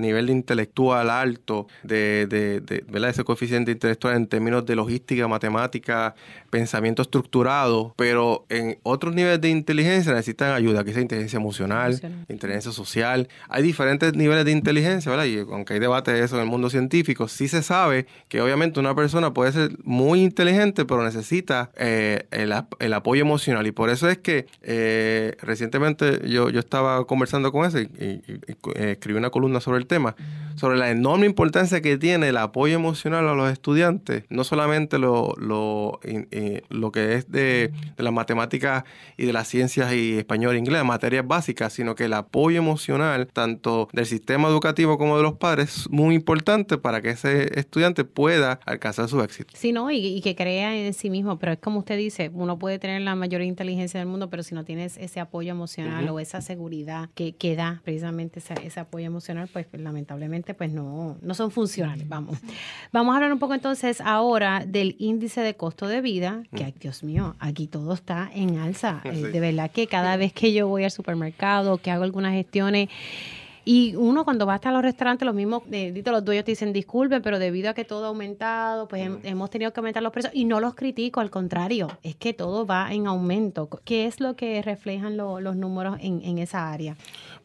nivel 0.00 0.30
intelectual 0.30 1.10
alto, 1.10 1.66
de, 1.82 2.26
de, 2.26 2.60
de 2.60 2.84
¿verdad? 2.88 3.10
ese 3.10 3.24
coeficiente 3.24 3.72
intelectual 3.72 4.16
en 4.16 4.26
términos 4.26 4.66
de 4.66 4.76
logística, 4.76 5.28
matemática, 5.28 6.14
pensamiento 6.50 7.02
estructurado, 7.02 7.94
pero 7.96 8.46
en 8.48 8.78
otros 8.82 9.14
niveles 9.14 9.40
de 9.40 9.50
inteligencia 9.50 10.12
necesitan 10.12 10.52
ayuda, 10.52 10.84
que 10.84 10.90
es 10.90 10.96
inteligencia 10.96 11.38
emocional, 11.38 12.00
inteligencia 12.28 12.72
social. 12.72 13.28
Hay 13.48 13.62
diferentes 13.62 14.14
niveles 14.14 14.44
de 14.44 14.52
inteligencia, 14.52 15.10
¿verdad? 15.10 15.26
Y 15.26 15.38
aunque 15.38 15.74
hay 15.74 15.80
debate 15.80 16.12
de 16.12 16.24
eso 16.24 16.36
en 16.36 16.42
el 16.42 16.48
mundo 16.48 16.70
científico, 16.70 17.28
sí 17.28 17.48
se 17.48 17.62
sabe 17.62 18.06
que 18.28 18.40
obviamente 18.40 18.80
una 18.80 18.94
persona 18.94 19.32
puede 19.34 19.52
ser 19.52 19.76
muy 19.84 20.22
inteligente, 20.22 20.84
pero 20.84 21.04
necesita 21.04 21.70
eh, 21.76 22.26
el, 22.30 22.54
el, 22.78 22.92
apoyo 22.92 23.22
emocional. 23.22 23.66
Y 23.66 23.72
por 23.72 23.90
eso 23.90 24.08
es 24.08 24.18
que 24.18 24.46
eh, 24.62 25.36
recientemente 25.40 26.28
yo, 26.28 26.50
yo 26.50 26.60
estaba 26.60 27.06
conversando 27.06 27.52
con 27.52 27.66
ese 27.66 27.82
y, 27.82 28.22
eh, 28.26 28.56
escribí 28.74 29.18
una 29.18 29.30
columna 29.30 29.60
sobre 29.60 29.78
el 29.78 29.86
tema, 29.86 30.16
sobre 30.56 30.76
la 30.76 30.90
enorme 30.90 31.26
importancia 31.26 31.80
que 31.80 31.98
tiene 31.98 32.28
el 32.28 32.36
apoyo 32.36 32.74
emocional 32.74 33.28
a 33.28 33.34
los 33.34 33.50
estudiantes, 33.50 34.24
no 34.28 34.44
solamente 34.44 34.98
lo, 34.98 35.34
lo, 35.38 36.00
eh, 36.02 36.62
lo 36.68 36.90
que 36.92 37.14
es 37.14 37.30
de, 37.30 37.72
de 37.96 38.02
las 38.02 38.12
matemáticas 38.12 38.84
y 39.16 39.26
de 39.26 39.32
las 39.32 39.48
ciencias 39.48 39.92
y 39.92 40.18
español 40.18 40.56
e 40.56 40.58
inglés, 40.58 40.84
materias 40.84 41.26
básicas, 41.26 41.72
sino 41.72 41.94
que 41.94 42.04
el 42.04 42.12
apoyo 42.12 42.58
emocional, 42.58 43.28
tanto 43.32 43.88
del 43.92 44.06
sistema 44.06 44.48
educativo 44.48 44.98
como 44.98 45.16
de 45.16 45.22
los 45.22 45.34
padres, 45.34 45.58
es 45.68 45.90
muy 45.90 46.14
importante 46.14 46.78
para 46.78 47.00
que 47.02 47.10
ese 47.10 47.58
estudiante 47.58 48.04
pueda 48.04 48.60
alcanzar 48.66 49.08
su 49.08 49.20
éxito. 49.20 49.54
Sí, 49.56 49.72
no, 49.72 49.90
y, 49.90 50.20
que 50.20 50.34
crea 50.34 50.76
en 50.76 50.94
sí 50.94 51.10
mismo, 51.10 51.38
pero 51.38 51.52
es 51.52 51.58
como 51.58 51.80
usted 51.80 51.96
dice, 51.96 52.30
uno 52.32 52.58
puede 52.58 52.78
tener 52.78 53.02
la 53.02 53.14
mayor 53.14 53.42
inteligencia 53.42 54.00
del 54.00 54.08
mundo, 54.08 54.28
pero 54.30 54.42
si 54.42 54.54
no 54.54 54.64
tienes 54.64 54.96
ese 54.96 55.20
apoyo 55.20 55.50
emocional 55.50 56.08
o 56.08 56.20
esa 56.20 56.40
seguridad 56.40 57.08
que, 57.14 57.34
que 57.34 57.56
da 57.56 57.80
precisamente 57.84 58.40
esa, 58.40 58.54
ese 58.62 58.80
apoyo 58.80 59.06
emocional, 59.06 59.48
pues 59.52 59.66
lamentablemente 59.72 60.54
pues 60.54 60.72
no, 60.72 61.16
no 61.20 61.34
son 61.34 61.50
funcionales. 61.50 62.08
Vamos. 62.08 62.38
Vamos 62.92 63.12
a 63.12 63.16
hablar 63.16 63.32
un 63.32 63.38
poco 63.38 63.54
entonces 63.54 64.00
ahora 64.00 64.64
del 64.66 64.96
índice 64.98 65.40
de 65.40 65.54
costo 65.54 65.86
de 65.88 66.00
vida, 66.00 66.42
que 66.54 66.64
mm. 66.64 66.78
Dios 66.80 67.02
mío, 67.02 67.36
aquí 67.38 67.66
todo 67.66 67.94
está 67.94 68.30
en 68.34 68.58
alza. 68.58 69.00
Eh, 69.04 69.10
de 69.10 69.40
verdad 69.40 69.70
que 69.70 69.86
cada 69.86 70.16
vez 70.16 70.32
que 70.32 70.52
yo 70.52 70.68
voy 70.68 70.84
al 70.84 70.90
supermercado, 70.90 71.78
que 71.78 71.90
hago 71.90 72.04
algunas 72.04 72.32
gestiones, 72.32 72.88
y 73.70 73.94
uno 73.96 74.24
cuando 74.24 74.46
va 74.46 74.54
hasta 74.54 74.72
los 74.72 74.80
restaurantes, 74.80 75.26
los 75.26 75.34
mismos, 75.34 75.62
eh, 75.70 75.92
los 76.02 76.24
dueños 76.24 76.46
te 76.46 76.52
dicen 76.52 76.72
disculpen, 76.72 77.20
pero 77.20 77.38
debido 77.38 77.68
a 77.68 77.74
que 77.74 77.84
todo 77.84 78.06
ha 78.06 78.08
aumentado, 78.08 78.88
pues 78.88 79.10
hemos 79.24 79.50
tenido 79.50 79.74
que 79.74 79.80
aumentar 79.80 80.02
los 80.02 80.10
precios 80.10 80.32
y 80.34 80.46
no 80.46 80.58
los 80.58 80.74
critico, 80.74 81.20
al 81.20 81.28
contrario, 81.28 81.88
es 82.02 82.16
que 82.16 82.32
todo 82.32 82.64
va 82.64 82.90
en 82.94 83.06
aumento. 83.06 83.68
¿Qué 83.84 84.06
es 84.06 84.20
lo 84.20 84.36
que 84.36 84.62
reflejan 84.62 85.18
los 85.18 85.54
números 85.54 85.98
en, 86.00 86.22
en 86.24 86.38
esa 86.38 86.72
área? 86.72 86.96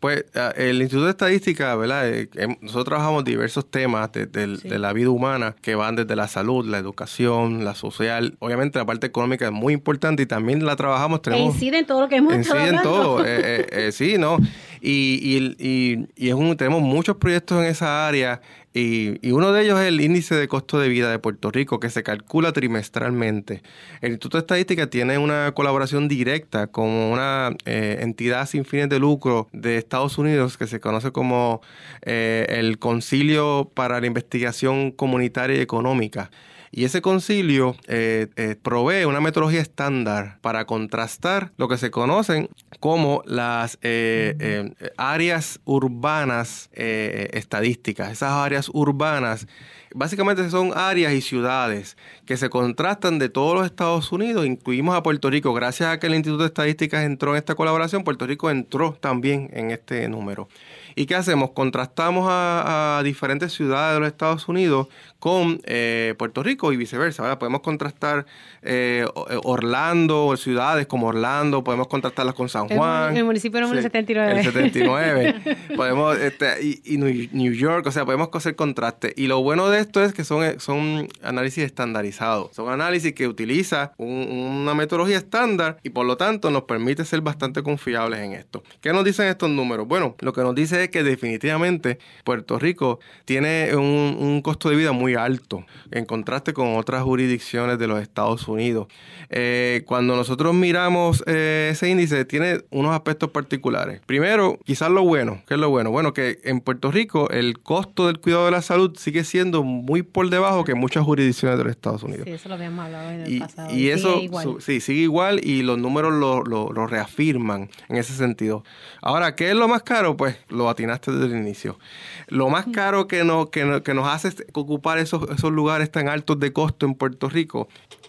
Pues 0.03 0.25
ah, 0.35 0.51
el 0.57 0.81
Instituto 0.81 1.05
de 1.05 1.11
Estadística, 1.11 1.73
¿verdad? 1.77 2.09
Eh, 2.09 2.27
nosotros 2.59 2.83
trabajamos 2.83 3.23
diversos 3.23 3.71
temas 3.71 4.11
de, 4.11 4.59
la 4.77 4.91
vida 4.91 5.09
humana 5.09 5.55
que 5.61 5.75
van 5.75 5.95
desde 5.95 6.17
la 6.17 6.27
salud, 6.27 6.65
la 6.67 6.77
educación, 6.77 7.63
la 7.63 7.73
social. 7.73 8.35
Obviamente 8.39 8.79
la 8.79 8.85
parte 8.85 9.07
económica 9.07 9.45
es 9.45 9.53
muy 9.53 9.71
importante 9.71 10.23
y 10.23 10.25
también 10.25 10.65
la 10.65 10.75
trabajamos. 10.75 11.21
Tenemos, 11.21 11.55
incide 11.55 11.79
en 11.79 11.85
todo 11.85 12.01
lo 12.01 12.09
que 12.09 12.17
hemos 12.17 12.35
Incide 12.35 12.67
en 12.67 12.81
todo, 12.81 13.23
eh, 13.25 13.65
eh, 13.71 13.91
sí, 13.93 14.17
¿no? 14.17 14.39
Y, 14.81 15.21
y, 15.21 15.55
y, 15.57 16.07
un, 16.33 16.57
tenemos 16.57 16.81
muchos 16.81 17.17
proyectos 17.17 17.59
en 17.59 17.65
esa 17.65 18.07
área 18.07 18.41
y, 18.73 19.31
uno 19.31 19.51
de 19.51 19.63
ellos 19.63 19.79
es 19.79 19.87
el 19.87 20.01
índice 20.01 20.35
de 20.35 20.47
costo 20.47 20.79
de 20.79 20.89
vida 20.89 21.11
de 21.11 21.19
Puerto 21.19 21.51
Rico, 21.51 21.79
que 21.79 21.89
se 21.89 22.01
calcula 22.01 22.53
trimestralmente. 22.53 23.61
El 24.01 24.13
Instituto 24.13 24.37
de 24.37 24.41
Estadística 24.41 24.89
tiene 24.89 25.17
una 25.19 25.51
colaboración 25.53 26.07
directa 26.07 26.67
con 26.67 26.87
una 26.87 27.51
eh, 27.65 27.99
entidad 28.01 28.47
sin 28.47 28.65
fines 28.65 28.89
de 28.89 28.99
lucro 28.99 29.47
de 29.53 29.77
Estados 29.77 30.17
Unidos 30.17 30.57
que 30.57 30.65
se 30.65 30.79
conoce 30.79 31.11
como 31.11 31.61
eh, 32.01 32.47
el 32.49 32.79
Concilio 32.79 33.71
para 33.73 34.01
la 34.01 34.07
Investigación 34.07 34.91
Comunitaria 34.91 35.57
y 35.57 35.61
Económica. 35.61 36.31
Y 36.75 36.85
ese 36.85 37.03
concilio 37.03 37.75
eh, 37.87 38.29
eh, 38.35 38.55
provee 38.59 39.05
una 39.05 39.21
metodología 39.21 39.61
estándar 39.61 40.39
para 40.41 40.65
contrastar 40.65 41.51
lo 41.55 41.67
que 41.67 41.77
se 41.77 41.91
conocen 41.91 42.49
como 42.79 43.21
las 43.27 43.77
eh, 43.83 44.73
áreas 44.97 45.59
urbanas 45.65 46.71
estadísticas. 46.73 48.11
Esas 48.11 48.31
áreas 48.31 48.71
urbanas 48.73 49.45
básicamente 49.93 50.49
son 50.49 50.71
áreas 50.75 51.13
y 51.13 51.21
ciudades 51.21 51.95
que 52.25 52.37
se 52.37 52.49
contrastan 52.49 53.19
de 53.19 53.29
todos 53.29 53.53
los 53.53 53.67
Estados 53.67 54.11
Unidos, 54.11 54.47
incluimos 54.47 54.95
a 54.95 55.03
Puerto 55.03 55.29
Rico. 55.29 55.53
Gracias 55.53 55.89
a 55.89 55.99
que 55.99 56.07
el 56.07 56.15
Instituto 56.15 56.41
de 56.41 56.47
Estadísticas 56.47 57.03
entró 57.03 57.33
en 57.33 57.37
esta 57.37 57.53
colaboración, 57.53 58.03
Puerto 58.03 58.25
Rico 58.25 58.49
entró 58.49 58.93
también 58.93 59.51
en 59.53 59.69
este 59.69 60.09
número. 60.09 60.47
¿Y 60.95 61.05
qué 61.05 61.15
hacemos? 61.15 61.51
Contrastamos 61.51 62.27
a, 62.29 63.01
diferentes 63.03 63.53
ciudades 63.53 63.95
de 63.95 63.99
los 64.01 64.07
Estados 64.07 64.47
Unidos 64.47 64.87
con 65.19 65.61
eh, 65.65 66.15
Puerto 66.17 66.43
Rico 66.43 66.73
y 66.73 66.77
viceversa. 66.77 67.39
Podemos 67.39 67.61
contrastar 67.61 68.25
eh, 68.61 69.05
eh, 69.29 69.39
Orlando, 69.43 70.35
ciudades 70.37 70.85
como 70.85 71.07
Orlando, 71.07 71.63
podemos 71.63 71.87
contrastarlas 71.87 72.35
con 72.35 72.49
San 72.49 72.67
Juan. 72.67 73.15
El, 73.15 73.23
municipio 73.23 73.61
número 73.61 73.81
79. 73.81 74.39
El 74.39 74.43
79. 74.43 75.35
podemos, 75.75 76.17
este, 76.17 76.79
y, 76.83 76.97
New 76.97 77.53
York, 77.53 77.87
o 77.87 77.91
sea, 77.91 78.05
podemos 78.05 78.29
hacer 78.33 78.55
contraste. 78.55 79.13
Y 79.15 79.27
lo 79.27 79.41
bueno 79.41 79.69
de 79.69 79.79
esto 79.79 80.03
es 80.03 80.13
que 80.13 80.23
son, 80.23 80.59
son 80.59 81.07
análisis 81.21 81.63
estandarizados. 81.63 82.55
Son 82.55 82.69
análisis 82.69 83.13
que 83.13 83.27
utiliza 83.27 83.93
una 83.97 84.73
metodología 84.73 85.17
estándar 85.17 85.77
y 85.83 85.89
por 85.89 86.05
lo 86.05 86.17
tanto 86.17 86.51
nos 86.51 86.63
permite 86.63 87.05
ser 87.05 87.21
bastante 87.21 87.63
confiables 87.63 88.19
en 88.19 88.33
esto. 88.33 88.63
¿Qué 88.81 88.91
nos 88.93 89.03
dicen 89.03 89.27
estos 89.27 89.49
números? 89.49 89.87
Bueno, 89.87 90.15
lo 90.19 90.33
que 90.33 90.41
nos 90.41 90.55
dice 90.55 90.82
que 90.89 91.03
definitivamente 91.03 91.99
Puerto 92.23 92.59
Rico 92.59 92.99
tiene 93.25 93.75
un, 93.75 94.41
costo 94.43 94.69
de 94.69 94.75
vida 94.75 94.91
muy 94.91 95.15
alto 95.15 95.65
en 95.91 96.05
contraste 96.05 96.53
con 96.53 96.75
otras 96.75 97.03
jurisdicciones 97.03 97.79
de 97.79 97.87
los 97.87 98.01
Estados 98.01 98.47
Unidos. 98.47 98.87
Eh, 99.29 99.83
cuando 99.85 100.15
nosotros 100.15 100.53
miramos 100.53 101.23
eh, 101.27 101.69
ese 101.71 101.89
índice, 101.89 102.25
tiene 102.25 102.61
unos 102.71 102.93
aspectos 102.93 103.29
particulares. 103.31 104.01
Primero, 104.05 104.59
quizás 104.65 104.89
lo 104.91 105.03
bueno. 105.03 105.41
¿Qué 105.47 105.53
es 105.53 105.59
lo 105.59 105.69
bueno? 105.69 105.91
Bueno, 105.91 106.13
que 106.13 106.39
en 106.43 106.61
Puerto 106.61 106.91
Rico 106.91 107.29
el 107.29 107.59
costo 107.59 108.07
del 108.07 108.19
cuidado 108.19 108.45
de 108.45 108.51
la 108.51 108.61
salud 108.61 108.97
sigue 108.97 109.23
siendo 109.23 109.63
muy 109.63 110.03
por 110.03 110.29
debajo 110.29 110.63
que 110.63 110.75
muchas 110.75 111.03
jurisdicciones 111.03 111.57
de 111.57 111.63
los 111.63 111.71
Estados 111.71 112.03
Unidos. 112.03 112.25
Sí, 112.25 112.31
eso 112.31 112.49
lo 112.49 112.55
habíamos 112.55 112.85
hablado 112.85 113.11
en 113.11 113.21
el 113.21 113.33
y, 113.33 113.39
pasado. 113.39 113.73
Y, 113.73 113.89
eso, 113.89 114.21
sí, 114.59 114.81
sigue 114.81 115.01
igual 115.01 115.39
y 115.43 115.61
los 115.63 115.77
números 115.77 116.13
lo, 116.13 116.43
lo 116.43 116.87
reafirman 116.87 117.69
en 117.89 117.97
ese 117.97 118.13
sentido. 118.13 118.63
Ahora, 119.01 119.35
¿qué 119.35 119.49
es 119.49 119.55
lo 119.55 119.67
más 119.67 119.83
caro? 119.83 120.15
Pues 120.17 120.37
lo 120.49 120.69
atinaste 120.73 121.11
desde 121.11 121.25
el 121.25 121.41
inicio. 121.41 121.79
Lo 122.27 122.49
más 122.49 122.67
caro 122.73 123.07
que, 123.07 123.23
no, 123.23 123.49
que, 123.49 123.81
que 123.83 123.93
nos 123.93 124.07
hace 124.07 124.45
ocupar 124.53 124.97
esos, 124.97 125.29
esos 125.29 125.51
lugares 125.51 125.91
tan 125.91 126.07
altos 126.07 126.39
de 126.39 126.53
costo 126.53 126.85
en 126.85 126.95
Puerto 126.95 127.29
Rico, 127.29 127.67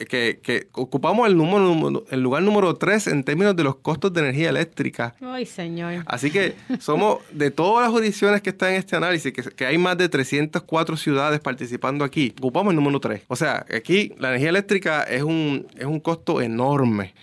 que, 0.08 0.40
que 0.42 0.68
ocupamos 0.72 1.28
el, 1.28 1.36
número, 1.36 2.04
el 2.10 2.20
lugar 2.20 2.42
número 2.42 2.74
3 2.74 3.08
en 3.08 3.24
términos 3.24 3.54
de 3.56 3.64
los 3.64 3.76
costos 3.76 4.12
de 4.12 4.20
energía 4.20 4.50
eléctrica. 4.50 5.14
Ay, 5.20 5.46
señor. 5.46 6.02
Así 6.06 6.30
que 6.30 6.54
somos, 6.80 7.18
de 7.30 7.50
todas 7.50 7.84
las 7.84 7.92
jurisdicciones 7.92 8.42
que 8.42 8.50
están 8.50 8.70
en 8.70 8.76
este 8.76 8.96
análisis, 8.96 9.32
que, 9.32 9.42
que 9.42 9.66
hay 9.66 9.78
más 9.78 9.96
de 9.98 10.08
304 10.08 10.96
ciudades 10.96 11.40
participando 11.40 12.04
aquí, 12.04 12.34
ocupamos 12.38 12.72
el 12.72 12.76
número 12.76 13.00
3. 13.00 13.22
O 13.28 13.36
sea, 13.36 13.64
aquí 13.74 14.12
la 14.18 14.28
energía 14.28 14.50
eléctrica 14.50 15.02
es 15.02 15.22
un, 15.22 15.66
es 15.76 15.86
un 15.86 16.00
costo 16.00 16.40
enorme. 16.40 17.14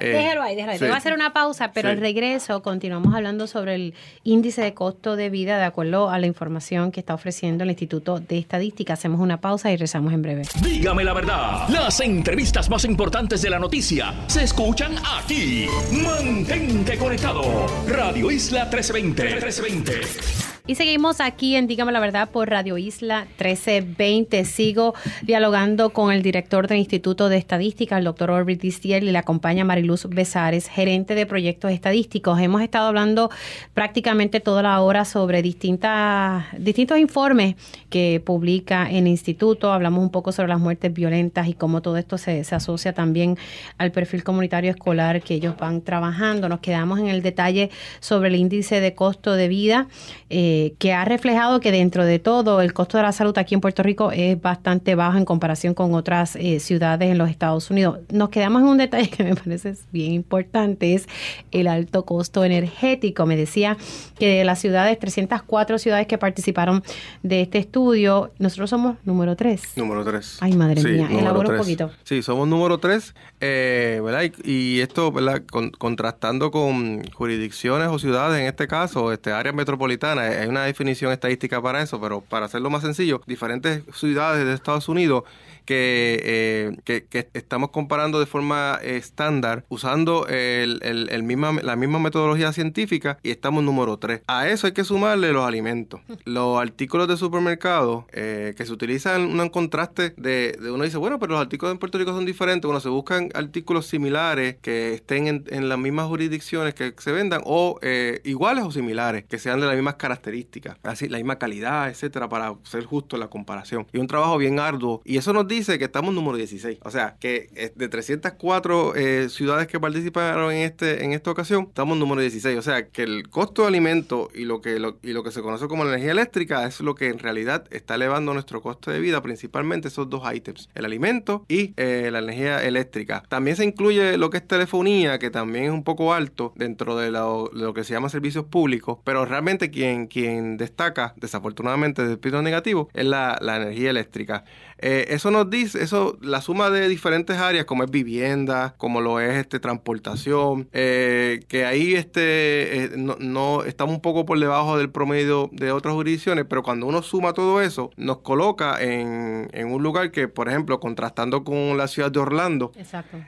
Eh, 0.00 0.08
déjalo 0.08 0.42
ahí, 0.42 0.54
déjalo 0.54 0.72
ahí. 0.72 0.78
Te 0.78 0.84
voy 0.84 0.94
a 0.94 0.98
hacer 0.98 1.12
una 1.12 1.32
pausa, 1.32 1.72
pero 1.72 1.88
al 1.88 1.98
regreso 1.98 2.62
continuamos 2.62 3.14
hablando 3.14 3.46
sobre 3.46 3.74
el 3.74 3.94
índice 4.24 4.62
de 4.62 4.74
costo 4.74 5.16
de 5.16 5.30
vida 5.30 5.58
de 5.58 5.64
acuerdo 5.64 6.10
a 6.10 6.18
la 6.18 6.26
información 6.26 6.92
que 6.92 7.00
está 7.00 7.14
ofreciendo 7.14 7.64
el 7.64 7.70
Instituto 7.70 8.20
de 8.20 8.38
Estadística. 8.38 8.94
Hacemos 8.94 9.20
una 9.20 9.40
pausa 9.40 9.70
y 9.70 9.74
regresamos 9.74 10.12
en 10.12 10.22
breve. 10.22 10.42
Dígame 10.62 11.04
la 11.04 11.12
verdad. 11.12 11.68
Las 11.68 12.00
entrevistas 12.00 12.70
más 12.70 12.84
importantes 12.84 13.42
de 13.42 13.50
la 13.50 13.58
noticia 13.58 14.14
se 14.26 14.44
escuchan 14.44 14.94
aquí. 15.18 15.66
Mantente 15.92 16.96
conectado. 16.96 17.66
Radio 17.88 18.30
Isla 18.30 18.64
1320. 18.64 19.22
1320. 19.24 20.59
Y 20.70 20.76
seguimos 20.76 21.20
aquí 21.20 21.56
en 21.56 21.66
Dígame 21.66 21.90
la 21.90 21.98
Verdad 21.98 22.30
por 22.30 22.48
Radio 22.48 22.78
Isla 22.78 23.22
1320. 23.22 24.44
Sigo 24.44 24.94
dialogando 25.22 25.90
con 25.90 26.12
el 26.12 26.22
director 26.22 26.68
del 26.68 26.78
Instituto 26.78 27.28
de 27.28 27.38
Estadística, 27.38 27.98
el 27.98 28.04
doctor 28.04 28.30
Orbit 28.30 28.60
Distiel, 28.60 29.02
y 29.02 29.10
le 29.10 29.18
acompaña 29.18 29.64
Mariluz 29.64 30.06
Besares, 30.08 30.68
gerente 30.68 31.16
de 31.16 31.26
proyectos 31.26 31.72
estadísticos. 31.72 32.38
Hemos 32.38 32.62
estado 32.62 32.86
hablando 32.86 33.30
prácticamente 33.74 34.38
toda 34.38 34.62
la 34.62 34.80
hora 34.80 35.04
sobre 35.04 35.42
distintas, 35.42 36.44
distintos 36.56 36.98
informes 37.00 37.56
que 37.88 38.22
publica 38.24 38.88
el 38.88 39.08
instituto. 39.08 39.72
Hablamos 39.72 40.04
un 40.04 40.10
poco 40.10 40.30
sobre 40.30 40.50
las 40.50 40.60
muertes 40.60 40.94
violentas 40.94 41.48
y 41.48 41.54
cómo 41.54 41.82
todo 41.82 41.96
esto 41.96 42.16
se, 42.16 42.44
se 42.44 42.54
asocia 42.54 42.92
también 42.92 43.36
al 43.76 43.90
perfil 43.90 44.22
comunitario 44.22 44.70
escolar 44.70 45.20
que 45.20 45.34
ellos 45.34 45.56
van 45.58 45.82
trabajando. 45.82 46.48
Nos 46.48 46.60
quedamos 46.60 47.00
en 47.00 47.08
el 47.08 47.22
detalle 47.22 47.70
sobre 47.98 48.28
el 48.28 48.36
índice 48.36 48.78
de 48.78 48.94
costo 48.94 49.32
de 49.32 49.48
vida. 49.48 49.88
Eh, 50.28 50.59
que 50.78 50.92
ha 50.92 51.04
reflejado 51.04 51.60
que 51.60 51.72
dentro 51.72 52.04
de 52.04 52.18
todo 52.18 52.60
el 52.60 52.72
costo 52.72 52.96
de 52.96 53.02
la 53.02 53.12
salud 53.12 53.36
aquí 53.38 53.54
en 53.54 53.60
Puerto 53.60 53.82
Rico 53.82 54.10
es 54.12 54.40
bastante 54.40 54.94
bajo 54.94 55.18
en 55.18 55.24
comparación 55.24 55.74
con 55.74 55.94
otras 55.94 56.36
eh, 56.36 56.60
ciudades 56.60 57.10
en 57.10 57.18
los 57.18 57.30
Estados 57.30 57.70
Unidos. 57.70 57.98
Nos 58.10 58.28
quedamos 58.30 58.62
en 58.62 58.68
un 58.68 58.78
detalle 58.78 59.10
que 59.10 59.24
me 59.24 59.34
parece 59.34 59.74
bien 59.92 60.12
importante, 60.12 60.94
es 60.94 61.08
el 61.50 61.66
alto 61.66 62.04
costo 62.04 62.44
energético. 62.44 63.26
Me 63.26 63.36
decía 63.36 63.76
que 64.18 64.38
de 64.38 64.44
las 64.44 64.58
ciudades, 64.58 64.98
304 64.98 65.78
ciudades 65.78 66.06
que 66.06 66.18
participaron 66.18 66.82
de 67.22 67.42
este 67.42 67.58
estudio, 67.58 68.32
nosotros 68.38 68.70
somos 68.70 68.96
número 69.04 69.36
3. 69.36 69.76
Número 69.76 70.04
3. 70.04 70.38
Ay, 70.40 70.52
madre 70.54 70.82
mía, 70.82 71.08
elabora 71.10 71.50
un 71.50 71.56
poquito. 71.56 71.90
Sí, 72.04 72.22
somos 72.22 72.48
número 72.48 72.78
3, 72.78 73.14
eh, 73.40 74.00
¿verdad? 74.02 74.30
Y, 74.44 74.80
esto, 74.80 75.12
¿verdad? 75.12 75.42
contrastando 75.78 76.50
con 76.50 77.02
jurisdicciones 77.12 77.88
o 77.88 77.98
ciudades, 77.98 78.40
en 78.40 78.46
este 78.46 78.66
caso, 78.66 79.12
este 79.12 79.32
áreas 79.32 79.54
metropolitanas, 79.54 80.36
hay 80.36 80.48
una 80.50 80.64
definición 80.64 81.12
estadística 81.12 81.60
para 81.62 81.82
eso, 81.82 82.00
pero 82.00 82.20
para 82.20 82.46
hacerlo 82.46 82.70
más 82.70 82.82
sencillo, 82.82 83.22
diferentes 83.26 83.82
ciudades 83.94 84.44
de 84.44 84.52
Estados 84.52 84.88
Unidos 84.88 85.24
que, 85.70 86.74
eh, 86.84 87.04
que, 87.08 87.28
estamos 87.32 87.70
comparando 87.70 88.18
de 88.18 88.26
forma 88.26 88.80
estándar 88.82 89.64
usando 89.68 90.26
el, 90.26 90.80
el, 90.82 91.22
misma, 91.22 91.52
la 91.62 91.76
misma 91.76 92.00
metodología 92.00 92.52
científica 92.52 93.18
y 93.22 93.30
estamos 93.30 93.62
número 93.62 93.96
3. 93.96 94.22
A 94.26 94.48
eso 94.48 94.66
hay 94.66 94.72
que 94.72 94.82
sumarle 94.82 95.32
los 95.32 95.46
alimentos. 95.46 96.00
Los 96.24 96.60
artículos 96.60 97.06
de 97.06 97.16
supermercado 97.16 98.08
eh, 98.10 98.52
que 98.56 98.66
se 98.66 98.72
utilizan 98.72 99.38
un 99.38 99.48
contraste 99.48 100.12
de, 100.16 100.58
uno 100.60 100.82
dice, 100.82 100.98
bueno, 100.98 101.20
pero 101.20 101.34
los 101.34 101.40
artículos 101.40 101.72
en 101.72 101.78
Puerto 101.78 101.98
Rico 101.98 102.10
son 102.10 102.26
diferentes. 102.26 102.68
Uno 102.68 102.80
se 102.80 102.88
buscan 102.88 103.30
artículos 103.34 103.86
similares 103.86 104.56
que 104.60 104.94
estén 104.94 105.28
en, 105.28 105.44
en 105.50 105.68
las 105.68 105.78
mismas 105.78 106.08
jurisdicciones 106.08 106.74
que 106.74 106.94
se 106.98 107.12
vendan 107.12 107.42
o 107.44 107.78
eh, 107.80 108.20
iguales 108.24 108.64
o 108.64 108.72
similares, 108.72 109.24
que 109.24 109.38
sean 109.38 109.60
de 109.60 109.66
las 109.66 109.76
mismas 109.76 109.94
características, 109.94 110.78
así 110.82 111.08
la 111.08 111.18
misma 111.18 111.38
calidad, 111.38 111.88
etcétera, 111.88 112.28
para 112.28 112.54
ser 112.64 112.84
justo 112.84 113.14
en 113.14 113.20
la 113.20 113.28
comparación. 113.28 113.86
Y 113.92 113.98
un 113.98 114.08
trabajo 114.08 114.36
bien 114.36 114.58
arduo. 114.58 115.00
Y 115.04 115.16
eso 115.16 115.32
nos 115.32 115.46
dice 115.46 115.59
que 115.66 115.84
estamos 115.84 116.14
número 116.14 116.36
16. 116.36 116.78
O 116.82 116.90
sea, 116.90 117.16
que 117.20 117.50
eh, 117.54 117.72
de 117.74 117.88
304 117.88 118.94
eh, 118.96 119.28
ciudades 119.28 119.66
que 119.66 119.78
participaron 119.78 120.52
en 120.52 120.62
este 120.62 121.04
en 121.04 121.12
esta 121.12 121.30
ocasión, 121.30 121.66
estamos 121.68 121.96
número 121.98 122.20
16. 122.20 122.58
O 122.58 122.62
sea, 122.62 122.88
que 122.88 123.02
el 123.02 123.28
costo 123.28 123.62
de 123.62 123.68
alimento 123.68 124.28
y 124.34 124.44
lo 124.44 124.60
que 124.60 124.80
y 125.02 125.12
lo 125.12 125.22
que 125.22 125.30
se 125.30 125.42
conoce 125.42 125.68
como 125.68 125.84
la 125.84 125.90
energía 125.90 126.12
eléctrica 126.12 126.66
es 126.66 126.80
lo 126.80 126.94
que 126.94 127.08
en 127.08 127.18
realidad 127.18 127.66
está 127.70 127.94
elevando 127.94 128.32
nuestro 128.32 128.62
costo 128.62 128.90
de 128.90 129.00
vida, 129.00 129.22
principalmente 129.22 129.88
esos 129.88 130.08
dos 130.08 130.22
ítems, 130.32 130.68
el 130.74 130.84
alimento 130.84 131.44
y 131.48 131.74
eh, 131.76 132.08
la 132.10 132.20
energía 132.20 132.62
eléctrica. 132.64 133.22
También 133.28 133.56
se 133.56 133.64
incluye 133.64 134.16
lo 134.16 134.30
que 134.30 134.38
es 134.38 134.46
telefonía, 134.46 135.18
que 135.18 135.30
también 135.30 135.64
es 135.64 135.70
un 135.70 135.84
poco 135.84 136.14
alto 136.14 136.52
dentro 136.56 136.96
de 136.96 137.10
lo, 137.10 137.50
que 137.74 137.84
se 137.84 137.92
llama 137.92 138.08
servicios 138.08 138.44
públicos, 138.46 138.98
pero 139.04 139.24
realmente 139.24 139.70
quien, 139.70 140.06
quien 140.06 140.56
destaca, 140.56 141.14
desafortunadamente, 141.16 142.06
del 142.06 142.18
piso 142.18 142.42
negativo, 142.42 142.88
es 142.94 143.04
la, 143.04 143.38
la 143.40 143.56
energía 143.56 143.90
eléctrica. 143.90 144.44
Eh, 144.82 145.06
eso 145.08 145.30
nos 145.30 145.50
dice, 145.50 145.82
eso, 145.82 146.16
la 146.22 146.40
suma 146.40 146.70
de 146.70 146.88
diferentes 146.88 147.36
áreas, 147.36 147.66
como 147.66 147.84
es 147.84 147.90
vivienda, 147.90 148.74
como 148.78 149.00
lo 149.00 149.20
es 149.20 149.36
este 149.36 149.60
transportación, 149.60 150.68
eh, 150.72 151.40
que 151.48 151.66
ahí 151.66 151.94
este, 151.94 152.84
eh, 152.84 152.90
no, 152.96 153.64
estamos 153.64 153.94
un 153.94 154.00
poco 154.00 154.24
por 154.24 154.38
debajo 154.40 154.78
del 154.78 154.90
promedio 154.90 155.50
de 155.52 155.70
otras 155.72 155.94
jurisdicciones, 155.94 156.46
pero 156.48 156.62
cuando 156.62 156.86
uno 156.86 157.02
suma 157.02 157.34
todo 157.34 157.60
eso, 157.60 157.90
nos 157.96 158.18
coloca 158.18 158.82
en, 158.82 159.48
en 159.52 159.70
un 159.70 159.82
lugar 159.82 160.10
que, 160.10 160.28
por 160.28 160.48
ejemplo, 160.48 160.80
contrastando 160.80 161.44
con 161.44 161.76
la 161.76 161.86
ciudad 161.86 162.10
de 162.10 162.20
Orlando, 162.20 162.72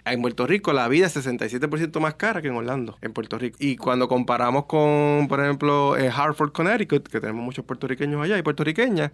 en 0.06 0.22
Puerto 0.22 0.46
Rico 0.46 0.72
la 0.72 0.88
vida 0.88 1.06
es 1.06 1.16
67% 1.16 2.00
más 2.00 2.14
cara 2.14 2.40
que 2.40 2.48
en 2.48 2.56
Orlando, 2.56 2.96
en 3.02 3.12
Puerto 3.12 3.38
Rico. 3.38 3.58
Y 3.60 3.76
cuando 3.76 4.08
comparamos 4.08 4.64
con, 4.64 5.28
por 5.28 5.40
ejemplo, 5.40 5.94
Hartford, 5.94 6.52
Connecticut, 6.52 7.08
que 7.08 7.20
tenemos 7.20 7.44
muchos 7.44 7.64
puertorriqueños 7.66 8.22
allá 8.22 8.38
y 8.38 8.42
puertorriqueñas, 8.42 9.12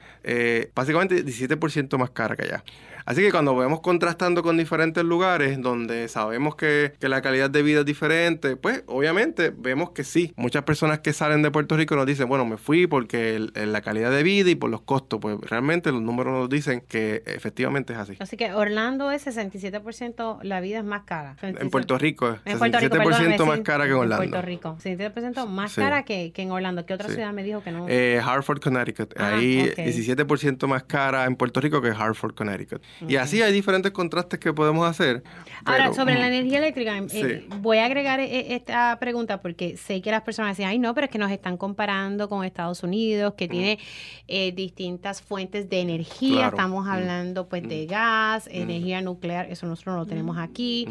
básicamente 0.75 1.25
17% 1.25 1.99
más 1.99 2.11
cara 2.11 2.28
que 2.37 2.45
allá. 2.45 2.65
Así 3.09 3.23
que 3.23 3.31
cuando 3.31 3.57
vemos 3.57 3.81
contrastando 3.81 4.43
con 4.43 4.59
diferentes 4.59 5.03
lugares 5.03 5.59
donde 5.63 6.09
sabemos 6.09 6.57
que, 6.57 6.93
la 7.01 7.23
calidad 7.23 7.49
de 7.49 7.63
vida 7.63 7.81
es 7.81 7.87
diferente, 7.87 8.57
pues 8.57 8.83
obviamente 8.85 9.51
vemos 9.57 9.93
que 9.93 10.05
sí. 10.05 10.35
Muchas 10.37 10.65
personas 10.65 10.99
que 10.99 11.15
salen 11.15 11.41
de 11.41 11.51
Puerto 11.51 11.75
Rico 11.75 11.97
nos 11.97 12.05
dicen, 12.05 12.29
bueno, 12.29 12.45
me 12.45 12.59
fui 12.59 12.87
porque 12.87 13.49
la 13.55 13.81
calidad 13.81 14.11
de 14.11 14.23
vida 14.23 14.51
y 14.51 14.57
por 14.57 14.69
los 14.69 14.83
costos, 14.83 15.21
pues 15.23 15.41
realmente 15.41 15.91
los 15.91 16.03
números 16.03 16.35
nos 16.35 16.51
dicen 16.51 16.83
que 16.87 17.23
efectivamente 17.25 17.95
es 17.95 17.99
así. 17.99 18.17
Así 18.19 18.37
que 18.37 18.53
Orlando 18.53 19.11
es 19.11 19.27
67%, 19.27 20.43
la 20.43 20.61
vida 20.61 20.77
es 20.77 20.85
más 20.85 21.05
cara. 21.05 21.37
En 21.41 21.71
Puerto 21.71 21.97
Rico 21.97 22.37
es 22.45 22.61
67% 22.61 23.47
más 23.47 23.61
cara 23.61 23.87
que 23.87 23.93
en 23.93 23.97
Orlando. 23.97 24.23
En 24.23 24.31
Puerto 24.31 24.47
Rico, 24.47 24.77
67% 24.85 25.47
más 25.47 25.75
cara 25.75 26.03
que, 26.03 26.31
en 26.37 26.51
Orlando. 26.51 26.85
¿Qué 26.85 26.93
otra 26.93 27.09
ciudad 27.09 27.33
me 27.33 27.43
dijo 27.43 27.63
que 27.63 27.71
no? 27.71 27.87
Eh, 27.89 28.21
Hartford, 28.23 28.61
Connecticut. 28.61 29.15
Ah, 29.17 29.37
Ahí 29.37 29.73
17% 29.79 30.67
más 30.67 30.83
cara 30.83 31.25
en 31.25 31.37
Puerto 31.37 31.63
Rico 31.63 31.81
que 31.81 31.89
Hartford, 31.89 32.18
Connecticut. 32.35 32.83
Y 33.07 33.17
así 33.17 33.43
hay 33.43 33.53
diferentes 33.53 33.93
contrastes 33.93 34.39
que 34.39 34.53
podemos 34.53 34.89
hacer. 34.89 35.23
Ahora, 35.65 35.93
sobre 35.95 36.15
la 36.15 36.29
energía 36.29 36.59
eléctrica, 36.59 36.97
eh, 37.13 37.47
voy 37.61 37.79
a 37.79 37.85
agregar 37.85 38.21
eh, 38.21 38.55
esta 38.55 38.97
pregunta 38.99 39.41
porque 39.41 39.77
sé 39.77 40.01
que 40.01 40.11
las 40.11 40.23
personas 40.23 40.53
decían, 40.57 40.71
ay, 40.71 40.79
no, 40.79 40.95
pero 40.95 41.07
es 41.07 41.11
que 41.11 41.19
nos 41.19 41.31
están 41.31 41.57
comparando 41.57 42.29
con 42.29 42.45
Estados 42.45 42.83
Unidos, 42.83 43.35
que 43.35 43.49
tiene 43.49 43.79
eh, 44.27 44.53
distintas 44.53 45.23
fuentes 45.23 45.69
de 45.69 45.81
energía. 45.81 46.49
Estamos 46.49 46.87
mm. 46.87 46.89
hablando, 46.89 47.49
pues, 47.49 47.63
de 47.69 47.85
mm. 47.85 47.91
gas, 47.91 48.47
mm. 48.47 48.57
energía 48.57 49.01
nuclear, 49.01 49.51
eso 49.51 49.67
nosotros 49.67 49.95
no 49.95 50.01
lo 50.01 50.07
tenemos 50.07 50.39
aquí. 50.39 50.87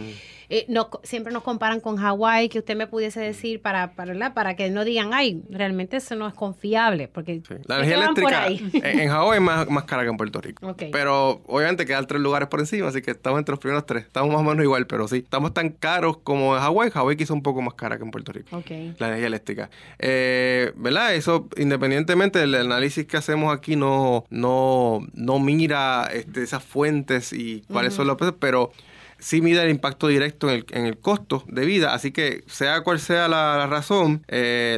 no, 0.67 0.89
siempre 1.03 1.33
nos 1.33 1.43
comparan 1.43 1.79
con 1.79 1.97
Hawái, 1.97 2.49
que 2.49 2.59
usted 2.59 2.75
me 2.75 2.87
pudiese 2.87 3.19
decir 3.19 3.61
para, 3.61 3.93
para, 3.93 4.33
para 4.33 4.55
que 4.55 4.69
no 4.69 4.83
digan, 4.83 5.13
ay, 5.13 5.41
realmente 5.49 5.97
eso 5.97 6.15
no 6.15 6.27
es 6.27 6.33
confiable, 6.33 7.07
porque 7.07 7.41
la 7.65 7.75
energía 7.77 7.95
eléctrica 7.95 8.47
en, 8.87 9.09
Hawái 9.09 9.37
es 9.37 9.43
más, 9.43 9.69
más 9.69 9.83
cara 9.85 10.03
que 10.03 10.09
en 10.09 10.17
Puerto 10.17 10.41
Rico. 10.41 10.75
Pero 10.91 11.16
obviamente 11.47 11.85
quedan 11.85 12.07
tres 12.07 12.21
lugares 12.21 12.47
por 12.49 12.59
encima, 12.59 12.87
así 12.87 13.01
que 13.01 13.11
estamos 13.11 13.39
entre 13.39 13.53
los 13.53 13.59
primeros 13.59 13.85
tres. 13.85 14.05
Estamos 14.05 14.29
más 14.31 14.39
o 14.39 14.43
menos 14.43 14.63
igual, 14.63 14.87
pero 14.87 15.07
sí, 15.07 15.17
estamos 15.17 15.53
tan 15.53 15.69
caros 15.69 16.17
como 16.17 16.55
en 16.55 16.61
Hawái. 16.61 16.91
Hawái 16.91 17.17
quizá 17.17 17.33
un 17.33 17.43
poco 17.43 17.61
más 17.61 17.73
cara 17.73 17.97
que 17.97 18.03
en 18.03 18.11
Puerto 18.11 18.31
Rico. 18.31 18.63
La 18.97 19.07
energía 19.07 19.27
eléctrica. 19.27 19.69
Eh, 19.99 20.71
¿Verdad? 20.75 21.15
Eso, 21.15 21.47
independientemente 21.57 22.39
del 22.39 22.55
análisis 22.55 23.05
que 23.05 23.17
hacemos 23.17 23.55
aquí, 23.55 23.75
no, 23.75 24.25
no, 24.29 25.05
no 25.13 25.39
mira 25.39 26.09
este, 26.13 26.43
esas 26.43 26.63
fuentes 26.63 27.33
y 27.33 27.63
cuáles 27.71 27.93
son 27.93 28.07
los 28.07 28.17
precios, 28.17 28.37
pero 28.39 28.71
sí 29.19 29.41
mide 29.41 29.63
el 29.63 29.69
impacto 29.69 30.07
directo 30.07 30.49
en 30.49 30.55
el, 30.55 30.65
en 30.71 30.85
el 30.85 30.97
costo 30.97 31.43
de 31.47 31.65
vida. 31.65 31.93
Así 31.93 32.11
que, 32.11 32.43
sea 32.47 32.81
cual 32.81 32.99
sea 32.99 33.27
la, 33.27 33.67
razón, 33.67 34.23
eh, 34.27 34.77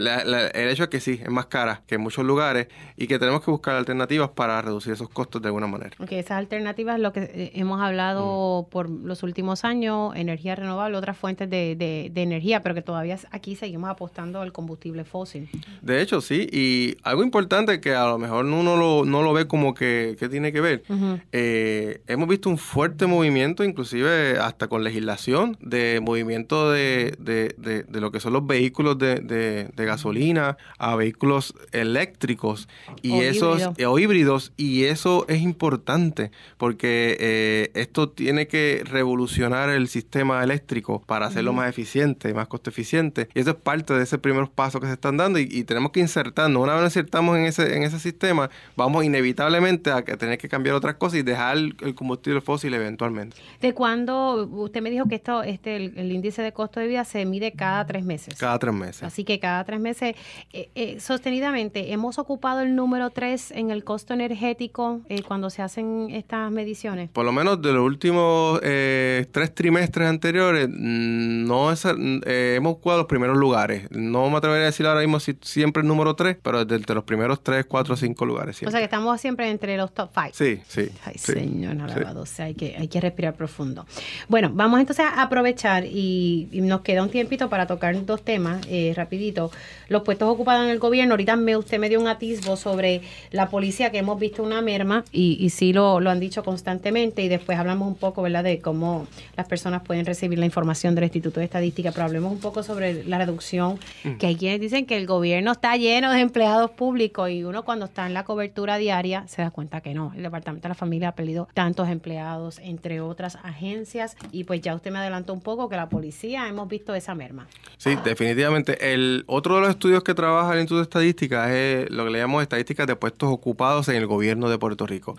el 0.54 0.70
hecho 0.70 0.84
es 0.84 0.90
que 0.90 1.00
sí, 1.00 1.20
es 1.22 1.30
más 1.30 1.48
cara 1.48 1.82
que 1.88 1.96
en 1.96 2.02
muchos 2.02 2.26
lugares 2.26 2.68
y 2.96 3.08
que 3.08 3.20
tenemos 3.20 3.44
que 3.44 3.52
buscar 3.52 3.76
alternativas 3.76 4.30
para 4.30 4.62
reducir 4.62 4.94
esos 4.94 5.10
costos 5.10 5.42
de 5.42 5.48
alguna 5.48 5.68
manera. 5.68 5.92
Ok, 6.00 6.12
esas 6.14 6.38
alternativas 6.38 6.96
es 6.96 7.02
lo 7.02 7.14
que 7.14 7.22
eh, 7.22 7.52
hemos 7.56 7.82
hablado 7.82 8.64
mm. 8.64 8.70
por 8.70 8.90
los 8.90 9.24
últimos 9.24 9.66
años, 9.66 10.16
energía 10.16 10.56
renovable, 10.56 10.98
otras 10.98 11.18
fuentes 11.18 11.50
de, 11.50 11.76
de, 11.78 12.22
energía, 12.22 12.62
pero 12.62 12.76
que 12.76 12.82
todavía 12.82 13.18
aquí 13.32 13.56
seguimos 13.56 13.90
apostando 13.90 14.42
al 14.42 14.52
combustible 14.52 15.06
fósil. 15.06 15.50
De 15.82 16.02
hecho, 16.02 16.22
sí, 16.22 16.48
y 16.52 16.98
algo 17.04 17.24
importante 17.24 17.80
que 17.80 17.96
a 17.96 18.06
lo 18.06 18.18
mejor 18.18 18.46
uno 18.46 18.76
lo, 18.76 19.06
no 19.06 19.24
lo 19.24 19.34
ve 19.34 19.48
como 19.48 19.74
que, 19.74 20.16
que 20.20 20.30
tiene 20.30 20.52
que 20.52 20.62
ver, 20.62 20.84
eh, 21.32 22.02
hemos 22.08 22.28
visto 22.28 22.50
un 22.50 22.58
fuerte 22.58 23.08
movimiento, 23.08 23.64
inclusive 23.64 24.29
hasta 24.38 24.68
con 24.68 24.84
legislación 24.84 25.58
de 25.62 26.00
movimiento 26.02 26.72
de, 26.72 27.16
de, 27.20 27.56
de, 27.58 28.02
lo 28.02 28.12
que 28.12 28.20
son 28.20 28.34
los 28.34 28.46
vehículos 28.46 28.98
de, 28.98 29.70
gasolina 29.76 30.58
a 30.78 30.96
vehículos 30.96 31.56
eléctricos 31.72 32.68
y 33.02 33.12
o 33.12 33.22
esos 33.22 33.70
o 33.86 34.00
híbridos 34.00 34.52
y 34.58 34.84
eso 34.84 35.26
es 35.28 35.42
importante 35.42 36.32
porque 36.58 37.18
eh, 37.20 37.72
esto 37.74 38.10
tiene 38.10 38.48
que 38.48 38.84
revolucionar 38.86 39.70
el 39.70 39.88
sistema 39.88 40.44
eléctrico 40.44 41.02
para 41.06 41.28
hacerlo 41.28 41.54
más 41.54 41.70
eficiente, 41.70 42.34
más 42.34 42.48
costo 42.48 42.70
eficiente 42.70 43.30
y 43.34 43.40
eso 43.40 43.52
es 43.52 43.56
parte 43.56 43.94
de 43.94 44.04
ese 44.04 44.18
primeros 44.18 44.50
pasos 44.50 44.82
que 44.82 44.88
se 44.88 44.94
están 44.94 45.18
dando 45.18 45.40
y, 45.40 45.64
tenemos 45.64 45.92
que 45.92 46.00
insertarnos. 46.00 46.64
Una 46.64 46.74
vez 46.74 46.84
nos 46.84 46.96
insertamos 46.96 47.38
en 47.38 47.46
ese, 47.46 47.76
en 47.76 47.84
ese 47.84 48.00
sistema, 48.00 48.50
vamos 48.76 49.04
inevitablemente 49.04 49.92
a 49.92 50.02
tener 50.04 50.38
que 50.38 50.50
cambiar 50.50 50.76
otras 50.76 50.96
cosas 50.96 51.20
y 51.20 51.22
dejar 51.22 51.58
el 51.58 51.96
combustible 51.96 52.42
fósil 52.42 52.74
eventualmente. 52.74 53.38
¿De 53.62 53.74
cuándo 53.74 54.19
usted 54.20 54.82
me 54.82 54.90
dijo 54.90 55.06
que 55.08 55.16
esto, 55.16 55.44
este, 55.44 55.76
el, 55.76 56.12
índice 56.12 56.42
de 56.42 56.52
costo 56.52 56.80
de 56.80 56.88
vida 56.88 57.04
se 57.06 57.26
mide 57.26 57.52
cada 57.52 57.86
tres 57.86 58.04
meses. 58.04 58.36
Cada 58.36 58.58
tres 58.60 58.74
meses. 58.74 59.04
Así 59.04 59.24
que 59.24 59.40
cada 59.40 59.64
tres 59.64 59.80
meses, 59.80 60.16
eh, 60.54 60.70
eh, 60.76 61.00
sostenidamente, 61.00 61.92
hemos 61.92 62.20
ocupado 62.20 62.62
el 62.62 62.76
número 62.76 63.10
tres 63.10 63.52
en 63.52 63.72
el 63.72 63.84
costo 63.84 64.14
energético 64.14 65.02
eh, 65.10 65.24
cuando 65.24 65.50
se 65.50 65.62
hacen 65.62 66.10
estas 66.12 66.52
mediciones. 66.52 67.10
Por 67.10 67.26
lo 67.26 67.32
menos 67.32 67.62
de 67.62 67.74
los 67.74 67.84
últimos 67.84 68.60
tres 68.62 69.54
trimestres 69.54 70.08
anteriores, 70.08 70.68
mm, 70.70 71.46
no 71.46 71.72
hemos 71.72 72.74
ocupado 72.74 73.00
los 73.00 73.08
primeros 73.08 73.38
lugares. 73.38 73.90
No 73.92 74.30
me 74.30 74.38
atrevería 74.38 74.64
a 74.64 74.66
decir 74.68 74.86
ahora 74.86 75.02
mismo 75.02 75.20
si 75.20 75.38
siempre 75.42 75.82
el 75.82 75.88
número 75.88 76.16
tres, 76.16 76.38
pero 76.42 76.66
desde 76.66 76.94
los 76.94 77.04
primeros 77.04 77.44
tres, 77.44 77.66
cuatro, 77.66 77.96
cinco 77.96 78.26
lugares. 78.26 78.62
O 78.64 78.72
sea 78.72 78.80
que 78.80 78.86
estamos 78.86 79.20
siempre 79.20 79.50
entre 79.50 79.78
los 79.78 79.94
top 79.94 80.10
five. 80.14 80.32
Sí, 80.34 80.62
sí. 80.68 80.90
Ay, 81.06 81.18
señor, 81.18 81.80
alabado. 81.82 82.22
O 82.22 82.26
sea, 82.26 82.46
hay 82.46 82.56
que, 82.56 82.76
hay 82.78 82.88
que 82.88 83.02
respirar 83.02 83.36
profundo. 83.36 83.86
Bueno, 84.28 84.52
vamos 84.54 84.80
entonces 84.80 85.06
a 85.06 85.22
aprovechar 85.22 85.86
y, 85.86 86.48
nos 86.52 86.82
queda 86.82 87.04
un 87.04 87.10
tiempito 87.10 87.50
para 87.50 87.68
tocar 87.68 88.06
dos 88.06 88.24
temas 88.24 88.66
eh, 88.70 88.94
rapidito. 88.96 89.52
Los 89.88 90.04
puestos 90.04 90.30
ocupados 90.30 90.66
en 90.66 90.72
el 90.72 90.80
gobierno, 90.80 91.14
ahorita 91.14 91.36
me, 91.36 91.58
usted 91.58 91.80
me 91.80 91.90
dio 91.90 92.00
un 92.00 92.08
atisbo 92.08 92.58
sobre 92.58 93.02
la 93.32 93.50
policía 93.50 93.92
que 93.92 94.00
hemos 94.00 94.20
visto 94.20 94.44
una 94.44 94.62
merma 94.62 95.04
y, 95.12 95.38
y 95.40 95.50
sí 95.50 95.74
lo, 95.74 96.00
lo 96.00 96.10
han 96.10 96.20
dicho 96.20 96.44
constantemente 96.44 97.22
y 97.22 97.28
después 97.28 97.58
hablamos 97.58 97.88
un 97.88 97.96
poco, 97.96 98.22
¿verdad?, 98.22 98.44
de 98.44 98.60
cómo 98.60 99.08
las 99.36 99.48
personas 99.48 99.82
pueden 99.84 100.06
recibir 100.06 100.38
la 100.40 100.46
información 100.46 100.96
del 100.96 101.06
Instituto 101.06 101.40
de 101.40 101.46
Estadística, 101.46 101.92
pero 101.92 102.06
hablemos 102.06 102.32
un 102.32 102.40
poco 102.40 102.64
sobre 102.64 103.04
la 103.04 103.18
reducción, 103.18 103.80
mm. 104.04 104.18
que 104.18 104.28
hay 104.28 104.36
quienes 104.36 104.60
dicen 104.60 104.86
que 104.86 104.98
el 104.98 105.08
gobierno 105.08 105.52
está 105.52 105.76
lleno 105.78 106.12
de 106.12 106.20
empleados 106.20 106.72
públicos 106.72 107.30
y 107.30 107.44
uno 107.44 107.64
cuando 107.64 107.86
está 107.86 108.06
en 108.06 108.14
la 108.14 108.24
cobertura 108.24 108.78
diaria 108.78 109.28
se 109.28 109.42
da 109.42 109.52
cuenta 109.52 109.82
que 109.82 109.94
no, 109.94 110.14
el 110.16 110.24
Departamento 110.24 110.64
de 110.64 110.70
la 110.70 110.76
Familia 110.76 111.10
ha 111.10 111.16
perdido 111.16 111.48
tantos 111.54 111.90
empleados, 111.90 112.60
entre 112.60 113.02
otras 113.02 113.38
agencias, 113.44 113.99
y 114.32 114.44
pues 114.44 114.62
ya 114.62 114.76
usted 114.76 114.92
me 114.92 115.00
adelantó 115.00 115.34
un 115.34 115.42
poco 115.42 115.70
que 115.70 115.76
la 115.76 115.90
policía 115.90 116.48
hemos 116.48 116.68
visto 116.68 116.96
esa 116.96 117.16
merma. 117.16 117.48
Sí, 117.78 117.98
definitivamente. 118.04 118.94
El 118.94 119.24
otro 119.28 119.56
de 119.56 119.62
los 119.62 119.70
estudios 119.72 120.04
que 120.04 120.14
trabaja 120.14 120.54
el 120.54 120.60
Instituto 120.60 120.80
de 120.80 120.84
Estadística 120.84 121.54
es 121.56 121.90
lo 121.90 122.06
que 122.06 122.12
le 122.12 122.20
llamamos 122.20 122.44
estadísticas 122.44 122.88
de 122.88 122.96
puestos 122.96 123.30
ocupados 123.30 123.88
en 123.90 123.96
el 123.96 124.08
gobierno 124.08 124.50
de 124.50 124.58
Puerto 124.58 124.86
Rico. 124.86 125.16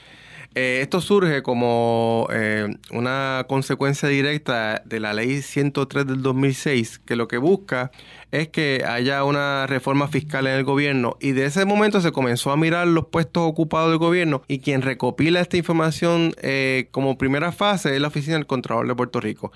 Eh, 0.57 0.81
esto 0.83 1.01
surge 1.01 1.43
como 1.43 2.27
eh, 2.33 2.67
una 2.91 3.47
consecuencia 3.49 4.09
directa 4.09 4.83
de 4.85 4.99
la 4.99 5.15
ley 5.15 5.43
103 5.43 6.07
del 6.07 6.23
2006, 6.23 6.99
que 6.99 7.15
lo 7.15 7.29
que 7.29 7.39
busca 7.39 7.93
es 8.33 8.49
que 8.49 8.85
haya 8.87 9.23
una 9.23 9.69
reforma 9.69 10.09
fiscal 10.09 10.49
en 10.49 10.55
el 10.55 10.65
gobierno. 10.65 11.17
Y 11.21 11.33
de 11.33 11.45
ese 11.45 11.65
momento 11.65 12.01
se 12.01 12.11
comenzó 12.11 12.51
a 12.51 12.57
mirar 12.57 12.89
los 12.89 13.07
puestos 13.07 13.45
ocupados 13.45 13.91
del 13.91 13.99
gobierno. 13.99 14.43
Y 14.49 14.59
quien 14.59 14.83
recopila 14.83 15.41
esta 15.41 15.57
información 15.57 16.35
eh, 16.43 16.89
como 16.91 17.17
primera 17.17 17.53
fase 17.53 17.95
es 17.95 18.01
la 18.01 18.09
Oficina 18.09 18.35
del 18.35 18.47
Contralor 18.47 18.89
de 18.89 18.95
Puerto 18.97 19.21
Rico. 19.21 19.53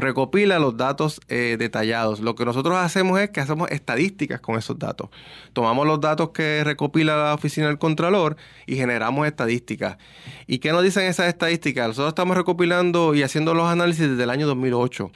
Recopila 0.00 0.58
los 0.58 0.76
datos 0.76 1.20
eh, 1.28 1.54
detallados. 1.58 2.20
Lo 2.20 2.34
que 2.34 2.44
nosotros 2.44 2.76
hacemos 2.76 3.18
es 3.20 3.30
que 3.30 3.40
hacemos 3.40 3.70
estadísticas 3.70 4.40
con 4.40 4.58
esos 4.58 4.78
datos. 4.78 5.08
Tomamos 5.52 5.86
los 5.86 6.00
datos 6.00 6.30
que 6.30 6.64
recopila 6.64 7.16
la 7.16 7.34
oficina 7.34 7.68
del 7.68 7.78
Contralor 7.78 8.36
y 8.66 8.74
generamos 8.76 9.26
estadísticas. 9.26 9.98
¿Y 10.46 10.58
qué 10.58 10.72
nos 10.72 10.82
dicen 10.82 11.04
esas 11.04 11.28
estadísticas? 11.28 11.88
Nosotros 11.88 12.10
estamos 12.10 12.36
recopilando 12.36 13.14
y 13.14 13.22
haciendo 13.22 13.54
los 13.54 13.66
análisis 13.66 14.10
desde 14.10 14.22
el 14.22 14.30
año 14.30 14.46
2008. 14.46 15.10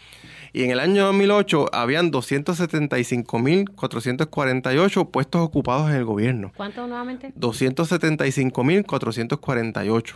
Y 0.54 0.64
en 0.64 0.70
el 0.70 0.80
año 0.80 1.06
2008 1.06 1.70
habían 1.72 2.12
275.448 2.12 5.10
puestos 5.10 5.40
ocupados 5.40 5.88
en 5.90 5.96
el 5.96 6.04
gobierno. 6.04 6.52
¿Cuánto 6.54 6.86
nuevamente? 6.86 7.32
275.448. 7.38 10.14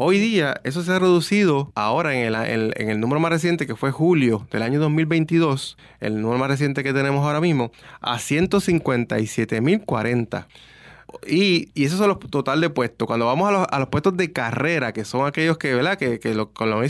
Hoy 0.00 0.20
día 0.20 0.60
eso 0.62 0.84
se 0.84 0.92
ha 0.92 1.00
reducido 1.00 1.72
ahora 1.74 2.14
en 2.14 2.32
el, 2.32 3.00
número 3.00 3.18
más 3.18 3.32
reciente 3.32 3.66
que 3.66 3.74
fue 3.74 3.90
julio 3.90 4.46
del 4.52 4.62
año 4.62 4.78
2022, 4.78 5.76
el 5.98 6.22
número 6.22 6.38
más 6.38 6.50
reciente 6.50 6.84
que 6.84 6.92
tenemos 6.92 7.26
ahora 7.26 7.40
mismo, 7.40 7.72
a 8.00 8.18
157.040. 8.18 10.46
Y, 11.26 11.70
y 11.74 11.84
esos 11.84 11.98
son 11.98 12.10
los 12.10 12.20
total 12.20 12.60
de 12.60 12.70
puestos. 12.70 13.08
Cuando 13.08 13.26
vamos 13.26 13.66
a 13.68 13.78
los, 13.80 13.88
puestos 13.88 14.16
de 14.16 14.32
carrera, 14.32 14.92
que 14.92 15.04
son 15.04 15.26
aquellos 15.26 15.58
que, 15.58 15.74
¿verdad? 15.74 15.98
Que, 15.98 16.20
que 16.20 16.32
lo, 16.32 16.52
lo, 16.54 16.80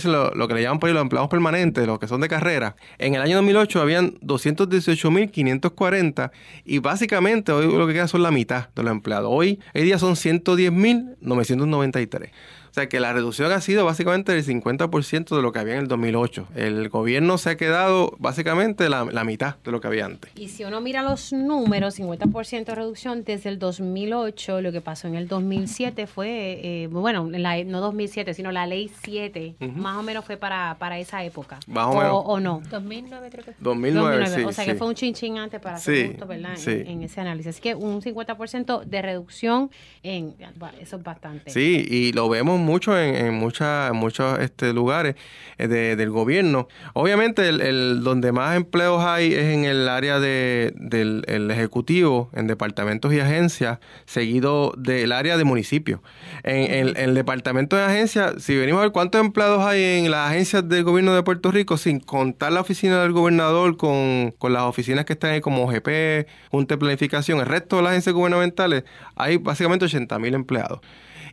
que 0.47 0.55
le 0.55 0.61
llaman 0.61 0.79
por 0.79 0.89
ahí 0.89 0.95
los 0.95 1.01
empleados 1.01 1.31
permanentes, 1.31 1.87
los 1.87 1.99
que 1.99 2.09
son 2.09 2.21
de 2.21 2.29
carrera. 2.29 2.77
En 2.99 3.15
el 3.15 3.23
año 3.23 3.37
2008 3.37 3.81
habían 3.81 4.21
218.540 4.21 6.31
y 6.67 6.81
básicamente 6.81 7.53
hoy 7.53 7.75
lo 7.75 7.87
que 7.87 7.95
queda 7.95 8.07
son 8.07 8.23
la 8.23 8.31
mitad 8.31 8.69
de 8.75 8.83
los 8.83 8.93
empleados. 8.93 9.31
Hoy, 9.33 9.61
hoy 9.75 9.83
día 9.83 9.99
son 9.99 10.15
110.993. 10.15 12.33
O 12.71 12.75
sea 12.75 12.89
que 12.89 13.01
la 13.01 13.13
reducción 13.13 13.51
ha 13.53 13.61
sido 13.61 13.85
básicamente 13.85 14.33
del 14.33 14.45
50% 14.45 15.35
de 15.37 15.43
lo 15.43 15.53
que 15.53 15.59
había 15.59 15.75
en 15.75 15.81
el 15.81 15.89
2008. 15.89 16.49
El 16.55 16.89
gobierno 16.89 17.39
se 17.39 17.51
ha 17.51 17.57
quedado 17.57 18.15
básicamente 18.19 18.89
la, 18.89 19.05
la 19.05 19.25
mitad 19.25 19.57
de 19.65 19.71
lo 19.73 19.81
que 19.81 19.87
había 19.89 20.05
antes. 20.07 20.31
Y 20.37 20.49
si 20.49 20.65
uno 20.65 20.81
mira 20.81 21.03
los 21.03 21.33
números, 21.33 21.99
50% 21.99 22.65
de 22.67 22.75
reducción 22.75 23.25
desde 23.25 23.49
el 23.51 23.59
2008, 23.59 24.61
lo 24.61 24.73
que 24.73 24.81
pasó 24.81 25.09
en 25.09 25.15
el 25.17 25.29
2007 25.29 26.07
fue, 26.07 26.61
eh, 26.63 26.87
bueno, 26.89 27.29
la, 27.31 27.63
no 27.65 27.81
2007, 27.81 28.35
sino 28.35 28.53
la 28.53 28.67
ley 28.67 28.91
7, 29.03 29.55
uh 29.61 29.65
-huh. 29.65 29.73
más 29.75 29.97
o 29.99 30.03
menos 30.03 30.25
fue 30.25 30.37
para, 30.37 30.77
para 30.79 30.99
esa 30.99 31.25
época. 31.25 31.59
Más 31.67 31.87
o, 31.87 31.91
o 31.91 31.97
menos. 31.99 32.23
¿O 32.27 32.41
no? 32.41 32.63
2009 32.71 33.29
creo 33.31 33.45
que 33.45 33.53
fue. 33.53 33.61
2009, 33.61 34.19
2009 34.19 34.43
sí, 34.43 34.49
O 34.49 34.53
sea 34.53 34.65
sí. 34.65 34.71
que 34.71 34.77
fue 34.77 34.87
un 34.89 34.95
chinchín 34.95 35.39
antes 35.39 35.61
para 35.61 35.79
Sí, 35.79 35.85
ser 35.97 36.07
justo, 36.09 36.27
¿verdad? 36.27 36.51
En- 36.53 36.57
sí. 36.59 36.83
En, 36.87 37.03
ese 37.03 37.21
análisis. 37.21 37.49
Así 37.51 37.61
que 37.61 37.75
un 37.75 38.01
50% 38.03 38.85
de 38.85 39.03
reducción, 39.03 39.71
en 40.03 40.35
bueno, 40.57 40.77
eso 40.81 40.97
es 40.97 41.03
bastante. 41.03 41.51
Sí, 41.51 41.87
y 41.89 42.13
lo 42.13 42.29
vemos 42.29 42.59
mucho 42.69 42.99
en, 42.99 43.15
en, 43.15 43.35
muchos 43.35 44.39
este, 44.39 44.73
lugares 44.73 45.17
eh, 45.57 45.67
de- 45.69 45.97
del 45.97 46.11
gobierno. 46.11 46.69
Obviamente, 46.93 47.49
el, 47.49 48.03
donde 48.05 48.33
más 48.33 48.57
empleos 48.57 49.03
hay 49.05 49.33
es 49.35 49.45
en 49.55 49.65
el 49.65 49.89
área 49.89 50.21
de, 50.21 50.73
del 50.77 51.25
el 51.27 51.51
ejecutivo, 51.51 52.31
en 52.35 52.47
departamentos 52.47 53.13
y 53.13 53.21
agencias, 53.21 53.79
seguido 54.07 54.73
del 54.77 55.13
área 55.13 55.37
de 55.37 55.45
municipios. 55.45 56.01
En, 56.45 56.97
el 56.97 57.15
departamento 57.15 57.77
de 57.77 57.83
agencias, 57.83 58.43
si 58.43 58.57
venimos 58.57 58.81
a 58.81 58.83
ver 58.83 58.93
cuántos 58.93 59.21
empleados 59.21 59.65
hay 59.65 59.83
en 59.83 60.11
las 60.11 60.31
agencias 60.31 60.69
del 60.69 60.85
gobierno 60.85 61.15
de 61.15 61.23
Puerto 61.23 61.51
Rico, 61.51 61.77
sin 61.77 62.01
contar 62.01 62.53
la 62.53 62.61
oficina 62.61 63.01
del 63.03 63.13
gobernador 63.13 63.77
con, 63.77 64.33
con 64.39 64.53
las 64.53 64.63
oficinas 64.63 65.05
que 65.05 65.15
están 65.15 65.31
ahí 65.33 65.41
como 65.41 65.67
GP, 65.67 66.27
Junta 66.51 66.75
de 66.75 66.79
Planificación, 66.79 67.41
el 67.41 67.47
resto 67.47 67.77
de 67.77 67.83
las 67.83 67.91
agencias 67.91 68.15
gubernamentales, 68.15 68.85
hay 69.17 69.39
básicamente 69.39 69.87
80 69.87 70.19
mil 70.19 70.35
empleados 70.35 70.81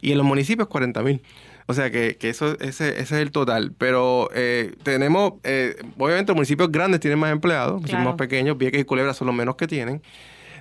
y 0.02 0.12
en 0.12 0.18
los 0.18 0.26
municipios 0.26 0.68
40 0.68 1.02
mil. 1.04 1.22
O 1.68 1.74
sea 1.74 1.90
que, 1.90 2.18
que 2.18 2.30
eso 2.30 2.60
ese, 2.60 2.90
ese 2.90 3.02
es 3.02 3.12
el 3.12 3.32
total. 3.32 3.74
Pero 3.78 4.30
eh, 4.34 4.76
tenemos, 4.84 5.34
eh, 5.44 5.76
obviamente 5.98 6.32
los 6.32 6.36
municipios 6.36 6.72
grandes 6.72 7.00
tienen 7.00 7.20
más 7.20 7.32
empleados, 7.32 7.74
los 7.74 7.82
municipios 7.82 8.06
más 8.06 8.16
pequeños, 8.16 8.58
Vieques 8.58 8.82
y 8.82 8.86
Culebra 8.86 9.14
son 9.14 9.28
los 9.28 9.36
menos 9.36 9.56
que 9.56 9.68
tienen. 9.68 10.02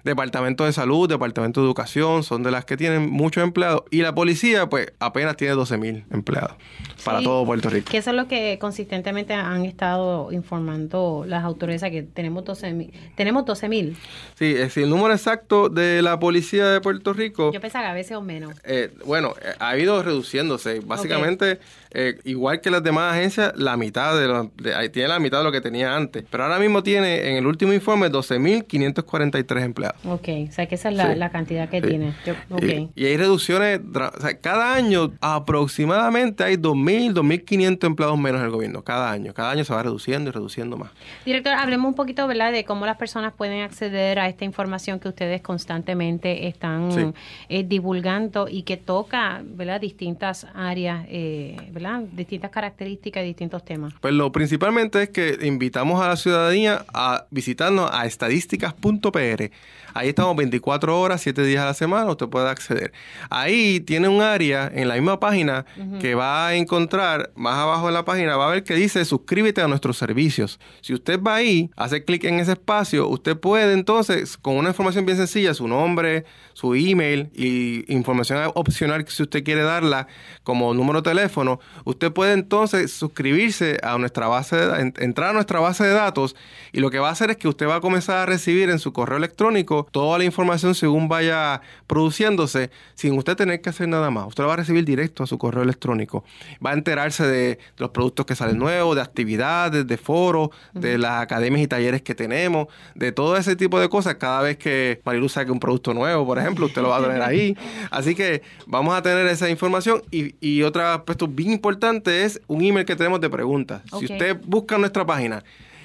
Departamento 0.05 0.67
de 0.67 0.73
Salud, 0.73 1.09
Departamento 1.09 1.61
de 1.61 1.67
Educación 1.67 2.23
son 2.23 2.43
de 2.43 2.51
las 2.51 2.67
que 2.67 2.77
tienen 2.77 3.11
muchos 3.11 3.43
empleados. 3.43 3.85
Y 3.91 4.03
la 4.03 4.15
policía, 4.15 4.69
pues 4.69 4.93
apenas 4.99 5.37
tiene 5.37 5.55
12 5.55 5.79
mil 5.79 6.05
empleados 6.11 6.57
para 7.05 7.23
todo 7.23 7.45
Puerto 7.47 7.71
Rico. 7.71 7.91
Que 7.91 7.99
eso 7.99 8.11
es 8.11 8.17
lo 8.17 8.29
que 8.29 8.59
consistentemente 8.61 9.33
han 9.33 9.65
estado 9.65 10.31
informando 10.31 11.25
las 11.27 11.43
autoridades, 11.43 11.91
que 11.91 12.03
tenemos 12.03 12.45
12 12.45 12.73
mil. 12.73 12.93
Tenemos 13.15 13.47
12 13.47 13.69
mil. 13.69 13.97
Sí, 14.35 14.53
es 14.53 14.59
decir, 14.59 14.85
el 14.85 14.91
número 14.91 15.15
exacto 15.15 15.71
de 15.71 16.03
la 16.03 16.19
policía 16.19 16.67
de 16.69 16.81
Puerto 16.83 17.15
Rico. 17.15 17.51
Yo 17.53 17.61
pensaba 17.61 17.87
que 17.87 17.91
a 17.91 17.95
veces 17.95 18.17
o 18.17 18.21
menos. 18.21 18.55
Eh, 18.65 18.93
bueno, 19.07 19.35
ha 19.59 19.77
ido 19.79 20.03
reduciéndose. 20.03 20.81
Básicamente, 20.81 21.61
eh, 21.93 22.19
igual 22.25 22.61
que 22.61 22.71
las 22.71 22.83
demás 22.83 23.15
agencias, 23.15 23.53
la 23.57 23.77
mitad 23.79 24.19
de, 24.19 24.29
lo, 24.29 24.51
de 24.57 24.89
tiene 24.91 25.09
la 25.09 25.19
mitad 25.19 25.39
de 25.39 25.45
lo 25.45 25.53
que 25.53 25.63
tenía 25.63 25.97
antes. 25.97 26.25
Pero 26.31 26.45
ahora 26.45 26.59
mismo 26.59 26.83
tiene, 26.83 27.31
en 27.31 27.37
el 27.37 27.47
último 27.47 27.73
informe, 27.73 28.11
12.543 28.11 29.63
empleados. 29.63 29.94
Ok, 30.05 30.29
o 30.49 30.53
sea 30.53 30.67
que 30.67 30.75
esa 30.75 30.91
es 30.91 30.97
la, 30.97 31.13
Sí. 31.13 31.19
la 31.19 31.31
cantidad 31.31 31.69
que 31.69 31.81
Sí. 31.81 31.89
tiene. 31.89 32.13
Yo- 32.27 32.35
ok. 32.51 32.63
Y, 32.63 32.91
y 32.95 33.07
hay 33.07 33.17
reducciones, 33.17 33.81
o 33.81 34.21
sea, 34.21 34.39
cada 34.39 34.75
año 34.75 35.13
aproximadamente 35.21 36.45
hay 36.45 36.57
2.000, 36.57 37.13
2.500 37.15 37.87
empleados 37.87 38.19
menos 38.19 38.41
en 38.41 38.47
el 38.47 38.51
gobierno. 38.51 38.83
Cada 38.83 39.11
año. 39.11 39.33
Cada 39.33 39.51
año 39.53 39.65
se 39.65 39.73
va 39.73 39.83
reduciendo 39.83 40.31
y 40.31 40.33
reduciendo 40.33 40.77
más. 40.77 40.91
Director, 41.25 41.53
hablemos 41.55 41.89
un 41.89 41.95
poquito, 41.95 42.27
¿verdad?, 42.27 42.53
de 42.53 42.65
cómo 42.65 42.87
las 42.87 42.97
personas 42.97 43.33
pueden 43.33 43.63
acceder 43.63 44.19
a 44.19 44.29
esta 44.29 44.45
información 44.45 45.01
que 45.01 45.09
ustedes 45.09 45.41
constantemente 45.43 46.47
están 46.49 46.93
Sí. 46.93 47.01
eh, 47.49 47.65
divulgando 47.67 48.49
y 48.49 48.63
que 48.63 48.77
toca, 48.77 49.41
¿verdad?, 49.45 49.81
distintas 49.81 50.47
áreas, 50.55 51.07
eh, 51.09 51.57
¿verdad?, 51.73 52.01
distintas 52.13 52.51
características 52.51 53.23
y 53.23 53.27
distintos 53.29 53.65
temas. 53.65 53.95
Pues 54.01 54.13
lo 54.15 54.31
principalmente 54.33 55.03
es 55.05 55.09
que 55.11 55.39
invitamos 55.43 56.03
a 56.03 56.09
la 56.09 56.17
ciudadanía 56.17 56.85
a 56.93 57.27
visitarnos 57.31 57.91
a 57.93 58.07
estadísticas.pr. 58.07 59.51
Ahí 59.95 60.09
estamos 60.09 60.35
24 60.37 61.01
horas, 61.01 61.21
7 61.23 61.43
días 61.45 61.63
a 61.63 61.67
la 61.67 61.75
semana, 61.75 62.11
usted 62.11 62.27
puede 62.29 62.49
acceder. 62.51 62.93
Ahí 63.31 63.79
tiene 63.81 64.09
un 64.09 64.21
área 64.23 64.71
en 64.75 64.89
la 64.89 64.95
misma 64.95 65.21
página 65.21 65.65
que 66.01 66.15
va 66.17 66.49
a 66.49 66.55
encontrar, 66.57 67.31
más 67.37 67.55
abajo 67.57 67.87
en 67.89 67.95
la 67.95 68.05
página, 68.05 68.37
va 68.37 68.49
a 68.49 68.51
ver 68.51 68.65
que 68.65 68.75
dice 68.75 69.05
suscríbete 69.05 69.63
a 69.63 69.69
nuestros 69.69 69.97
servicios. 69.97 70.59
Si 70.81 70.93
usted 70.95 71.21
va 71.23 71.37
ahí, 71.37 71.71
hace 71.77 72.05
clic 72.05 72.25
en 72.25 72.41
ese 72.41 72.53
espacio, 72.53 73.07
usted 73.09 73.37
puede 73.39 73.73
entonces, 73.73 74.37
con 74.37 74.57
una 74.57 74.71
información 74.71 75.07
bien 75.07 75.17
sencilla, 75.17 75.55
su 75.55 75.69
nombre, 75.69 76.25
su 76.55 76.75
email 76.75 77.31
y 77.35 77.85
información 77.93 78.51
opcional 78.55 79.05
que 79.05 79.13
si 79.13 79.23
usted 79.23 79.45
quiere 79.45 79.63
darla 79.63 80.07
como 80.43 80.75
número 80.75 81.03
de 81.03 81.11
teléfono, 81.11 81.61
usted 81.85 82.13
puede 82.13 82.33
entonces 82.33 82.93
suscribirse 82.93 83.79
a 83.83 83.97
nuestra 83.99 84.27
base 84.27 84.57
de, 84.57 84.81
en- 84.81 84.95
entrar 84.99 85.31
a 85.31 85.33
nuestra 85.33 85.61
base 85.61 85.85
de 85.85 85.93
datos 85.95 86.35
y 86.73 86.81
lo 86.81 86.91
que 86.91 86.99
va 86.99 87.09
a 87.09 87.13
hacer 87.13 87.31
es 87.31 87.37
que 87.37 87.49
usted 87.49 87.69
va 87.69 87.77
a 87.77 87.81
comenzar 87.81 88.17
a 88.19 88.27
recibir 88.27 88.71
en 88.71 88.79
su 88.81 88.93
correo 88.93 89.19
electrónico 89.19 89.84
toda 89.91 90.19
la 90.19 90.25
información 90.25 90.75
según 90.75 91.09
vaya 91.09 91.61
produciéndose 91.87 92.71
sin 92.95 93.17
usted 93.17 93.37
tener 93.37 93.61
que 93.61 93.71
hacer 93.71 93.89
nada 93.89 94.11
más. 94.11 94.29
Usted 94.29 94.43
lo 94.43 94.49
va 94.49 94.55
a 94.55 94.59
recibir 94.59 94.85
directo 94.85 95.23
a 95.23 95.27
su 95.27 95.39
correo 95.39 95.63
electrónico. 95.63 96.25
Va 96.65 96.71
a 96.71 96.75
enterarse 96.75 97.27
de 97.27 97.59
los 97.77 97.91
productos 97.91 98.27
que 98.27 98.35
salen 98.35 98.59
nuevos, 98.59 98.97
de 98.97 99.03
actividades, 99.03 99.87
de 99.87 99.97
foros, 99.97 100.51
de 100.73 100.99
las 100.99 101.23
academias 101.23 101.63
y 101.63 101.67
talleres 101.67 102.03
que 102.03 102.15
tenemos, 102.15 102.69
de 102.95 103.13
todo 103.13 103.37
ese 103.37 103.57
tipo 103.57 103.81
de 103.81 103.89
cosas. 103.89 104.17
Cada 104.17 104.43
vez 104.43 104.57
que 104.57 105.01
Marilu 105.05 105.29
saque 105.29 105.51
un 105.51 105.61
producto 105.61 105.95
nuevo, 105.95 106.27
por 106.27 106.39
ejemplo, 106.39 106.67
usted 106.67 106.83
lo 106.83 106.89
va 106.89 106.99
a 106.99 107.03
tener 107.03 107.23
ahí. 107.23 107.57
Así 107.91 108.15
que 108.15 108.43
vamos 108.67 108.95
a 108.95 109.03
tener 109.03 109.27
esa 109.27 109.49
información. 109.49 110.03
Y, 110.11 110.35
y 110.41 110.63
otro 110.63 110.87
aspecto 110.87 111.29
bien 111.29 111.53
importante 111.53 112.25
es 112.25 112.41
un 112.47 112.63
email 112.63 112.87
que 112.87 112.97
tenemos 112.97 113.21
de 113.21 113.31
preguntas. 113.31 113.83
Si 113.99 114.05
usted 114.05 114.37
busca 114.45 114.79
nuestra 114.79 115.05
página 115.05 115.45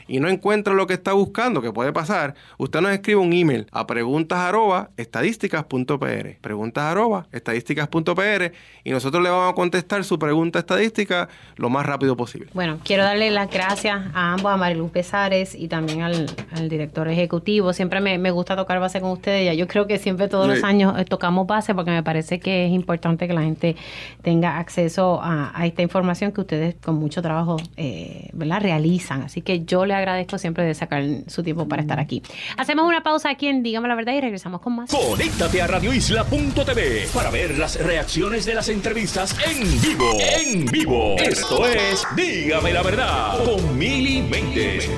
y 0.09 0.19
no 0.19 0.27
encuentra 0.27 0.73
lo 0.73 0.87
que 0.87 0.95
está 0.95 1.13
buscando, 1.13 1.61
que 1.61 1.71
puede 1.71 1.93
pasar, 1.93 2.33
usted 2.57 2.81
nos 2.81 2.91
escribe 2.91 3.19
un 3.19 3.31
email 3.31 3.67
a 3.71 3.85
preguntas 3.87 4.39
arroba 4.39 4.89
estadísticas.pr. 4.97 6.39
Preguntas 6.41 6.83
arroba 6.83 7.27
estadísticas.pr 7.31 8.51
y 8.83 8.89
nosotros 8.91 9.23
le 9.23 9.29
vamos 9.29 9.53
a 9.53 9.55
contestar 9.55 10.03
su 10.03 10.17
pregunta 10.17 10.59
estadística 10.59 11.29
lo 11.55 11.69
más 11.69 11.85
rápido 11.85 12.17
posible. 12.17 12.49
Bueno, 12.53 12.79
quiero 12.83 13.03
darle 13.03 13.29
las 13.29 13.49
gracias 13.49 14.01
a 14.13 14.33
ambos, 14.33 14.51
a 14.51 14.57
Mariluz 14.57 14.91
Pesares 14.91 15.53
y 15.53 15.67
también 15.67 16.01
al, 16.01 16.25
al 16.51 16.69
director 16.69 17.07
ejecutivo. 17.07 17.71
Siempre 17.73 18.01
me, 18.01 18.17
me 18.17 18.31
gusta 18.31 18.55
tocar 18.55 18.79
base 18.79 18.99
con 19.01 19.11
ustedes. 19.11 19.45
Ya 19.45 19.53
yo 19.53 19.67
creo 19.67 19.85
que 19.85 19.99
siempre 19.99 20.27
todos 20.27 20.47
los 20.47 20.63
años 20.63 20.97
eh, 20.97 21.05
tocamos 21.05 21.45
base 21.45 21.75
porque 21.75 21.91
me 21.91 22.01
parece 22.01 22.39
que 22.39 22.65
es 22.65 22.71
importante 22.71 23.27
que 23.27 23.33
la 23.33 23.41
gente 23.41 23.75
tenga 24.23 24.57
acceso 24.57 25.21
a, 25.21 25.51
a 25.53 25.67
esta 25.67 25.83
información 25.83 26.31
que 26.31 26.41
ustedes 26.41 26.75
con 26.81 26.95
mucho 26.95 27.21
trabajo 27.21 27.57
eh, 27.77 28.29
¿verdad? 28.33 28.61
realizan. 28.61 29.21
Así 29.21 29.41
que 29.41 29.65
yo 29.65 29.85
le 29.85 29.98
agradezco 29.99 30.37
siempre 30.37 30.63
de 30.63 30.73
sacar 30.73 31.03
su 31.27 31.43
tiempo 31.43 31.67
para 31.67 31.81
estar 31.81 31.99
aquí. 31.99 32.21
Hacemos 32.57 32.87
una 32.87 33.03
pausa 33.03 33.29
aquí 33.29 33.47
en 33.47 33.63
Dígame 33.63 33.87
la 33.87 33.95
Verdad 33.95 34.13
y 34.13 34.21
regresamos 34.21 34.61
con 34.61 34.75
más. 34.75 34.89
Conéctate 34.91 35.61
a 35.61 35.67
radioisla.tv 35.67 37.07
para 37.13 37.29
ver 37.29 37.57
las 37.57 37.79
reacciones 37.79 38.45
de 38.45 38.55
las 38.55 38.69
entrevistas 38.69 39.35
en 39.47 39.81
vivo. 39.81 40.11
En 40.19 40.65
vivo. 40.65 41.15
Esto 41.17 41.67
es 41.67 42.05
Dígame 42.15 42.73
la 42.73 42.83
verdad 42.83 43.43
con 43.43 43.77
Mili 43.77 44.21
Méndez. 44.21 44.89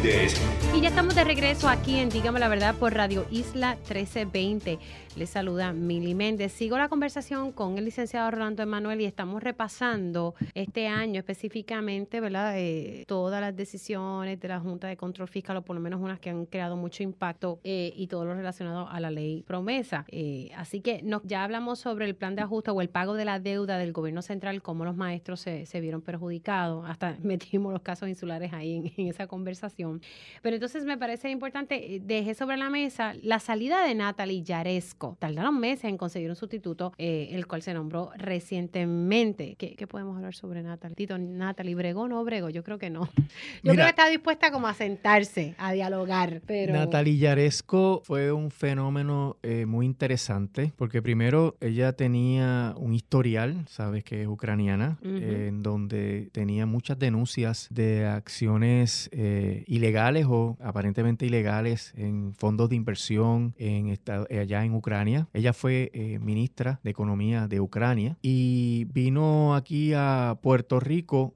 Y 0.74 0.82
ya 0.82 0.90
estamos 0.90 1.16
de 1.16 1.24
regreso 1.24 1.68
aquí 1.68 2.00
en 2.00 2.10
Dígame 2.10 2.40
la 2.40 2.48
Verdad 2.48 2.76
por 2.76 2.94
Radio 2.94 3.26
Isla 3.30 3.76
1320. 3.76 4.80
Les 5.18 5.30
saluda 5.30 5.74
Mili 5.74 6.16
Méndez. 6.16 6.54
Sigo 6.54 6.78
la 6.78 6.88
conversación 6.88 7.52
con 7.52 7.78
el 7.78 7.84
licenciado 7.84 8.32
Rolando 8.32 8.64
Emanuel 8.64 9.02
y 9.02 9.06
estamos 9.06 9.44
repasando 9.44 10.36
este 10.54 10.88
año 10.88 11.20
específicamente, 11.20 12.22
¿verdad? 12.22 12.54
Eh, 12.58 13.04
todas 13.08 13.42
las 13.42 13.54
decisiones 13.54 14.40
de 14.40 14.48
la 14.48 14.62
Junta 14.62 14.88
de 14.88 14.96
Control 14.96 15.28
Fiscal, 15.28 15.58
o 15.58 15.64
por 15.64 15.76
lo 15.76 15.82
menos 15.82 16.00
unas 16.00 16.22
que 16.22 16.30
han 16.30 16.46
creado 16.46 16.78
mucho 16.78 17.04
impacto 17.04 17.60
eh, 17.66 17.92
y 17.94 18.08
todo 18.08 18.24
lo 18.24 18.34
relacionado 18.36 18.88
a 18.88 19.02
la 19.02 19.12
ley 19.12 19.44
promesa. 19.44 20.06
Eh, 20.08 20.50
así 20.56 20.80
que 20.80 21.02
no, 21.04 21.22
ya 21.26 21.44
hablamos 21.44 21.80
sobre 21.80 22.06
el 22.06 22.16
plan 22.16 22.36
de 22.36 22.44
ajuste 22.44 22.72
o 22.72 22.80
el 22.80 22.90
pago 22.90 23.14
de 23.14 23.26
la 23.26 23.40
deuda 23.40 23.78
del 23.78 23.92
gobierno 23.92 24.22
central, 24.22 24.62
cómo 24.62 24.86
los 24.86 24.96
maestros 24.96 25.42
se, 25.42 25.66
se 25.66 25.82
vieron 25.82 26.02
perjudicados. 26.02 26.86
Hasta 26.88 27.18
metimos 27.22 27.74
los 27.74 27.82
casos 27.82 28.08
insulares 28.08 28.54
ahí 28.54 28.76
en, 28.76 28.94
en 28.96 29.08
esa 29.10 29.28
conversación. 29.28 30.02
Pero 30.42 30.56
entonces 30.56 30.86
me 30.86 30.98
parece 30.98 31.30
importante, 31.30 31.96
eh, 31.96 32.02
dejé 32.02 32.34
sobre 32.34 32.56
la 32.56 32.70
mesa 32.70 33.14
la 33.22 33.40
salida 33.40 33.86
de 33.86 33.94
Natalie 33.94 34.42
Yaresco. 34.42 35.01
Tardaron 35.20 35.60
meses 35.60 35.86
en 35.86 35.98
conseguir 35.98 36.30
un 36.30 36.36
sustituto, 36.36 36.94
eh, 36.98 37.30
el 37.32 37.48
cual 37.48 37.62
se 37.62 37.74
nombró 37.74 38.12
recientemente. 38.16 39.56
¿Qué, 39.58 39.76
qué 39.76 39.88
podemos 39.88 40.16
hablar 40.16 40.36
sobre 40.36 40.62
Natalie? 40.62 40.96
Tito, 40.96 41.18
Natalie, 41.18 41.76
¿bregó 41.76 42.02
o 42.02 42.08
no 42.08 42.24
bregó? 42.24 42.50
Yo 42.50 42.64
creo 42.64 42.78
que 42.78 42.90
no. 42.90 43.02
Yo 43.64 43.72
Mira. 43.72 43.74
creo 43.74 43.86
que 43.86 43.90
está 43.90 44.08
dispuesta 44.10 44.52
como 44.52 44.68
a 44.68 44.74
sentarse, 44.74 45.56
a 45.58 45.72
dialogar. 45.74 46.42
Pero... 46.46 46.74
Natalia 46.74 47.14
Yaresco 47.14 48.02
fue 48.04 48.32
un 48.32 48.52
fenómeno 48.52 49.38
eh, 49.44 49.66
muy 49.66 49.86
interesante 49.86 50.72
porque 50.76 51.02
primero 51.02 51.56
ella 51.62 51.94
tenía 51.94 52.74
un 52.78 52.94
historial, 52.94 53.66
sabes 53.68 54.04
que 54.04 54.22
es 54.22 54.28
ucraniana, 54.28 54.98
en 55.04 55.64
donde 55.64 56.30
tenía 56.32 56.66
muchas 56.66 57.00
denuncias 57.00 57.68
de 57.70 58.06
acciones 58.06 59.10
eh, 59.12 59.64
ilegales 59.68 60.26
o 60.30 60.58
aparentemente 60.62 61.26
ilegales 61.26 61.94
en 61.96 62.34
fondos 62.34 62.70
de 62.70 62.76
inversión 62.76 63.54
en 63.58 63.98
allá 64.08 64.64
en 64.64 64.74
Ucrania. 64.74 64.91
Ella 65.34 65.54
fue 65.54 65.92
eh, 65.94 66.20
ministra 66.20 66.80
de 66.84 66.92
Economía 66.92 67.48
de 67.48 67.60
Ucrania 67.60 68.18
y 68.22 68.86
vino 68.94 69.56
aquí 69.56 69.94
a 69.96 70.38
Puerto 70.42 70.80
Rico. 70.80 71.34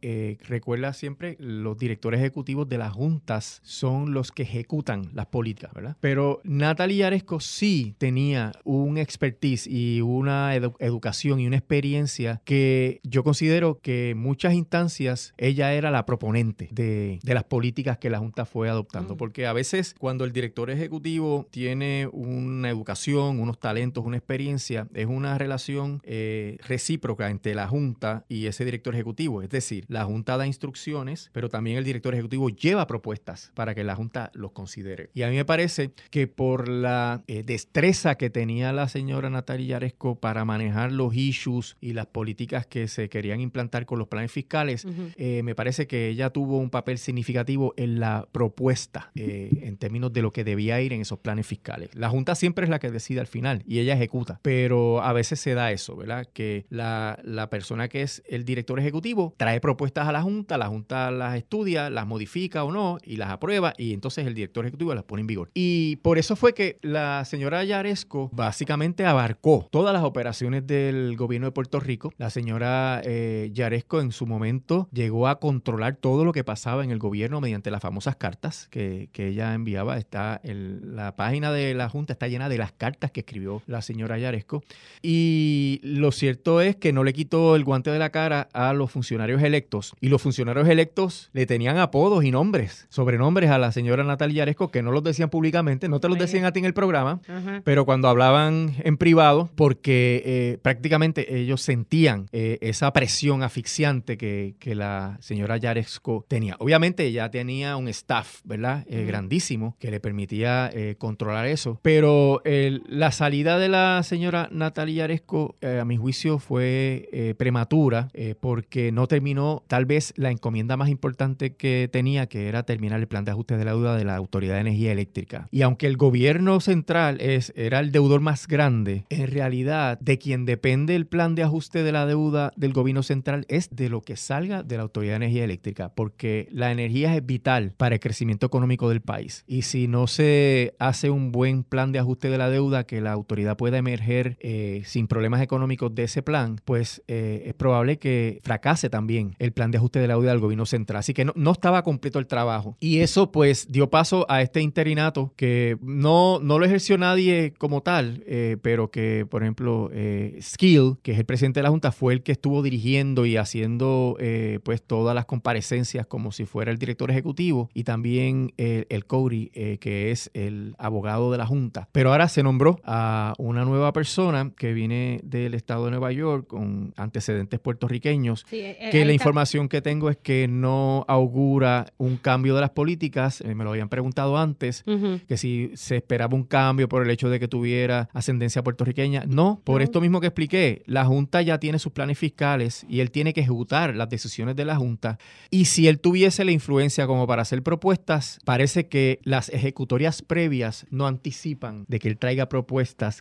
recuerda 0.47 0.93
siempre, 0.93 1.37
los 1.39 1.77
directores 1.77 2.19
ejecutivos 2.19 2.67
de 2.69 2.77
las 2.77 2.91
juntas 2.93 3.61
son 3.63 4.13
los 4.13 4.31
que 4.31 4.43
ejecutan 4.43 5.09
las 5.13 5.27
políticas, 5.27 5.73
¿verdad? 5.73 5.97
Pero 5.99 6.41
Natalia 6.43 7.05
Yaresco 7.05 7.39
sí 7.39 7.95
tenía 7.97 8.51
un 8.63 8.97
expertise 8.97 9.67
y 9.67 10.01
una 10.01 10.55
educación 10.55 11.39
y 11.39 11.47
una 11.47 11.57
experiencia 11.57 12.41
que 12.45 12.99
yo 13.03 13.23
considero 13.23 13.79
que 13.81 14.11
en 14.11 14.17
muchas 14.17 14.53
instancias 14.53 15.33
ella 15.37 15.73
era 15.73 15.91
la 15.91 16.05
proponente 16.05 16.69
de, 16.71 17.19
las 17.23 17.43
políticas 17.43 17.97
que 17.97 18.09
la 18.09 18.19
Junta 18.19 18.45
fue 18.45 18.69
adoptando. 18.69 19.15
Mm. 19.15 19.17
Porque 19.17 19.45
a 19.45 19.53
veces 19.53 19.95
cuando 19.97 20.25
el 20.25 20.31
director 20.31 20.69
ejecutivo 20.69 21.47
tiene 21.51 22.07
una 22.11 22.69
educación, 22.69 23.39
unos 23.45 23.59
talentos, 23.59 24.03
una 24.05 24.17
experiencia, 24.17 24.87
es 24.93 25.05
una 25.05 25.37
relación 25.37 26.01
eh, 26.03 26.57
recíproca 26.67 27.29
entre 27.29 27.55
la 27.55 27.67
Junta 27.67 28.25
y 28.27 28.47
ese 28.47 28.65
director 28.65 28.93
ejecutivo. 28.93 29.41
Es 29.41 29.49
decir, 29.49 29.85
la 29.87 30.03
Junta 30.03 30.37
da 30.37 30.47
instrucciones, 30.47 31.29
pero 31.31 31.49
también 31.49 31.77
el 31.77 31.83
director 31.83 32.13
ejecutivo 32.13 32.49
lleva 32.49 32.87
propuestas 32.87 33.51
para 33.53 33.75
que 33.75 33.83
la 33.83 33.95
Junta 33.95 34.31
los 34.33 34.51
considere. 34.51 35.09
Y 35.13 35.21
a 35.21 35.29
mí 35.29 35.35
me 35.35 35.45
parece 35.45 35.91
que 36.09 36.27
por 36.27 36.67
la 36.67 37.23
eh, 37.27 37.43
destreza 37.43 38.15
que 38.15 38.29
tenía 38.29 38.73
la 38.73 38.87
señora 38.89 39.29
Natalia 39.29 39.75
Yaresco 39.75 40.19
para 40.19 40.45
manejar 40.45 40.91
los 40.91 41.15
issues 41.15 41.77
y 41.81 41.93
las 41.93 42.07
políticas 42.07 42.65
que 42.65 42.87
se 42.87 43.09
querían 43.09 43.41
implantar 43.41 43.85
con 43.85 43.99
los 43.99 44.07
planes 44.07 44.31
fiscales, 44.31 44.85
eh, 45.17 45.41
me 45.43 45.55
parece 45.55 45.87
que 45.87 46.09
ella 46.09 46.29
tuvo 46.29 46.57
un 46.57 46.69
papel 46.69 46.97
significativo 46.97 47.73
en 47.77 47.99
la 47.99 48.27
propuesta 48.31 49.11
eh, 49.15 49.49
en 49.61 49.77
términos 49.77 50.13
de 50.13 50.21
lo 50.21 50.31
que 50.31 50.43
debía 50.43 50.81
ir 50.81 50.93
en 50.93 51.01
esos 51.01 51.19
planes 51.19 51.45
fiscales. 51.45 51.89
La 51.93 52.09
Junta 52.09 52.35
siempre 52.35 52.65
es 52.65 52.69
la 52.69 52.79
que 52.79 52.91
decide 52.91 53.19
al 53.19 53.27
final 53.27 53.34
y 53.65 53.79
ella 53.79 53.93
ejecuta, 53.93 54.39
pero 54.41 55.01
a 55.01 55.13
veces 55.13 55.39
se 55.39 55.53
da 55.53 55.71
eso, 55.71 55.95
¿verdad? 55.95 56.25
Que 56.33 56.65
la, 56.69 57.19
la 57.23 57.49
persona 57.49 57.87
que 57.89 58.01
es 58.01 58.23
el 58.27 58.45
director 58.45 58.79
ejecutivo 58.79 59.33
trae 59.37 59.59
propuestas 59.59 60.07
a 60.07 60.11
la 60.11 60.21
Junta, 60.21 60.57
la 60.57 60.67
Junta 60.67 61.11
las 61.11 61.35
estudia, 61.35 61.89
las 61.89 62.07
modifica 62.07 62.63
o 62.63 62.71
no 62.71 62.97
y 63.03 63.17
las 63.17 63.29
aprueba 63.29 63.73
y 63.77 63.93
entonces 63.93 64.25
el 64.25 64.33
director 64.33 64.65
ejecutivo 64.65 64.95
las 64.95 65.03
pone 65.03 65.21
en 65.21 65.27
vigor. 65.27 65.51
Y 65.53 65.97
por 65.97 66.17
eso 66.17 66.35
fue 66.35 66.53
que 66.53 66.79
la 66.81 67.25
señora 67.25 67.63
Yaresco 67.63 68.29
básicamente 68.31 69.05
abarcó 69.05 69.67
todas 69.71 69.93
las 69.93 70.03
operaciones 70.03 70.65
del 70.65 71.15
gobierno 71.17 71.47
de 71.47 71.51
Puerto 71.51 71.79
Rico. 71.79 72.13
La 72.17 72.29
señora 72.29 73.01
eh, 73.03 73.49
Yaresco 73.53 73.99
en 73.99 74.11
su 74.11 74.25
momento 74.25 74.87
llegó 74.91 75.27
a 75.27 75.39
controlar 75.39 75.97
todo 75.97 76.23
lo 76.23 76.31
que 76.31 76.43
pasaba 76.43 76.83
en 76.83 76.91
el 76.91 76.99
gobierno 76.99 77.41
mediante 77.41 77.71
las 77.71 77.81
famosas 77.81 78.15
cartas 78.15 78.67
que, 78.69 79.09
ella 79.25 79.55
enviaba. 79.55 79.97
Está 79.97 80.39
en 80.43 80.95
la 80.95 81.15
página 81.15 81.51
de 81.51 81.73
la 81.73 81.89
Junta 81.89 82.13
está 82.13 82.27
llena 82.27 82.47
de 82.47 82.59
las 82.59 82.71
cartas 82.71 83.09
que 83.09 83.24
escribió 83.25 83.61
la 83.67 83.81
señora 83.81 84.17
Yaresco. 84.17 84.63
Y 85.01 85.81
lo 85.83 86.11
cierto 86.11 86.61
es 86.61 86.75
que 86.75 86.93
no 86.93 87.03
le 87.03 87.13
quitó 87.13 87.55
el 87.55 87.63
guante 87.63 87.89
de 87.89 87.99
la 87.99 88.11
cara 88.11 88.47
a 88.53 88.73
los 88.73 88.91
funcionarios 88.91 89.41
electos. 89.41 89.93
Y 89.99 90.09
los 90.09 90.21
funcionarios 90.21 90.67
electos 90.67 91.29
le 91.33 91.45
tenían 91.45 91.77
apodos 91.77 92.23
y 92.23 92.31
nombres, 92.31 92.87
sobrenombres 92.89 93.49
a 93.49 93.57
la 93.57 93.71
señora 93.71 94.03
Natalia 94.03 94.35
Yaresco 94.35 94.69
que 94.69 94.81
no 94.81 94.91
los 94.91 95.03
decían 95.03 95.29
públicamente, 95.29 95.87
no 95.87 95.99
te 95.99 96.09
los 96.09 96.17
decían 96.17 96.45
a 96.45 96.51
ti 96.51 96.59
en 96.59 96.65
el 96.65 96.73
programa, 96.73 97.19
pero 97.63 97.85
cuando 97.85 98.07
hablaban 98.07 98.75
en 98.83 98.97
privado, 98.97 99.49
porque 99.55 100.21
eh, 100.25 100.57
prácticamente 100.61 101.37
ellos 101.37 101.61
sentían 101.61 102.27
eh, 102.31 102.57
esa 102.61 102.91
presión 102.93 103.43
asfixiante 103.43 104.17
que, 104.17 104.55
que, 104.59 104.75
la 104.75 105.17
señora 105.21 105.55
Yaresco 105.55 106.25
tenía. 106.27 106.57
Obviamente 106.59 107.05
ella 107.05 107.31
tenía 107.31 107.77
un 107.77 107.87
staff, 107.87 108.41
¿verdad? 108.43 108.85
Eh, 108.89 109.05
grandísimo 109.05 109.77
que 109.79 109.89
le 109.89 110.01
permitía 110.01 110.69
controlar 110.97 111.45
eso, 111.47 111.79
pero 111.81 112.41
la 112.43 113.11
salida 113.15 113.57
de 113.57 113.69
la 113.69 114.03
señora 114.03 114.47
Natalia 114.51 115.05
Yaresco, 115.05 115.55
a 115.63 115.83
mi 115.85 115.97
juicio, 115.97 116.37
fue 116.37 117.35
prematura 117.39 118.09
porque 118.39 118.91
no 118.91 119.07
terminó 119.07 119.63
tal 119.67 119.85
vez 119.85 120.13
la 120.17 120.29
encomienda 120.29 120.77
más 120.77 120.89
importante 120.89 121.55
que 121.55 121.89
tenía, 121.91 122.27
que 122.27 122.47
era 122.47 122.63
terminar 122.63 122.99
el 122.99 123.07
plan 123.07 123.25
de 123.25 123.31
ajuste 123.31 123.57
de 123.57 123.65
la 123.65 123.71
deuda 123.71 123.97
de 123.97 124.05
la 124.05 124.15
Autoridad 124.15 124.55
de 124.55 124.61
Energía 124.61 124.91
Eléctrica. 124.91 125.47
Y 125.49 125.63
aunque 125.63 125.87
el 125.87 125.97
gobierno 125.97 126.59
central 126.59 127.19
es, 127.19 127.51
era 127.55 127.79
el 127.79 127.91
deudor 127.91 128.21
más 128.21 128.47
grande, 128.47 129.05
en 129.09 129.27
realidad 129.27 129.97
de 129.99 130.17
quien 130.19 130.45
depende 130.45 130.95
el 130.95 131.07
plan 131.07 131.33
de 131.33 131.43
ajuste 131.43 131.81
de 131.81 131.91
la 131.91 132.05
deuda 132.05 132.51
del 132.55 132.73
gobierno 132.73 133.01
central 133.01 133.45
es 133.47 133.69
de 133.71 133.89
lo 133.89 134.01
que 134.01 134.17
salga 134.17 134.61
de 134.61 134.77
la 134.77 134.83
Autoridad 134.83 135.13
de 135.13 135.25
Energía 135.25 135.45
Eléctrica, 135.45 135.93
porque 135.95 136.47
la 136.51 136.71
energía 136.71 137.15
es 137.15 137.25
vital 137.25 137.73
para 137.77 137.95
el 137.95 138.01
crecimiento 138.01 138.45
económico 138.45 138.89
del 138.89 139.01
país. 139.01 139.43
Y 139.47 139.61
si 139.61 139.87
no 139.87 140.07
se 140.07 140.75
hace 140.79 141.09
un 141.09 141.31
buen 141.31 141.63
plan 141.63 141.91
de 141.93 141.99
ajuste 141.99 142.29
de 142.29 142.37
la 142.37 142.49
deuda, 142.49 142.83
que 142.83 142.94
la 143.01 143.11
autoridad 143.11 143.57
pueda 143.57 143.77
emerger 143.77 144.37
eh, 144.39 144.81
sin 144.85 145.07
problemas 145.07 145.41
económicos 145.41 145.93
de 145.93 146.03
ese 146.03 146.21
plan, 146.21 146.59
pues 146.65 147.03
eh, 147.07 147.43
es 147.45 147.53
probable 147.53 147.97
que 147.97 148.39
fracase 148.43 148.89
también 148.89 149.35
el 149.39 149.51
plan 149.51 149.71
de 149.71 149.77
ajuste 149.77 149.99
de 149.99 150.07
la 150.07 150.15
deuda 150.15 150.31
del 150.31 150.39
gobierno 150.39 150.65
central. 150.65 150.99
Así 150.99 151.13
que 151.13 151.25
no, 151.25 151.33
no 151.35 151.51
estaba 151.51 151.83
completo 151.83 152.19
el 152.19 152.27
trabajo. 152.27 152.77
Y 152.79 152.99
eso 152.99 153.31
pues 153.31 153.71
dio 153.71 153.89
paso 153.89 154.25
a 154.29 154.41
este 154.41 154.61
interinato 154.61 155.33
que 155.35 155.77
no, 155.81 156.39
no 156.39 156.59
lo 156.59 156.65
ejerció 156.65 156.97
nadie 156.97 157.53
como 157.57 157.81
tal, 157.81 158.23
eh, 158.27 158.57
pero 158.61 158.91
que, 158.91 159.25
por 159.29 159.43
ejemplo, 159.43 159.89
eh, 159.93 160.37
Skill, 160.41 160.97
que 161.01 161.13
es 161.13 161.19
el 161.19 161.25
presidente 161.25 161.59
de 161.59 161.63
la 161.63 161.69
Junta, 161.69 161.91
fue 161.91 162.13
el 162.13 162.23
que 162.23 162.31
estuvo 162.31 162.61
dirigiendo 162.61 163.25
y 163.25 163.37
haciendo 163.37 164.17
pues 164.63 164.81
todas 164.81 165.15
las 165.15 165.25
comparecencias 165.25 166.05
como 166.05 166.31
si 166.31 166.45
fuera 166.45 166.71
el 166.71 166.77
director 166.77 167.11
ejecutivo 167.11 167.69
y 167.73 167.83
también 167.83 168.53
el 168.57 169.05
Cody, 169.05 169.49
que 169.79 170.11
es 170.11 170.31
el 170.33 170.75
abogado 170.77 171.31
de 171.31 171.37
la 171.37 171.45
Junta. 171.45 171.89
Pero 171.91 172.11
ahora 172.11 172.27
se 172.27 172.43
nombró 172.43 172.79
a 172.85 173.33
una 173.39 173.65
nueva 173.65 173.91
persona 173.93 174.51
que 174.55 174.73
viene 174.73 175.19
del 175.23 175.55
estado 175.55 175.85
de 175.85 175.91
Nueva 175.91 176.11
York 176.11 176.47
con 176.47 176.93
antecedentes 176.95 177.59
puertorriqueños, 177.59 178.43
que 178.45 179.03
la 179.05 179.11
información 179.11 179.67
que 179.67 179.81
tengo 179.81 180.09
es 180.09 180.17
que 180.17 180.47
no 180.47 181.03
augura 181.07 181.87
un 181.97 182.17
cambio 182.17 182.53
de 182.53 182.61
las 182.61 182.69
políticas, 182.69 183.43
me 183.43 183.63
lo 183.63 183.71
habían 183.71 183.89
preguntado 183.89 184.37
antes, 184.37 184.83
que 185.27 185.37
si 185.37 185.71
se 185.73 185.97
esperaba 185.97 186.35
un 186.35 186.43
cambio 186.43 186.87
por 186.87 187.01
el 187.01 187.09
hecho 187.09 187.29
de 187.29 187.39
que 187.39 187.47
tuviera 187.47 188.09
ascendencia 188.13 188.63
puertorriqueña. 188.63 189.23
No, 189.27 189.61
por 189.63 189.81
esto 189.81 189.99
mismo 189.99 190.21
que 190.21 190.27
expliqué, 190.27 190.83
la 190.85 191.05
Junta 191.05 191.41
ya 191.41 191.59
tiene 191.59 191.79
sus 191.79 191.91
planes 191.91 192.19
fiscales 192.19 192.85
y 192.87 192.99
él 192.99 193.09
tiene 193.09 193.33
que 193.33 193.41
ejecutar 193.41 193.95
las 193.95 194.09
decisiones 194.09 194.55
de 194.55 194.65
la 194.65 194.75
Junta. 194.75 195.17
Y 195.49 195.65
si 195.65 195.87
él 195.87 195.99
tuviese 195.99 196.45
la 196.45 196.51
influencia 196.51 197.07
como 197.07 197.25
para 197.25 197.41
hacer 197.41 197.63
propuestas, 197.63 198.39
parece 198.45 198.87
que 198.87 199.19
las 199.23 199.49
ejecutorias 199.49 200.21
previas 200.21 200.85
no 200.91 201.07
anticipan 201.07 201.85
de 201.87 201.99
que 201.99 202.09
él 202.09 202.17
traiga 202.17 202.47
propuestas 202.47 202.74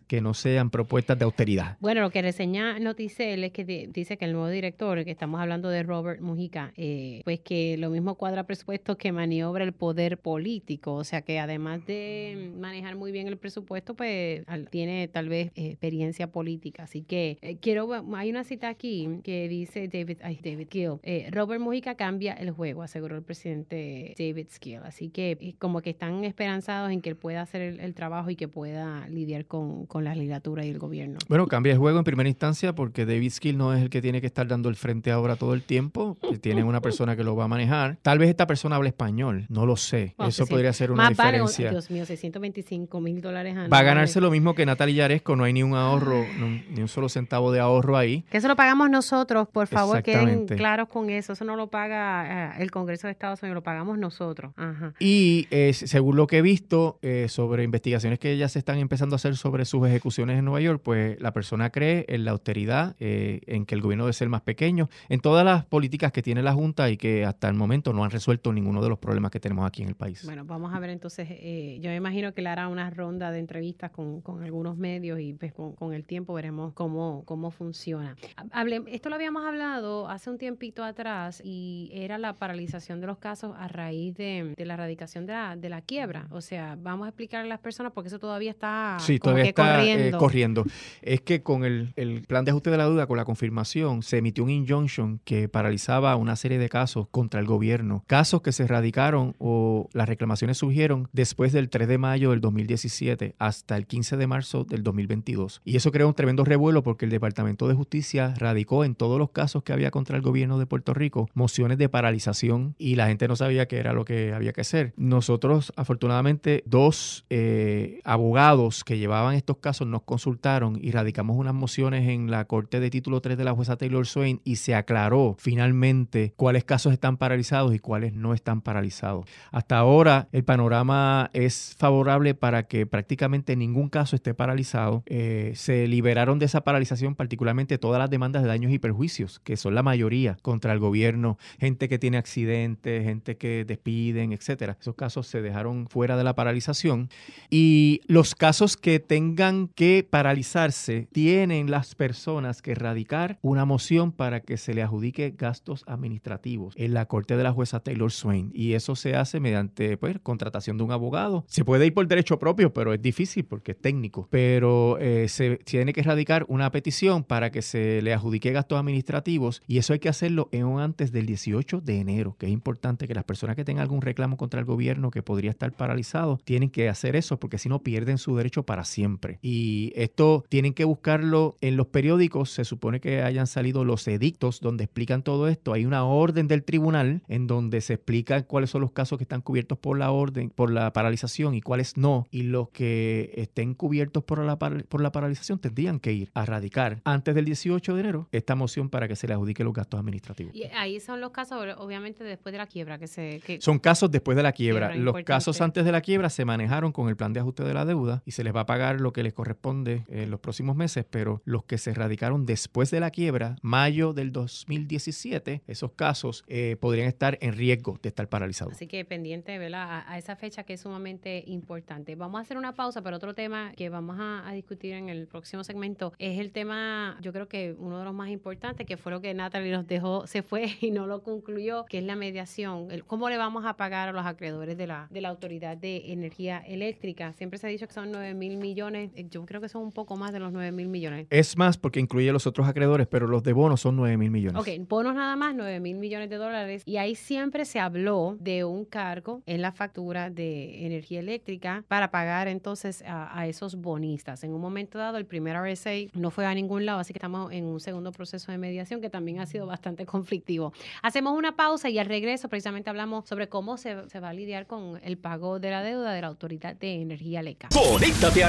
que 0.06 0.20
no 0.20 0.34
sean 0.34 0.70
propuestas 0.70 1.18
de 1.18 1.24
austeridad. 1.24 1.76
Bueno, 1.80 2.00
lo 2.00 2.10
que 2.10 2.22
reseña 2.22 2.78
Noticel 2.78 3.44
es 3.44 3.52
que 3.52 3.64
dice 3.64 4.16
que 4.16 4.24
el 4.24 4.32
nuevo 4.32 4.48
director, 4.48 5.04
que 5.04 5.10
estamos 5.10 5.40
hablando 5.40 5.68
de 5.68 5.82
Robert 5.82 6.20
Mujica, 6.20 6.72
eh, 6.76 7.20
pues 7.24 7.40
que 7.40 7.76
lo 7.78 7.90
mismo 7.90 8.16
cuadra 8.16 8.44
presupuestos 8.44 8.96
que 8.96 9.12
maniobra 9.12 9.64
el 9.64 9.72
poder 9.72 10.18
político. 10.18 10.94
O 10.94 11.04
sea 11.04 11.22
que 11.22 11.38
además 11.38 11.86
de 11.86 12.52
manejar 12.58 12.96
muy 12.96 13.12
bien 13.12 13.28
el 13.28 13.36
presupuesto, 13.36 13.94
pues 13.94 14.44
tiene 14.70 15.08
tal 15.08 15.28
vez 15.28 15.52
experiencia 15.54 16.30
política. 16.30 16.84
Así 16.84 17.02
que 17.02 17.38
eh, 17.40 17.56
quiero, 17.60 17.88
hay 18.14 18.30
una 18.30 18.44
cita 18.44 18.68
aquí 18.68 19.08
que 19.22 19.48
dice 19.48 19.88
David, 19.88 20.18
David 20.20 20.68
Gill, 20.70 20.98
eh, 21.02 21.28
Robert 21.30 21.60
Mujica 21.60 21.94
cambia 21.94 22.34
el 22.34 22.50
juego, 22.50 22.82
aseguró 22.82 23.16
el 23.16 23.22
presidente 23.22 24.14
David 24.18 24.48
Skill. 24.50 24.80
Así 24.84 25.10
que 25.10 25.36
eh, 25.40 25.54
como 25.58 25.82
que 25.82 25.90
están 25.90 26.24
esperanzados 26.24 26.90
en 26.90 27.00
que 27.00 27.10
él 27.10 27.16
pueda 27.16 27.42
hacer 27.42 27.62
el, 27.62 27.94
trabajo 27.94 28.30
y 28.30 28.36
que 28.36 28.48
pueda 28.48 29.06
lidiar 29.08 29.43
con, 29.44 29.86
con, 29.86 30.04
la 30.04 30.14
legislatura 30.14 30.64
y 30.64 30.70
el 30.70 30.78
gobierno. 30.78 31.18
Bueno, 31.28 31.46
cambia 31.46 31.72
el 31.72 31.78
juego 31.78 31.98
en 31.98 32.04
primera 32.04 32.28
instancia 32.28 32.74
porque 32.74 33.06
David 33.06 33.30
Skill 33.30 33.56
no 33.56 33.72
es 33.72 33.82
el 33.82 33.90
que 33.90 34.02
tiene 34.02 34.20
que 34.20 34.26
estar 34.26 34.46
dando 34.46 34.68
el 34.68 34.76
frente 34.76 35.10
ahora 35.10 35.36
todo 35.36 35.54
el 35.54 35.62
tiempo, 35.62 36.16
tiene 36.40 36.64
una 36.64 36.80
persona 36.80 37.16
que 37.16 37.24
lo 37.24 37.36
va 37.36 37.44
a 37.44 37.48
manejar. 37.48 37.98
Tal 38.02 38.18
vez 38.18 38.28
esta 38.28 38.46
persona 38.46 38.76
hable 38.76 38.88
español, 38.88 39.46
no 39.48 39.66
lo 39.66 39.76
sé. 39.76 40.14
Eso 40.26 40.46
podría 40.46 40.72
ser 40.72 40.90
una 40.90 41.08
diferencia. 41.08 41.70
Dios 41.70 41.90
mío, 41.90 42.06
625 42.06 43.00
mil 43.00 43.20
dólares 43.20 43.56
Va 43.72 43.78
a 43.78 43.82
ganarse 43.82 44.20
lo 44.20 44.30
mismo 44.30 44.54
que 44.54 44.66
Natalia 44.66 45.04
Yaresco, 45.04 45.36
no 45.36 45.44
hay 45.44 45.52
ni 45.52 45.62
un 45.62 45.74
ahorro, 45.74 46.24
ni 46.70 46.80
un 46.80 46.88
solo 46.88 47.08
centavo 47.08 47.52
de 47.52 47.60
ahorro 47.60 47.96
ahí. 47.96 48.22
Que 48.30 48.38
eso 48.38 48.48
lo 48.48 48.56
pagamos 48.56 48.90
nosotros, 48.90 49.48
por 49.48 49.66
favor, 49.66 50.02
queden 50.02 50.46
claros 50.46 50.88
con 50.88 51.10
eso. 51.10 51.32
Eso 51.32 51.44
no 51.44 51.56
lo 51.56 51.68
paga 51.68 52.54
eh, 52.56 52.62
el 52.62 52.70
Congreso 52.70 53.06
de 53.06 53.12
Estados 53.12 53.42
Unidos, 53.42 53.54
lo 53.54 53.62
pagamos 53.62 53.98
nosotros. 53.98 54.52
Y 54.98 55.46
eh, 55.50 55.72
según 55.72 56.16
lo 56.16 56.26
que 56.26 56.38
he 56.38 56.42
visto 56.42 56.98
eh, 57.02 57.26
sobre 57.28 57.64
investigaciones 57.64 58.18
que 58.18 58.36
ya 58.36 58.48
se 58.48 58.58
están 58.58 58.78
empezando 58.78 59.14
a 59.14 59.16
hacer 59.16 59.33
sobre 59.36 59.64
sus 59.64 59.86
ejecuciones 59.86 60.38
en 60.38 60.44
Nueva 60.44 60.60
York, 60.60 60.80
pues 60.82 61.20
la 61.20 61.32
persona 61.32 61.70
cree 61.70 62.04
en 62.08 62.24
la 62.24 62.32
austeridad, 62.32 62.96
en 62.98 63.66
que 63.66 63.74
el 63.74 63.80
gobierno 63.80 64.04
debe 64.04 64.12
ser 64.12 64.28
más 64.28 64.42
pequeño, 64.42 64.88
en 65.08 65.20
todas 65.20 65.44
las 65.44 65.64
políticas 65.64 66.12
que 66.12 66.22
tiene 66.22 66.42
la 66.42 66.52
Junta 66.52 66.90
y 66.90 66.96
que 66.96 67.24
hasta 67.24 67.48
el 67.48 67.54
momento 67.54 67.92
no 67.92 68.04
han 68.04 68.10
resuelto 68.10 68.52
ninguno 68.52 68.82
de 68.82 68.88
los 68.88 68.98
problemas 68.98 69.30
que 69.30 69.40
tenemos 69.40 69.66
aquí 69.66 69.82
en 69.82 69.88
el 69.88 69.94
país. 69.94 70.24
Bueno, 70.24 70.44
vamos 70.44 70.74
a 70.74 70.78
ver 70.78 70.90
entonces, 70.90 71.28
eh, 71.30 71.78
yo 71.80 71.90
me 71.90 71.96
imagino 71.96 72.32
que 72.32 72.42
le 72.42 72.48
hará 72.48 72.68
una 72.68 72.90
ronda 72.90 73.30
de 73.30 73.38
entrevistas 73.38 73.90
con, 73.90 74.22
algunos 74.42 74.76
medios 74.76 75.20
y 75.20 75.34
pues, 75.34 75.52
con, 75.52 75.92
el 75.94 76.04
tiempo 76.04 76.34
veremos 76.34 76.72
cómo, 76.72 77.22
cómo 77.24 77.50
funciona. 77.50 78.16
Hable, 78.50 78.82
esto 78.88 79.08
lo 79.08 79.16
habíamos 79.16 79.44
hablado 79.44 80.08
hace 80.08 80.30
un 80.30 80.38
tiempito 80.38 80.82
atrás 80.84 81.42
y 81.44 81.90
era 81.92 82.18
la 82.18 82.34
paralización 82.34 83.00
de 83.00 83.06
los 83.06 83.18
casos 83.18 83.54
a 83.58 83.68
raíz 83.68 84.14
de, 84.16 84.54
la 84.56 84.74
erradicación 84.74 85.26
de 85.26 85.32
la, 85.32 85.56
de 85.56 85.68
la 85.68 85.80
quiebra. 85.80 86.26
O 86.30 86.40
sea, 86.40 86.76
vamos 86.80 87.06
a 87.06 87.08
explicarle 87.08 87.46
a 87.46 87.54
las 87.54 87.60
personas 87.60 87.92
porque 87.92 88.08
eso 88.08 88.18
todavía 88.18 88.50
está, 88.50 88.96
sí, 89.00 89.18
todavía 89.24 89.44
está 89.44 89.84
eh, 89.84 90.12
corriendo. 90.12 90.64
Es 91.02 91.20
que 91.20 91.42
con 91.42 91.64
el, 91.64 91.92
el 91.96 92.22
plan 92.22 92.44
de 92.44 92.52
ajuste 92.52 92.70
de 92.70 92.76
la 92.76 92.84
deuda, 92.84 93.06
con 93.06 93.16
la 93.16 93.24
confirmación, 93.24 94.02
se 94.02 94.18
emitió 94.18 94.44
un 94.44 94.50
injunction 94.50 95.20
que 95.24 95.48
paralizaba 95.48 96.14
una 96.16 96.36
serie 96.36 96.58
de 96.58 96.68
casos 96.68 97.08
contra 97.10 97.40
el 97.40 97.46
gobierno. 97.46 98.04
Casos 98.06 98.42
que 98.42 98.52
se 98.52 98.64
erradicaron 98.64 99.34
o 99.38 99.88
las 99.92 100.08
reclamaciones 100.08 100.58
surgieron 100.58 101.08
después 101.12 101.52
del 101.52 101.68
3 101.68 101.88
de 101.88 101.98
mayo 101.98 102.30
del 102.30 102.40
2017 102.40 103.34
hasta 103.38 103.76
el 103.76 103.86
15 103.86 104.16
de 104.16 104.26
marzo 104.26 104.64
del 104.64 104.82
2022. 104.82 105.62
Y 105.64 105.76
eso 105.76 105.90
creó 105.92 106.08
un 106.08 106.14
tremendo 106.14 106.44
revuelo 106.44 106.82
porque 106.82 107.04
el 107.04 107.10
Departamento 107.10 107.68
de 107.68 107.74
Justicia 107.74 108.34
radicó 108.36 108.84
en 108.84 108.94
todos 108.94 109.18
los 109.18 109.30
casos 109.30 109.62
que 109.62 109.72
había 109.72 109.90
contra 109.90 110.16
el 110.16 110.22
gobierno 110.22 110.58
de 110.58 110.66
Puerto 110.66 110.94
Rico 110.94 111.28
mociones 111.34 111.78
de 111.78 111.88
paralización 111.88 112.74
y 112.78 112.96
la 112.96 113.06
gente 113.06 113.28
no 113.28 113.36
sabía 113.36 113.66
qué 113.66 113.78
era 113.78 113.92
lo 113.92 114.04
que 114.04 114.32
había 114.32 114.52
que 114.52 114.60
hacer. 114.60 114.92
Nosotros, 114.96 115.72
afortunadamente, 115.76 116.62
dos 116.66 117.24
eh, 117.30 118.00
abogados 118.04 118.84
que 118.84 118.98
llevaban 118.98 119.13
estos 119.34 119.58
casos 119.58 119.86
nos 119.86 120.02
consultaron 120.02 120.78
y 120.80 120.90
radicamos 120.90 121.36
unas 121.36 121.54
mociones 121.54 122.08
en 122.08 122.30
la 122.30 122.44
Corte 122.46 122.80
de 122.80 122.90
Título 122.90 123.20
3 123.20 123.36
de 123.38 123.44
la 123.44 123.52
jueza 123.52 123.76
Taylor 123.76 124.06
Swain 124.06 124.40
y 124.44 124.56
se 124.56 124.74
aclaró 124.74 125.36
finalmente 125.38 126.34
cuáles 126.36 126.64
casos 126.64 126.92
están 126.92 127.16
paralizados 127.16 127.74
y 127.74 127.78
cuáles 127.78 128.12
no 128.12 128.34
están 128.34 128.60
paralizados. 128.60 129.26
Hasta 129.52 129.78
ahora 129.78 130.28
el 130.32 130.44
panorama 130.44 131.30
es 131.32 131.74
favorable 131.78 132.34
para 132.34 132.64
que 132.64 132.86
prácticamente 132.86 133.56
ningún 133.56 133.88
caso 133.88 134.16
esté 134.16 134.34
paralizado. 134.34 135.02
Eh, 135.06 135.52
se 135.54 135.86
liberaron 135.86 136.38
de 136.38 136.46
esa 136.46 136.62
paralización 136.62 137.14
particularmente 137.14 137.78
todas 137.78 137.98
las 137.98 138.10
demandas 138.10 138.42
de 138.42 138.48
daños 138.48 138.72
y 138.72 138.78
perjuicios, 138.78 139.40
que 139.40 139.56
son 139.56 139.74
la 139.74 139.82
mayoría 139.82 140.36
contra 140.42 140.72
el 140.72 140.78
gobierno, 140.78 141.38
gente 141.58 141.88
que 141.88 141.98
tiene 141.98 142.16
accidentes, 142.16 143.04
gente 143.04 143.36
que 143.36 143.64
despiden, 143.64 144.32
etcétera. 144.32 144.76
Esos 144.80 144.94
casos 144.94 145.26
se 145.26 145.42
dejaron 145.42 145.86
fuera 145.88 146.16
de 146.16 146.24
la 146.24 146.34
paralización 146.34 147.08
y 147.50 148.00
los 148.06 148.34
casos 148.34 148.76
que 148.76 149.00
tengan 149.06 149.68
que 149.68 150.06
paralizarse 150.08 151.08
tienen 151.12 151.70
las 151.70 151.94
personas 151.94 152.62
que 152.62 152.74
radicar 152.74 153.38
una 153.42 153.64
moción 153.64 154.12
para 154.12 154.40
que 154.40 154.56
se 154.56 154.74
le 154.74 154.82
adjudique 154.82 155.34
gastos 155.36 155.84
administrativos 155.86 156.74
en 156.76 156.94
la 156.94 157.06
corte 157.06 157.36
de 157.36 157.42
la 157.42 157.52
jueza 157.52 157.80
Taylor 157.80 158.10
Swain 158.10 158.50
y 158.54 158.72
eso 158.74 158.96
se 158.96 159.16
hace 159.16 159.40
mediante 159.40 159.96
pues, 159.96 160.18
contratación 160.22 160.76
de 160.76 160.84
un 160.84 160.92
abogado. 160.92 161.44
Se 161.48 161.64
puede 161.64 161.86
ir 161.86 161.94
por 161.94 162.06
derecho 162.06 162.38
propio, 162.38 162.72
pero 162.72 162.92
es 162.92 163.00
difícil 163.00 163.44
porque 163.44 163.72
es 163.72 163.80
técnico. 163.80 164.28
Pero 164.30 164.98
eh, 164.98 165.28
se 165.28 165.58
tiene 165.58 165.92
que 165.92 166.02
radicar 166.02 166.44
una 166.48 166.70
petición 166.70 167.24
para 167.24 167.50
que 167.50 167.62
se 167.62 168.02
le 168.02 168.12
adjudique 168.12 168.52
gastos 168.52 168.78
administrativos 168.78 169.62
y 169.66 169.78
eso 169.78 169.92
hay 169.92 169.98
que 169.98 170.08
hacerlo 170.08 170.48
en 170.52 170.64
antes 170.78 171.12
del 171.12 171.26
18 171.26 171.80
de 171.80 172.00
enero, 172.00 172.36
que 172.38 172.46
es 172.46 172.52
importante 172.52 173.06
que 173.06 173.14
las 173.14 173.24
personas 173.24 173.56
que 173.56 173.64
tengan 173.64 173.82
algún 173.82 174.02
reclamo 174.02 174.36
contra 174.36 174.60
el 174.60 174.66
gobierno 174.66 175.10
que 175.10 175.22
podría 175.22 175.50
estar 175.50 175.72
paralizado 175.72 176.38
tienen 176.44 176.70
que 176.70 176.88
hacer 176.88 177.16
eso 177.16 177.38
porque 177.38 177.58
si 177.58 177.68
no 177.68 177.82
pierden 177.82 178.18
su 178.18 178.34
derecho 178.36 178.64
para 178.64 178.84
siempre. 178.94 179.38
Y 179.42 179.92
esto 179.96 180.44
tienen 180.48 180.72
que 180.72 180.84
buscarlo 180.84 181.56
en 181.60 181.76
los 181.76 181.88
periódicos, 181.88 182.50
se 182.50 182.64
supone 182.64 183.00
que 183.00 183.22
hayan 183.22 183.46
salido 183.46 183.84
los 183.84 184.06
edictos 184.08 184.60
donde 184.60 184.84
explican 184.84 185.22
todo 185.22 185.48
esto. 185.48 185.72
Hay 185.72 185.84
una 185.84 186.04
orden 186.04 186.48
del 186.48 186.62
tribunal 186.62 187.22
en 187.28 187.46
donde 187.46 187.80
se 187.80 187.94
explica 187.94 188.42
cuáles 188.44 188.70
son 188.70 188.80
los 188.80 188.92
casos 188.92 189.18
que 189.18 189.24
están 189.24 189.40
cubiertos 189.40 189.78
por 189.78 189.98
la 189.98 190.10
orden, 190.12 190.50
por 190.50 190.70
la 190.70 190.92
paralización 190.92 191.54
y 191.54 191.60
cuáles 191.60 191.96
no. 191.96 192.26
Y 192.30 192.44
los 192.44 192.68
que 192.70 193.32
estén 193.34 193.74
cubiertos 193.74 194.22
por 194.24 194.38
la, 194.38 194.58
por 194.58 195.00
la 195.00 195.12
paralización 195.12 195.58
tendrían 195.58 195.98
que 195.98 196.12
ir 196.12 196.30
a 196.34 196.44
radicar 196.46 197.00
antes 197.04 197.34
del 197.34 197.44
18 197.44 197.94
de 197.94 198.00
enero 198.00 198.28
esta 198.32 198.54
moción 198.54 198.88
para 198.88 199.08
que 199.08 199.16
se 199.16 199.26
le 199.26 199.34
adjudique 199.34 199.64
los 199.64 199.74
gastos 199.74 199.98
administrativos. 199.98 200.54
Y 200.54 200.64
ahí 200.74 201.00
son 201.00 201.20
los 201.20 201.32
casos, 201.32 201.66
obviamente, 201.78 202.22
después 202.22 202.52
de 202.52 202.58
la 202.58 202.66
quiebra 202.66 202.98
que 202.98 203.08
se... 203.08 203.40
son 203.58 203.78
casos 203.78 204.10
después 204.10 204.36
de 204.36 204.42
la 204.42 204.52
quiebra. 204.52 204.94
los 204.94 205.22
casos 205.24 205.60
antes 205.60 205.84
de 205.84 205.92
la 205.92 206.00
quiebra 206.00 206.30
se 206.30 206.44
manejaron 206.44 206.92
con 206.92 207.08
el 207.08 207.16
plan 207.16 207.32
de 207.32 207.40
ajuste 207.40 207.64
de 207.64 207.74
la 207.74 207.84
deuda 207.84 208.22
y 208.24 208.30
se 208.30 208.44
les 208.44 208.54
va 208.54 208.60
a 208.60 208.66
pagar 208.66 208.73
lo 208.74 209.12
que 209.12 209.22
les 209.22 209.32
corresponde 209.32 210.04
en 210.08 210.30
los 210.30 210.40
próximos 210.40 210.76
meses, 210.76 211.04
pero 211.08 211.42
los 211.44 211.64
que 211.64 211.78
se 211.78 211.94
radicaron 211.94 212.46
después 212.46 212.90
de 212.90 213.00
la 213.00 213.10
quiebra, 213.10 213.56
mayo 213.62 214.12
del 214.12 214.32
2017, 214.32 215.62
esos 215.66 215.92
casos 215.92 216.44
eh, 216.48 216.76
podrían 216.80 217.08
estar 217.08 217.38
en 217.40 217.52
riesgo 217.52 217.98
de 218.02 218.08
estar 218.08 218.28
paralizados. 218.28 218.74
Así 218.74 218.86
que 218.86 219.04
pendiente 219.04 219.58
¿verdad? 219.58 220.04
A, 220.06 220.18
esa 220.18 220.36
fecha 220.36 220.64
que 220.64 220.74
es 220.74 220.80
sumamente 220.80 221.44
importante. 221.46 222.14
Vamos 222.14 222.38
a 222.38 222.42
hacer 222.42 222.56
una 222.56 222.74
pausa, 222.74 223.02
pero 223.02 223.16
otro 223.16 223.34
tema 223.34 223.72
que 223.76 223.88
vamos 223.88 224.16
a, 224.18 224.52
discutir 224.54 224.92
en 224.92 225.08
el 225.08 225.26
próximo 225.26 225.64
segmento 225.64 226.12
es 226.18 226.38
el 226.38 226.52
tema, 226.52 227.18
yo 227.20 227.32
creo 227.32 227.48
que 227.48 227.74
uno 227.76 227.98
de 227.98 228.04
los 228.04 228.14
más 228.14 228.28
importantes, 228.28 228.86
que 228.86 228.96
fue 228.96 229.10
lo 229.10 229.20
que 229.20 229.34
Natalie 229.34 229.72
nos 229.72 229.86
dejó, 229.86 230.26
se 230.26 230.42
fue 230.42 230.66
y 230.80 230.90
no 230.90 231.06
lo 231.06 231.22
concluyó, 231.22 231.84
que 231.86 231.98
es 231.98 232.04
la 232.04 232.14
mediación. 232.14 232.88
El, 232.90 233.04
¿Cómo 233.04 233.28
le 233.28 233.36
vamos 233.36 233.64
a 233.64 233.76
pagar 233.76 234.08
a 234.08 234.12
los 234.12 234.24
acreedores 234.26 234.76
de 234.76 234.86
la, 234.86 235.08
de 235.10 235.20
la 235.20 235.30
Autoridad 235.30 235.76
de 235.76 236.12
Energía 236.12 236.58
Eléctrica? 236.58 237.32
Siempre 237.32 237.58
se 237.58 237.66
ha 237.66 237.70
dicho 237.70 237.86
que 237.86 237.94
son 237.94 238.12
9 238.12 238.34
mil 238.34 238.56
millones, 238.64 239.10
yo 239.30 239.44
creo 239.44 239.60
que 239.60 239.68
son 239.68 239.82
un 239.82 239.92
poco 239.92 240.16
más 240.16 240.32
de 240.32 240.40
los 240.40 240.50
9 240.50 240.72
mil 240.72 240.88
millones. 240.88 241.26
Es 241.28 241.58
más 241.58 241.76
porque 241.76 242.00
incluye 242.00 242.32
los 242.32 242.46
otros 242.46 242.66
acreedores, 242.66 243.06
pero 243.06 243.26
los 243.26 243.42
de 243.42 243.52
bonos 243.52 243.82
son 243.82 243.96
9 243.96 244.16
mil 244.16 244.30
millones. 244.30 244.58
Ok, 244.58 244.68
bonos 244.88 245.14
nada 245.14 245.36
más, 245.36 245.54
9 245.54 245.80
mil 245.80 245.96
millones 245.96 246.30
de 246.30 246.36
dólares. 246.36 246.82
Y 246.86 246.96
ahí 246.96 247.14
siempre 247.14 247.66
se 247.66 247.78
habló 247.78 248.38
de 248.40 248.64
un 248.64 248.86
cargo 248.86 249.42
en 249.44 249.60
la 249.60 249.72
factura 249.72 250.30
de 250.30 250.86
energía 250.86 251.20
eléctrica 251.20 251.84
para 251.88 252.10
pagar 252.10 252.48
entonces 252.48 253.04
a, 253.06 253.46
esos 253.46 253.76
bonistas. 253.76 254.42
En 254.44 254.54
un 254.54 254.60
momento 254.60 254.96
dado, 254.96 255.18
el 255.18 255.26
primer 255.26 255.56
RSA 255.56 255.90
no 256.14 256.30
fue 256.30 256.46
a 256.46 256.54
ningún 256.54 256.86
lado, 256.86 257.00
así 257.00 257.12
que 257.12 257.18
estamos 257.18 257.52
en 257.52 257.66
un 257.66 257.80
segundo 257.80 258.10
proceso 258.12 258.50
de 258.50 258.56
mediación 258.56 259.02
que 259.02 259.10
también 259.10 259.40
ha 259.40 259.46
sido 259.46 259.66
bastante 259.66 260.06
conflictivo. 260.14 260.72
Hacemos 261.02 261.36
una 261.36 261.54
pausa 261.56 261.90
y 261.90 261.98
al 261.98 262.06
regreso 262.06 262.48
precisamente 262.48 262.88
hablamos 262.88 263.28
sobre 263.28 263.48
cómo 263.48 263.76
se, 263.76 264.08
se 264.08 264.20
va 264.20 264.30
a 264.30 264.32
lidiar 264.32 264.66
con 264.66 264.98
el 265.02 265.18
pago 265.18 265.58
de 265.58 265.70
la 265.70 265.82
deuda 265.82 266.12
de 266.12 266.22
la 266.22 266.28
Autoridad 266.28 266.74
de 266.76 267.02
Energía 267.02 267.40
Eléctrica. 267.40 267.68
Conéctate 267.68 268.44
a 268.44 268.48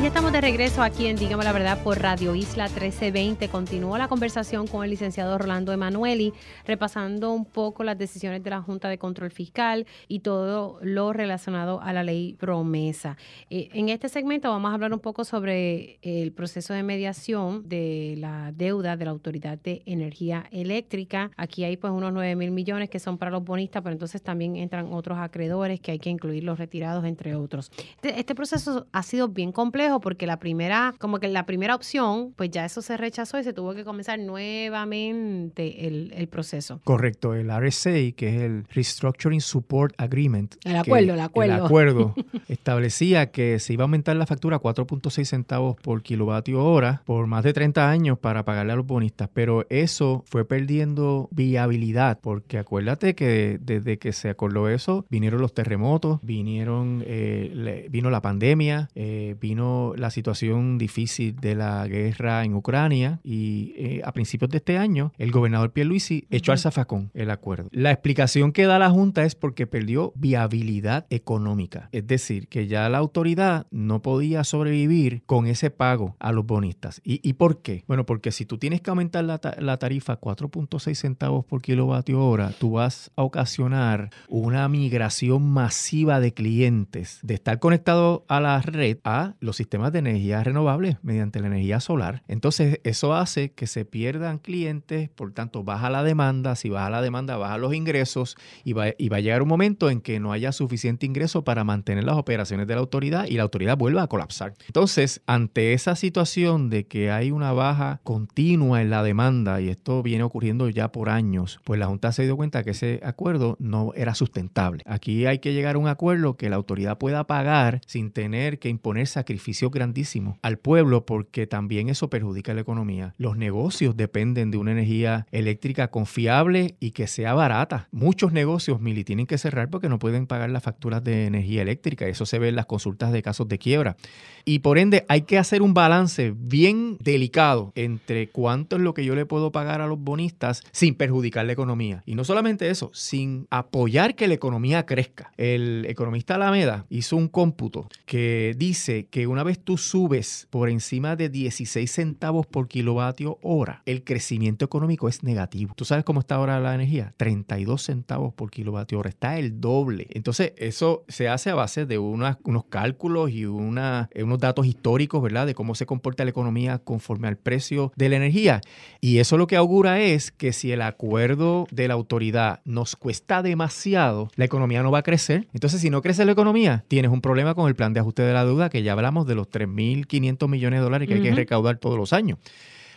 Ya 0.00 0.06
estamos 0.06 0.32
de 0.32 0.40
regreso 0.40 0.82
aquí 0.82 1.08
en 1.08 1.16
Dígame 1.16 1.44
la 1.44 1.52
Verdad 1.52 1.82
por 1.82 2.00
Radio 2.00 2.34
Isla 2.34 2.68
1320. 2.68 3.50
Continúa 3.50 3.98
la 3.98 4.08
conversación 4.08 4.66
con 4.66 4.82
el 4.82 4.88
licenciado 4.88 5.36
Rolando 5.36 5.74
Emanueli, 5.74 6.32
repasando 6.66 7.32
un 7.32 7.44
poco 7.44 7.84
las 7.84 7.98
decisiones 7.98 8.42
de 8.42 8.48
la 8.48 8.62
Junta 8.62 8.88
de 8.88 8.96
Control 8.96 9.30
Fiscal 9.30 9.86
y 10.08 10.20
todo 10.20 10.78
lo 10.80 11.12
relacionado 11.12 11.82
a 11.82 11.92
la 11.92 12.02
ley 12.02 12.32
promesa. 12.32 13.18
Eh, 13.50 13.68
en 13.74 13.90
este 13.90 14.08
segmento 14.08 14.48
vamos 14.48 14.70
a 14.70 14.74
hablar 14.74 14.94
un 14.94 15.00
poco 15.00 15.22
sobre 15.22 15.98
el 16.00 16.32
proceso 16.32 16.72
de 16.72 16.82
mediación 16.82 17.68
de 17.68 18.14
la 18.16 18.52
deuda 18.52 18.96
de 18.96 19.04
la 19.04 19.10
Autoridad 19.10 19.58
de 19.58 19.82
Energía 19.84 20.46
Eléctrica. 20.50 21.30
Aquí 21.36 21.62
hay 21.64 21.76
pues 21.76 21.92
unos 21.92 22.10
9 22.14 22.36
mil 22.36 22.52
millones 22.52 22.88
que 22.88 23.00
son 23.00 23.18
para 23.18 23.30
los 23.30 23.44
bonistas, 23.44 23.82
pero 23.82 23.92
entonces 23.92 24.22
también 24.22 24.56
entran 24.56 24.94
otros 24.94 25.18
acreedores 25.18 25.78
que 25.78 25.92
hay 25.92 25.98
que 25.98 26.08
incluir 26.08 26.42
los 26.42 26.58
retirados, 26.58 27.04
entre 27.04 27.34
otros. 27.34 27.70
Este, 27.96 28.18
este 28.18 28.34
proceso 28.34 28.86
ha 28.92 29.02
sido 29.02 29.28
bien 29.28 29.52
complejo 29.52 29.89
porque 29.98 30.26
la 30.26 30.38
primera, 30.38 30.94
como 30.98 31.18
que 31.18 31.26
la 31.26 31.46
primera 31.46 31.74
opción, 31.74 32.32
pues 32.36 32.50
ya 32.50 32.64
eso 32.64 32.82
se 32.82 32.96
rechazó 32.96 33.40
y 33.40 33.44
se 33.44 33.52
tuvo 33.52 33.74
que 33.74 33.84
comenzar 33.84 34.20
nuevamente 34.20 35.88
el, 35.88 36.12
el 36.14 36.28
proceso. 36.28 36.80
Correcto, 36.84 37.34
el 37.34 37.50
RSA, 37.50 38.12
que 38.14 38.28
es 38.28 38.42
el 38.42 38.64
Restructuring 38.68 39.40
Support 39.40 39.94
Agreement. 39.98 40.54
El 40.64 40.76
acuerdo, 40.76 41.14
el 41.14 41.20
acuerdo. 41.20 41.54
El 41.54 41.64
acuerdo 41.64 42.14
establecía 42.48 43.30
que 43.30 43.58
se 43.58 43.72
iba 43.72 43.82
a 43.82 43.86
aumentar 43.86 44.14
la 44.16 44.26
factura 44.26 44.58
a 44.58 44.60
4.6 44.60 45.24
centavos 45.24 45.76
por 45.76 46.02
kilovatio 46.02 46.62
hora 46.64 47.02
por 47.04 47.26
más 47.26 47.42
de 47.44 47.52
30 47.52 47.90
años 47.90 48.18
para 48.18 48.44
pagarle 48.44 48.72
a 48.72 48.76
los 48.76 48.86
bonistas, 48.86 49.28
pero 49.32 49.66
eso 49.70 50.24
fue 50.26 50.44
perdiendo 50.44 51.28
viabilidad 51.30 52.18
porque 52.20 52.58
acuérdate 52.58 53.14
que 53.14 53.58
desde 53.60 53.98
que 53.98 54.12
se 54.12 54.28
acordó 54.28 54.68
eso 54.68 55.06
vinieron 55.08 55.40
los 55.40 55.54
terremotos, 55.54 56.20
vinieron, 56.22 57.02
eh, 57.06 57.88
vino 57.90 58.10
la 58.10 58.20
pandemia, 58.20 58.88
eh, 58.94 59.36
vino 59.40 59.79
vino 59.80 59.94
la 59.96 60.10
situación 60.10 60.78
difícil 60.78 61.36
de 61.36 61.54
la 61.54 61.86
guerra 61.86 62.44
en 62.44 62.54
Ucrania 62.54 63.20
y 63.22 63.74
eh, 63.76 64.02
a 64.04 64.12
principios 64.12 64.50
de 64.50 64.58
este 64.58 64.78
año 64.78 65.12
el 65.18 65.30
gobernador 65.30 65.72
Pierluisi 65.72 66.26
echó 66.30 66.52
al 66.52 66.58
zafacón 66.58 67.10
el 67.14 67.30
acuerdo. 67.30 67.68
La 67.72 67.90
explicación 67.90 68.52
que 68.52 68.66
da 68.66 68.78
la 68.78 68.90
Junta 68.90 69.24
es 69.24 69.34
porque 69.34 69.66
perdió 69.66 70.12
viabilidad 70.16 71.06
económica, 71.10 71.88
es 71.92 72.06
decir, 72.06 72.48
que 72.48 72.66
ya 72.66 72.88
la 72.88 72.98
autoridad 72.98 73.66
no 73.70 74.02
podía 74.02 74.44
sobrevivir 74.44 75.22
con 75.26 75.46
ese 75.46 75.70
pago 75.70 76.16
a 76.18 76.32
los 76.32 76.46
bonistas. 76.46 77.00
¿Y, 77.04 77.32
por 77.34 77.62
qué? 77.62 77.84
Bueno, 77.86 78.06
porque 78.06 78.32
si 78.32 78.44
tú 78.44 78.58
tienes 78.58 78.80
que 78.80 78.90
aumentar 78.90 79.24
la, 79.24 79.40
la 79.58 79.76
tarifa 79.78 80.20
4.6 80.20 80.94
centavos 80.94 81.44
por 81.44 81.62
kilovatio 81.62 82.24
hora, 82.24 82.52
tú 82.58 82.72
vas 82.72 83.10
a 83.16 83.22
ocasionar 83.22 84.10
una 84.28 84.68
migración 84.68 85.42
masiva 85.50 86.20
de 86.20 86.34
clientes 86.34 87.20
de 87.22 87.34
estar 87.34 87.58
conectado 87.58 88.24
a 88.28 88.40
la 88.40 88.60
red 88.60 88.98
a 89.04 89.34
los 89.40 89.56
sistemas 89.56 89.69
de 89.70 90.00
energía 90.00 90.42
renovable 90.42 90.98
mediante 91.02 91.38
la 91.38 91.46
energía 91.46 91.78
solar. 91.78 92.24
Entonces, 92.26 92.80
eso 92.82 93.14
hace 93.14 93.52
que 93.52 93.68
se 93.68 93.84
pierdan 93.84 94.38
clientes, 94.38 95.08
por 95.10 95.32
tanto, 95.32 95.62
baja 95.62 95.90
la 95.90 96.02
demanda. 96.02 96.56
Si 96.56 96.68
baja 96.68 96.90
la 96.90 97.00
demanda, 97.00 97.36
baja 97.36 97.56
los 97.56 97.72
ingresos 97.72 98.36
y 98.64 98.72
va, 98.72 98.88
y 98.98 99.08
va 99.08 99.18
a 99.18 99.20
llegar 99.20 99.42
un 99.42 99.48
momento 99.48 99.88
en 99.88 100.00
que 100.00 100.18
no 100.18 100.32
haya 100.32 100.50
suficiente 100.50 101.06
ingreso 101.06 101.44
para 101.44 101.62
mantener 101.62 102.02
las 102.02 102.16
operaciones 102.16 102.66
de 102.66 102.74
la 102.74 102.80
autoridad 102.80 103.26
y 103.26 103.36
la 103.36 103.44
autoridad 103.44 103.78
vuelva 103.78 104.02
a 104.02 104.08
colapsar. 104.08 104.54
Entonces, 104.66 105.22
ante 105.26 105.72
esa 105.72 105.94
situación 105.94 106.68
de 106.68 106.86
que 106.86 107.12
hay 107.12 107.30
una 107.30 107.52
baja 107.52 108.00
continua 108.02 108.82
en 108.82 108.90
la 108.90 109.04
demanda, 109.04 109.60
y 109.60 109.68
esto 109.68 110.02
viene 110.02 110.24
ocurriendo 110.24 110.68
ya 110.68 110.90
por 110.90 111.08
años, 111.10 111.60
pues 111.62 111.78
la 111.78 111.86
Junta 111.86 112.10
se 112.10 112.24
dio 112.24 112.36
cuenta 112.36 112.64
que 112.64 112.70
ese 112.70 113.00
acuerdo 113.04 113.56
no 113.60 113.92
era 113.94 114.16
sustentable. 114.16 114.82
Aquí 114.84 115.26
hay 115.26 115.38
que 115.38 115.52
llegar 115.52 115.76
a 115.76 115.78
un 115.78 115.86
acuerdo 115.86 116.36
que 116.36 116.50
la 116.50 116.56
autoridad 116.56 116.98
pueda 116.98 117.28
pagar 117.28 117.80
sin 117.86 118.10
tener 118.10 118.58
que 118.58 118.68
imponer 118.68 119.06
sacrificios 119.06 119.59
grandísimos 119.68 120.38
al 120.40 120.58
pueblo, 120.58 121.04
porque 121.04 121.46
también 121.46 121.90
eso 121.90 122.08
perjudica 122.08 122.54
la 122.54 122.62
economía. 122.62 123.14
Los 123.18 123.36
negocios 123.36 123.96
dependen 123.96 124.50
de 124.50 124.56
una 124.56 124.72
energía 124.72 125.26
eléctrica 125.32 125.88
confiable 125.88 126.76
y 126.80 126.92
que 126.92 127.06
sea 127.06 127.34
barata. 127.34 127.88
Muchos 127.90 128.32
negocios, 128.32 128.80
Mili, 128.80 129.04
tienen 129.04 129.26
que 129.26 129.36
cerrar 129.36 129.68
porque 129.68 129.88
no 129.88 129.98
pueden 129.98 130.26
pagar 130.26 130.50
las 130.50 130.62
facturas 130.62 131.04
de 131.04 131.26
energía 131.26 131.62
eléctrica. 131.62 132.06
Eso 132.06 132.24
se 132.24 132.38
ve 132.38 132.48
en 132.48 132.56
las 132.56 132.66
consultas 132.66 133.12
de 133.12 133.22
casos 133.22 133.48
de 133.48 133.58
quiebra. 133.58 133.96
Y 134.44 134.60
por 134.60 134.78
ende, 134.78 135.04
hay 135.08 135.22
que 135.22 135.36
hacer 135.36 135.60
un 135.60 135.74
balance 135.74 136.32
bien 136.34 136.96
delicado 137.00 137.72
entre 137.74 138.28
cuánto 138.28 138.76
es 138.76 138.82
lo 138.82 138.94
que 138.94 139.04
yo 139.04 139.14
le 139.14 139.26
puedo 139.26 139.52
pagar 139.52 139.80
a 139.80 139.86
los 139.86 139.98
bonistas 139.98 140.62
sin 140.72 140.94
perjudicar 140.94 141.44
la 141.44 141.52
economía. 141.52 142.02
Y 142.06 142.14
no 142.14 142.24
solamente 142.24 142.70
eso, 142.70 142.90
sin 142.94 143.46
apoyar 143.50 144.14
que 144.14 144.28
la 144.28 144.34
economía 144.34 144.86
crezca. 144.86 145.32
El 145.36 145.84
economista 145.88 146.36
Alameda 146.36 146.86
hizo 146.88 147.16
un 147.16 147.28
cómputo 147.28 147.88
que 148.06 148.54
dice 148.56 149.06
que 149.10 149.26
una 149.26 149.42
vez 149.42 149.49
tú 149.58 149.78
subes 149.78 150.46
por 150.50 150.68
encima 150.68 151.16
de 151.16 151.28
16 151.28 151.90
centavos 151.90 152.46
por 152.46 152.68
kilovatio 152.68 153.38
hora, 153.42 153.82
el 153.86 154.04
crecimiento 154.04 154.64
económico 154.64 155.08
es 155.08 155.22
negativo. 155.22 155.74
¿Tú 155.76 155.84
sabes 155.84 156.04
cómo 156.04 156.20
está 156.20 156.36
ahora 156.36 156.60
la 156.60 156.74
energía? 156.74 157.14
32 157.16 157.82
centavos 157.82 158.32
por 158.34 158.50
kilovatio 158.50 158.98
hora. 158.98 159.10
Está 159.10 159.38
el 159.38 159.60
doble. 159.60 160.06
Entonces, 160.10 160.52
eso 160.56 161.04
se 161.08 161.28
hace 161.28 161.50
a 161.50 161.54
base 161.54 161.86
de 161.86 161.98
unos 161.98 162.64
cálculos 162.68 163.30
y 163.30 163.46
una, 163.46 164.08
unos 164.14 164.38
datos 164.38 164.66
históricos, 164.66 165.22
¿verdad? 165.22 165.46
De 165.46 165.54
cómo 165.54 165.74
se 165.74 165.86
comporta 165.86 166.24
la 166.24 166.30
economía 166.30 166.78
conforme 166.78 167.28
al 167.28 167.36
precio 167.36 167.92
de 167.96 168.08
la 168.08 168.16
energía. 168.16 168.60
Y 169.00 169.18
eso 169.18 169.36
lo 169.36 169.46
que 169.46 169.56
augura 169.56 170.00
es 170.00 170.30
que 170.30 170.52
si 170.52 170.72
el 170.72 170.82
acuerdo 170.82 171.66
de 171.70 171.88
la 171.88 171.94
autoridad 171.94 172.60
nos 172.64 172.96
cuesta 172.96 173.42
demasiado, 173.42 174.30
la 174.36 174.44
economía 174.44 174.82
no 174.82 174.90
va 174.90 174.98
a 174.98 175.02
crecer. 175.02 175.48
Entonces, 175.52 175.80
si 175.80 175.90
no 175.90 176.02
crece 176.02 176.24
la 176.24 176.32
economía, 176.32 176.84
tienes 176.88 177.10
un 177.10 177.20
problema 177.20 177.54
con 177.54 177.68
el 177.68 177.76
plan 177.76 177.92
de 177.92 178.00
ajuste 178.00 178.22
de 178.22 178.32
la 178.32 178.44
deuda, 178.44 178.70
que 178.70 178.82
ya 178.82 178.92
hablamos 178.92 179.26
de 179.26 179.29
los 179.34 179.48
3.500 179.48 180.48
millones 180.48 180.80
de 180.80 180.84
dólares 180.84 181.08
que 181.08 181.14
hay 181.14 181.22
que 181.22 181.32
recaudar 181.32 181.78
todos 181.78 181.96
los 181.96 182.12
años. 182.12 182.38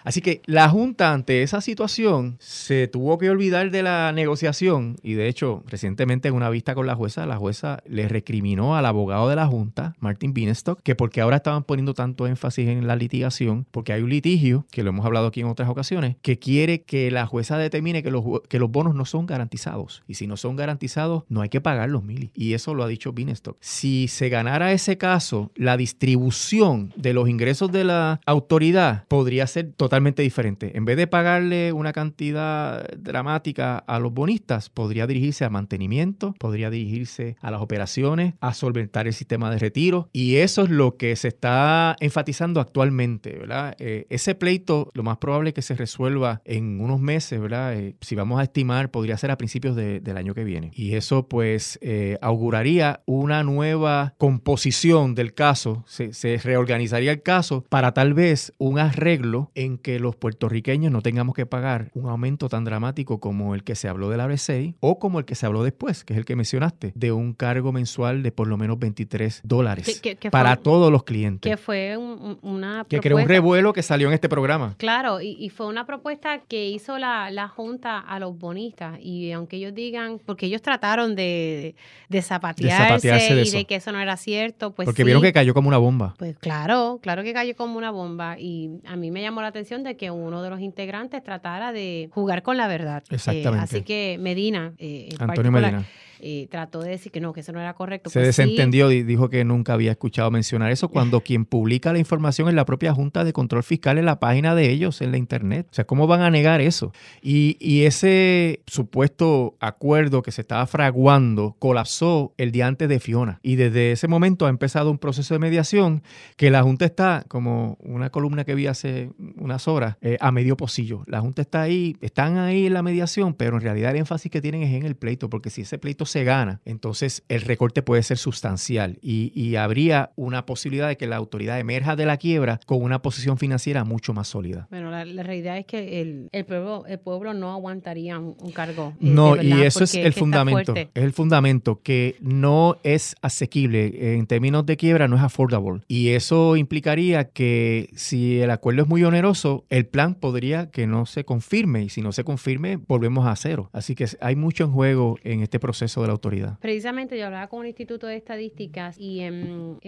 Así 0.04 0.22
que 0.22 0.42
la 0.46 0.70
Junta 0.70 1.14
ante 1.14 1.44
esa 1.44 1.62
situación 1.62 2.38
se 2.40 2.88
tuvo 2.88 3.18
que 3.18 3.30
olvidar 3.30 3.72
de 3.72 3.84
la 3.84 4.12
negociación 4.12 4.98
y 5.02 5.14
de 5.14 5.28
hecho 5.28 5.64
recientemente 5.68 6.28
en 6.28 6.36
una 6.36 6.50
vista 6.50 6.76
con 6.76 6.88
la 6.88 6.96
jueza, 6.96 7.26
la 7.26 7.38
jueza 7.38 7.82
le 7.86 8.08
recriminó 8.08 8.76
al 8.76 8.86
abogado 8.86 9.30
de 9.30 9.36
la 9.36 9.48
Junta, 9.48 9.96
Martin 10.00 10.34
Binestock, 10.34 10.82
que 10.82 10.96
porque 10.96 11.22
ahora 11.22 11.38
estaban 11.38 11.64
poniendo 11.64 11.94
tanto 11.94 12.28
énfasis 12.28 12.68
en 12.68 12.88
la 12.88 12.96
litigación, 12.96 13.66
porque 13.72 13.94
hay 13.94 14.02
un 14.02 14.10
litigio, 14.10 14.66
que 14.72 14.84
lo 14.84 14.90
hemos 14.90 15.06
hablado 15.06 15.28
aquí 15.28 15.42
en 15.42 15.48
otras 15.48 15.70
ocasiones, 15.70 16.18
que 16.22 16.40
quiere 16.40 16.82
que 16.82 17.12
la 17.12 17.26
jueza 17.26 17.58
determine 17.58 18.04
que 18.04 18.12
los, 18.12 18.24
que 18.50 18.60
los 18.60 18.70
bonos 18.70 18.96
no 18.96 19.06
son 19.06 19.26
garantizados. 19.26 20.04
Y 20.08 20.16
si 20.16 20.28
no 20.28 20.38
son 20.38 20.56
garantizados, 20.56 21.24
no 21.30 21.42
hay 21.42 21.50
que 21.50 21.62
pagar 21.62 21.90
los 21.90 22.04
mil. 22.04 22.32
Y 22.34 22.54
eso 22.54 22.74
lo 22.74 22.84
ha 22.84 22.88
dicho 22.88 23.14
Binestock. 23.14 23.58
Si 23.60 24.08
se 24.08 24.30
ganara 24.30 24.74
ese 24.74 24.98
caso, 24.98 25.52
la 25.56 25.78
distribución 25.78 26.92
de 26.96 27.14
los 27.14 27.30
ingresos 27.30 27.72
de 27.72 27.84
la 27.84 28.22
autoridad 28.26 29.06
podría 29.08 29.48
ser 29.48 29.72
totalmente 29.74 29.93
totalmente 29.94 30.24
diferente. 30.24 30.76
En 30.76 30.86
vez 30.86 30.98
de 30.98 31.06
pagarle 31.06 31.72
una 31.72 31.94
cantidad 31.94 32.84
dramática 32.98 33.78
a 33.78 34.00
los 34.00 34.12
bonistas, 34.12 34.72
podría 34.72 35.06
dirigirse 35.06 35.46
a 35.46 35.52
mantenimiento, 35.52 36.34
podría 36.40 36.72
dirigirse 36.72 37.36
a 37.42 37.52
las 37.52 37.62
operaciones, 37.62 38.34
a 38.40 38.56
solventar 38.56 39.06
el 39.06 39.14
sistema 39.14 39.52
de 39.52 39.60
retiro. 39.60 40.10
Y 40.12 40.38
eso 40.38 40.64
es 40.64 40.72
lo 40.72 40.98
que 40.98 41.16
se 41.16 41.28
está 41.28 41.96
enfatizando 42.00 42.60
actualmente, 42.60 43.38
¿verdad? 43.38 43.76
Eh, 43.78 44.08
ese 44.10 44.34
pleito, 44.34 44.90
lo 44.96 45.04
más 45.04 45.18
probable 45.18 45.50
es 45.50 45.54
que 45.54 45.62
se 45.62 45.76
resuelva 45.76 46.42
en 46.44 46.82
unos 46.82 47.00
meses, 47.00 47.40
¿verdad? 47.40 47.76
Eh, 47.76 47.96
si 48.02 48.16
vamos 48.16 48.40
a 48.40 48.44
estimar, 48.44 48.90
podría 48.90 49.16
ser 49.18 49.30
a 49.30 49.38
principios 49.38 49.76
del 49.76 50.18
año 50.18 50.34
que 50.34 50.44
viene. 50.44 50.72
Y 50.74 50.96
eso, 50.96 51.28
pues, 51.28 51.78
eh, 51.84 52.18
auguraría 52.20 53.04
una 53.06 53.44
nueva 53.44 54.16
composición 54.18 55.14
del 55.14 55.36
caso, 55.36 55.84
se, 55.86 56.14
se 56.14 56.38
reorganizaría 56.38 57.12
el 57.12 57.22
caso 57.22 57.64
para 57.70 57.94
tal 57.94 58.16
vez 58.16 58.54
un 58.58 58.80
arreglo 58.80 59.52
en 59.54 59.78
que 59.84 60.00
los 60.00 60.16
puertorriqueños 60.16 60.92
no 60.92 61.02
tengamos 61.02 61.36
que 61.36 61.46
pagar 61.46 61.92
un 61.94 62.10
aumento 62.10 62.50
tan 62.50 62.64
dramático 62.64 63.20
como 63.20 63.54
el 63.54 63.64
que 63.64 63.76
se 63.76 63.88
habló 63.88 64.10
del 64.10 64.22
ABC 64.22 64.76
o 64.80 64.98
como 64.98 65.20
el 65.20 65.26
que 65.26 65.36
se 65.36 65.46
habló 65.46 65.64
después, 65.64 66.04
que 66.04 66.14
es 66.14 66.18
el 66.18 66.26
que 66.26 66.36
mencionaste, 66.36 66.94
de 66.96 67.12
un 67.12 67.34
cargo 67.34 67.72
mensual 67.72 68.24
de 68.24 68.32
por 68.32 68.48
lo 68.48 68.58
menos 68.58 68.80
23 68.80 69.42
dólares 69.44 70.02
para 70.32 70.56
todos 70.56 70.92
los 70.92 71.04
clientes. 71.04 71.52
Que 71.52 71.58
fue 71.58 71.98
una 71.98 72.86
Que 72.90 73.00
creó 73.00 73.18
un 73.18 73.28
revuelo 73.28 73.74
que 73.74 73.84
salió 73.84 74.08
en 74.08 74.14
este 74.14 74.30
programa. 74.30 74.76
Claro, 74.78 75.22
y, 75.22 75.50
fue 75.50 75.68
una 75.68 75.86
propuesta 75.86 76.40
que 76.40 76.70
hizo 76.70 76.98
la, 76.98 77.52
Junta 77.54 78.00
a 78.00 78.20
los 78.20 78.40
bonistas 78.40 78.98
y 79.02 79.32
aunque 79.34 79.58
ellos 79.58 79.76
digan, 79.76 80.20
porque 80.26 80.46
ellos 80.46 80.62
trataron 80.62 81.14
de, 81.16 81.76
de, 82.08 82.22
zapatearse, 82.22 83.44
y 83.46 83.52
de 83.52 83.66
que 83.66 83.76
eso 83.76 83.92
no 83.92 84.00
era 84.00 84.16
cierto, 84.18 84.72
pues 84.72 84.86
Porque 84.86 85.04
vieron 85.04 85.22
que 85.22 85.34
cayó 85.34 85.54
como 85.54 85.68
una 85.68 85.78
bomba. 85.78 86.16
Pues 86.18 86.38
claro, 86.40 87.00
claro 87.02 87.22
que 87.22 87.34
cayó 87.34 87.56
como 87.56 87.78
una 87.78 87.92
bomba 87.92 88.40
y 88.40 88.80
a 88.86 88.96
mí 88.96 89.12
me 89.12 89.22
llamó 89.22 89.42
la 89.42 89.50
atención 89.50 89.73
de 89.82 89.98
que 89.98 90.12
uno 90.12 90.44
de 90.44 90.52
los 90.52 90.60
integrantes 90.60 91.24
tratara 91.24 91.72
de 91.72 92.10
jugar 92.14 92.44
con 92.44 92.58
la 92.58 92.68
verdad. 92.68 93.04
Exactamente. 93.10 93.58
Eh, 93.58 93.64
así 93.64 93.82
que 93.82 94.18
Medina, 94.20 94.74
eh, 94.78 95.10
Antonio 95.18 95.52
Medina 95.52 95.86
y 96.24 96.48
trató 96.48 96.82
de 96.82 96.92
decir 96.92 97.12
que 97.12 97.20
no, 97.20 97.34
que 97.34 97.42
eso 97.42 97.52
no 97.52 97.60
era 97.60 97.74
correcto. 97.74 98.10
Se 98.10 98.20
pues 98.20 98.28
desentendió 98.28 98.90
y 98.92 99.04
dijo 99.04 99.30
que 99.30 99.44
nunca 99.44 99.74
había 99.74 99.92
escuchado 99.92 100.32
mencionar 100.32 100.72
eso 100.72 100.88
cuando 100.88 101.20
quien 101.24 101.44
publica 101.44 101.92
la 101.92 102.00
información 102.00 102.48
es 102.48 102.54
la 102.54 102.64
propia 102.64 102.94
Junta 102.94 103.26
de 103.26 103.34
Control 103.34 103.62
Fiscal 103.62 103.98
en 103.98 104.06
la 104.06 104.20
página 104.20 104.56
de 104.56 104.70
ellos 104.70 105.02
en 105.02 105.12
la 105.12 105.18
Internet. 105.18 105.68
O 105.70 105.74
sea, 105.74 105.86
¿cómo 105.86 106.08
van 106.08 106.22
a 106.22 106.30
negar 106.30 106.62
eso? 106.62 106.94
Y, 107.22 107.58
y 107.60 107.84
ese 107.84 108.62
supuesto 108.68 109.58
acuerdo 109.60 110.22
que 110.22 110.32
se 110.32 110.42
estaba 110.42 110.66
fraguando 110.66 111.58
colapsó 111.60 112.34
el 112.38 112.54
día 112.54 112.68
antes 112.68 112.88
de 112.88 113.02
Fiona. 113.02 113.40
Y 113.44 113.58
desde 113.58 113.92
ese 113.92 114.08
momento 114.08 114.46
ha 114.46 114.50
empezado 114.50 114.92
un 114.92 115.00
proceso 115.00 115.34
de 115.34 115.40
mediación 115.40 116.04
que 116.38 116.50
la 116.50 116.64
Junta 116.64 116.86
está, 116.86 117.26
como 117.28 117.78
una 117.82 118.12
columna 118.12 118.46
que 118.46 118.56
vi 118.56 118.68
hace 118.68 119.12
unas 119.36 119.68
horas, 119.68 119.98
eh, 120.02 120.18
a 120.22 120.32
medio 120.32 120.56
pocillo. 120.56 121.04
La 121.06 121.20
Junta 121.20 121.42
está 121.42 121.62
ahí, 121.64 121.98
están 122.00 122.38
ahí 122.38 122.68
en 122.68 122.74
la 122.74 122.82
mediación, 122.82 123.34
pero 123.34 123.58
en 123.58 123.62
realidad 123.62 123.92
el 123.92 123.98
énfasis 123.98 124.32
que 124.32 124.42
tienen 124.42 124.64
es 124.64 124.74
en 124.74 124.86
el 124.86 124.96
pleito, 124.96 125.30
porque 125.30 125.50
si 125.50 125.64
ese 125.64 125.78
pleito 125.78 126.06
se 126.14 126.24
gana, 126.24 126.62
entonces 126.64 127.24
el 127.28 127.42
recorte 127.42 127.82
puede 127.82 128.04
ser 128.04 128.20
sustancial 128.20 129.00
y, 129.02 129.34
habría 129.54 130.12
una 130.16 130.46
posibilidad 130.46 130.88
de 130.88 130.98
que 130.98 131.06
la 131.06 131.16
autoridad 131.16 131.60
emerja 131.60 131.96
de 131.96 132.06
la 132.06 132.18
quiebra 132.18 132.60
con 132.66 132.82
una 132.82 133.02
posición 133.02 133.38
financiera 133.38 133.84
mucho 133.84 134.14
más 134.14 134.28
sólida. 134.28 134.68
Bueno, 134.70 134.90
la, 134.90 135.04
realidad 135.24 135.58
es 135.58 135.66
que 135.66 136.02
el, 136.02 136.30
el, 136.32 136.46
pueblo, 136.46 136.86
el 136.88 137.00
pueblo 137.00 137.34
no 137.34 137.52
aguantaría 137.52 138.18
un, 138.20 138.52
cargo. 138.52 138.94
Eh, 139.00 139.06
no, 139.10 139.42
y 139.42 139.62
eso 139.62 139.84
es 139.84 139.96
el 139.96 140.14
fundamento. 140.14 140.74
Es 140.76 140.88
el 140.94 141.14
fundamento 141.14 141.82
que 141.82 142.16
no 142.20 142.78
es 142.84 143.16
asequible 143.22 144.16
en 144.16 144.28
términos 144.28 144.66
de 144.66 144.78
quiebra, 144.78 145.08
no 145.08 145.16
es 145.16 145.22
affordable. 145.22 145.82
Y 145.88 146.10
eso 146.10 146.58
implicaría 146.58 147.30
que 147.30 147.90
si 147.96 148.40
el 148.40 148.52
acuerdo 148.52 148.84
es 148.84 148.88
muy 148.88 149.04
oneroso, 149.04 149.66
el 149.70 149.86
plan 149.86 150.16
podría 150.16 150.72
que 150.72 150.88
no 150.88 151.06
se 151.06 151.26
confirme 151.26 151.84
y 151.84 151.90
si 151.90 152.02
no 152.02 152.12
se 152.12 152.24
confirme, 152.24 152.78
volvemos 152.78 153.28
a 153.28 153.36
cero. 153.36 153.70
Así 153.72 153.96
que 153.96 154.08
hay 154.22 154.36
mucho 154.36 154.66
en 154.66 154.72
juego 154.72 155.18
en 155.24 155.42
este 155.42 155.60
proceso 155.60 156.03
de 156.04 156.08
la 156.08 156.14
autoridad. 156.14 156.60
Precisamente 156.60 157.18
yo 157.18 157.26
hablaba 157.26 157.48
con 157.48 157.62
un 157.62 157.68
instituto 157.68 158.08
de 158.08 158.16
estadísticas 158.16 158.98
y 158.98 159.22
en, 159.22 159.80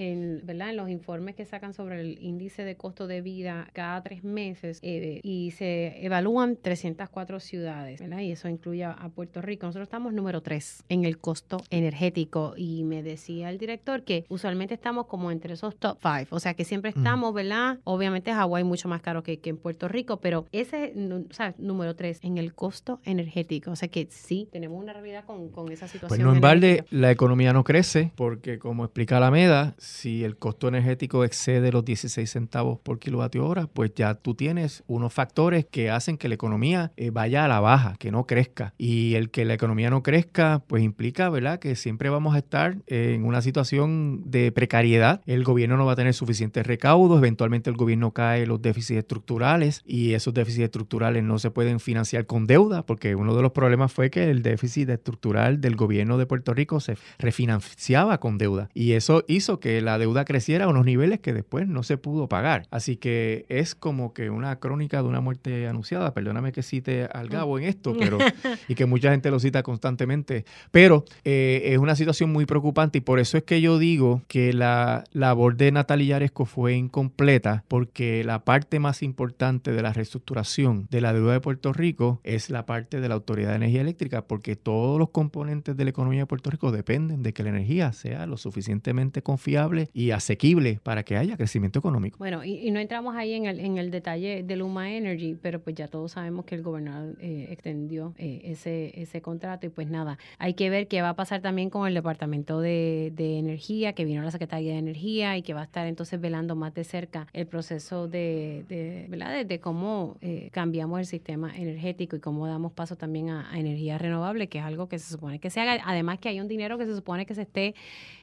¿verdad? 0.43 0.69
en 0.69 0.77
los 0.77 0.89
informes 0.89 1.35
que 1.35 1.45
sacan 1.45 1.73
sobre 1.73 2.01
el 2.01 2.17
índice 2.21 2.63
de 2.63 2.75
costo 2.75 3.07
de 3.07 3.21
vida 3.21 3.67
cada 3.73 4.01
tres 4.03 4.23
meses, 4.23 4.79
eh, 4.81 5.19
y 5.23 5.51
se 5.51 6.05
evalúan 6.05 6.57
304 6.57 7.39
ciudades, 7.39 7.99
¿verdad? 7.99 8.19
Y 8.19 8.31
eso 8.31 8.49
incluye 8.49 8.83
a, 8.83 9.09
Puerto 9.15 9.41
Rico. 9.41 9.67
Nosotros 9.67 9.87
estamos 9.87 10.13
número 10.13 10.41
3 10.41 10.85
en 10.89 11.05
el 11.05 11.19
costo 11.19 11.57
energético 11.69 12.53
y 12.57 12.83
me 12.83 13.03
decía 13.03 13.49
el 13.49 13.57
director 13.57 14.03
que 14.03 14.25
usualmente 14.29 14.73
estamos 14.73 15.05
como 15.05 15.31
entre 15.31 15.53
esos 15.53 15.75
top 15.77 15.99
5, 16.01 16.35
o 16.35 16.39
sea 16.39 16.53
que 16.53 16.65
siempre 16.65 16.89
estamos, 16.89 17.33
¿verdad? 17.33 17.79
Obviamente 17.83 18.33
Hawái 18.33 18.63
mucho 18.63 18.87
más 18.87 19.01
caro 19.01 19.23
que, 19.23 19.39
que 19.39 19.51
en 19.51 19.57
Puerto 19.57 19.87
Rico, 19.87 20.17
pero 20.19 20.47
ese, 20.51 20.93
sea, 21.31 21.53
número 21.57 21.95
3 21.95 22.19
en 22.23 22.37
el 22.37 22.53
costo 22.53 22.99
energético, 23.03 23.71
o 23.71 23.75
sea 23.75 23.87
que 23.87 24.07
sí, 24.09 24.49
tenemos 24.51 24.81
una 24.81 24.93
realidad 24.93 25.23
con, 25.25 25.49
con 25.49 25.71
esa 25.71 25.87
situación. 25.95 26.07
Pues 26.07 26.19
no 26.19 26.33
en 26.33 26.41
balde 26.41 26.85
la 26.89 27.11
economía 27.11 27.53
no 27.53 27.63
crece 27.63 28.11
porque 28.15 28.59
como 28.59 28.85
explica 28.85 29.19
la 29.19 29.31
MEDA, 29.31 29.75
si 29.77 30.23
el 30.23 30.37
costo 30.37 30.67
energético 30.67 31.23
excede 31.23 31.71
los 31.71 31.85
16 31.85 32.29
centavos 32.29 32.79
por 32.79 32.99
kilovatio 32.99 33.45
hora, 33.45 33.67
pues 33.67 33.93
ya 33.95 34.15
tú 34.15 34.35
tienes 34.35 34.83
unos 34.87 35.13
factores 35.13 35.65
que 35.65 35.89
hacen 35.89 36.17
que 36.17 36.27
la 36.27 36.35
economía 36.35 36.91
eh, 36.97 37.09
vaya 37.09 37.45
a 37.45 37.47
la 37.47 37.59
baja, 37.59 37.95
que 37.99 38.11
no 38.11 38.25
crezca. 38.25 38.73
Y 38.77 39.15
el 39.15 39.29
que 39.29 39.45
la 39.45 39.53
economía 39.53 39.89
no 39.89 40.03
crezca, 40.03 40.63
pues 40.67 40.83
implica, 40.83 41.29
¿verdad?, 41.29 41.59
que 41.59 41.75
siempre 41.75 42.09
vamos 42.09 42.35
a 42.35 42.39
estar 42.39 42.77
en 42.87 43.25
una 43.25 43.41
situación 43.41 44.23
de 44.25 44.51
precariedad. 44.51 45.21
El 45.25 45.43
gobierno 45.43 45.77
no 45.77 45.85
va 45.85 45.93
a 45.93 45.95
tener 45.95 46.13
suficientes 46.13 46.65
recaudos, 46.65 47.17
eventualmente 47.17 47.69
el 47.69 47.77
gobierno 47.77 48.11
cae 48.11 48.45
los 48.45 48.61
déficits 48.61 48.99
estructurales 48.99 49.81
y 49.85 50.13
esos 50.13 50.33
déficits 50.33 50.65
estructurales 50.65 51.23
no 51.23 51.39
se 51.39 51.51
pueden 51.51 51.79
financiar 51.79 52.25
con 52.25 52.47
deuda, 52.47 52.85
porque 52.85 53.15
uno 53.15 53.35
de 53.35 53.41
los 53.41 53.51
problemas 53.51 53.91
fue 53.91 54.09
que 54.09 54.29
el 54.29 54.41
déficit 54.41 54.89
estructural 54.89 55.61
del 55.61 55.75
gobierno 55.75 55.84
de 55.87 56.25
Puerto 56.25 56.53
Rico 56.53 56.79
se 56.79 56.97
refinanciaba 57.19 58.19
con 58.19 58.37
deuda 58.37 58.69
y 58.73 58.93
eso 58.93 59.23
hizo 59.27 59.59
que 59.59 59.81
la 59.81 59.97
deuda 59.97 60.25
creciera 60.25 60.65
a 60.65 60.67
unos 60.67 60.85
niveles 60.85 61.19
que 61.19 61.33
después 61.33 61.67
no 61.67 61.83
se 61.83 61.97
pudo 61.97 62.27
pagar. 62.27 62.67
Así 62.71 62.97
que 62.97 63.45
es 63.49 63.75
como 63.75 64.13
que 64.13 64.29
una 64.29 64.59
crónica 64.59 65.01
de 65.01 65.07
una 65.07 65.21
muerte 65.21 65.67
anunciada. 65.67 66.13
Perdóname 66.13 66.51
que 66.51 66.63
cite 66.63 67.07
al 67.11 67.29
Gabo 67.29 67.59
en 67.59 67.65
esto, 67.65 67.95
pero 67.97 68.17
y 68.67 68.75
que 68.75 68.85
mucha 68.85 69.11
gente 69.11 69.31
lo 69.31 69.39
cita 69.39 69.63
constantemente, 69.63 70.45
pero 70.71 71.05
eh, 71.23 71.61
es 71.65 71.77
una 71.77 71.95
situación 71.95 72.31
muy 72.31 72.45
preocupante 72.45 72.97
y 72.97 73.01
por 73.01 73.19
eso 73.19 73.37
es 73.37 73.43
que 73.43 73.61
yo 73.61 73.77
digo 73.77 74.21
que 74.27 74.53
la 74.53 75.03
labor 75.11 75.55
de 75.55 75.71
Natalia 75.71 76.15
Yaresco 76.15 76.45
fue 76.45 76.75
incompleta 76.75 77.63
porque 77.67 78.23
la 78.23 78.43
parte 78.43 78.79
más 78.79 79.03
importante 79.03 79.71
de 79.71 79.81
la 79.81 79.93
reestructuración 79.93 80.87
de 80.89 81.01
la 81.01 81.13
deuda 81.13 81.33
de 81.33 81.41
Puerto 81.41 81.73
Rico 81.73 82.19
es 82.23 82.49
la 82.49 82.65
parte 82.65 82.99
de 82.99 83.09
la 83.09 83.15
Autoridad 83.15 83.49
de 83.49 83.55
Energía 83.55 83.81
Eléctrica 83.81 84.25
porque 84.27 84.55
todos 84.55 84.99
los 84.99 85.09
componentes 85.09 85.74
de 85.75 85.83
la 85.83 85.89
economía 85.89 86.21
de 86.21 86.25
Puerto 86.25 86.49
Rico 86.49 86.71
dependen 86.71 87.23
de 87.23 87.33
que 87.33 87.43
la 87.43 87.49
energía 87.49 87.93
sea 87.93 88.25
lo 88.25 88.37
suficientemente 88.37 89.21
confiable 89.21 89.89
y 89.93 90.11
asequible 90.11 90.79
para 90.83 91.03
que 91.03 91.17
haya 91.17 91.37
crecimiento 91.37 91.79
económico. 91.79 92.17
Bueno, 92.17 92.43
y, 92.43 92.71
no 92.71 92.79
entramos 92.79 93.15
ahí 93.15 93.33
en 93.33 93.45
el, 93.45 93.59
en 93.59 93.77
el 93.77 93.91
detalle 93.91 94.43
de 94.43 94.55
Luma 94.55 94.91
Energy, 94.91 95.37
pero 95.41 95.59
pues 95.59 95.75
ya 95.75 95.87
todos 95.87 96.13
sabemos 96.13 96.45
que 96.45 96.55
el 96.55 96.63
gobernador 96.63 97.15
eh, 97.19 97.47
extendió 97.49 98.13
eh, 98.17 98.41
ese, 98.45 98.99
ese 99.01 99.21
contrato 99.21 99.65
y 99.65 99.69
pues 99.69 99.89
nada, 99.89 100.17
hay 100.37 100.53
que 100.53 100.69
ver 100.69 100.87
qué 100.87 101.01
va 101.01 101.09
a 101.09 101.15
pasar 101.15 101.41
también 101.41 101.69
con 101.69 101.87
el 101.87 101.93
Departamento 101.93 102.59
de, 102.59 103.13
Energía, 103.17 103.93
que 103.93 104.05
vino 104.05 104.21
la 104.21 104.31
Secretaría 104.31 104.73
de 104.73 104.79
Energía 104.79 105.37
y 105.37 105.41
que 105.41 105.53
va 105.53 105.61
a 105.61 105.65
estar 105.65 105.87
entonces 105.87 106.19
velando 106.19 106.55
más 106.55 106.73
de 106.73 106.83
cerca 106.83 107.27
el 107.33 107.47
proceso 107.47 108.07
de, 108.07 108.65
de 108.69 109.07
¿verdad? 109.09 109.45
De, 109.45 109.59
cómo 109.59 110.17
eh, 110.21 110.49
cambiamos 110.51 110.99
el 110.99 111.05
sistema 111.05 111.55
energético 111.55 112.15
y 112.15 112.19
cómo 112.19 112.47
damos 112.47 112.71
paso 112.71 112.95
también 112.95 113.29
a, 113.29 113.51
a 113.51 113.59
energía 113.59 113.97
renovable, 113.97 114.47
que 114.47 114.59
es 114.59 114.63
algo 114.63 114.87
que 114.87 114.99
se 114.99 115.11
supone 115.11 115.39
que 115.39 115.49
se 115.49 115.59
haga. 115.67 115.83
Además 115.85 116.19
que 116.19 116.29
hay 116.29 116.39
un 116.39 116.47
dinero 116.47 116.77
que 116.77 116.85
se 116.85 116.95
supone 116.95 117.25
que 117.25 117.35
se 117.35 117.43
esté 117.43 117.75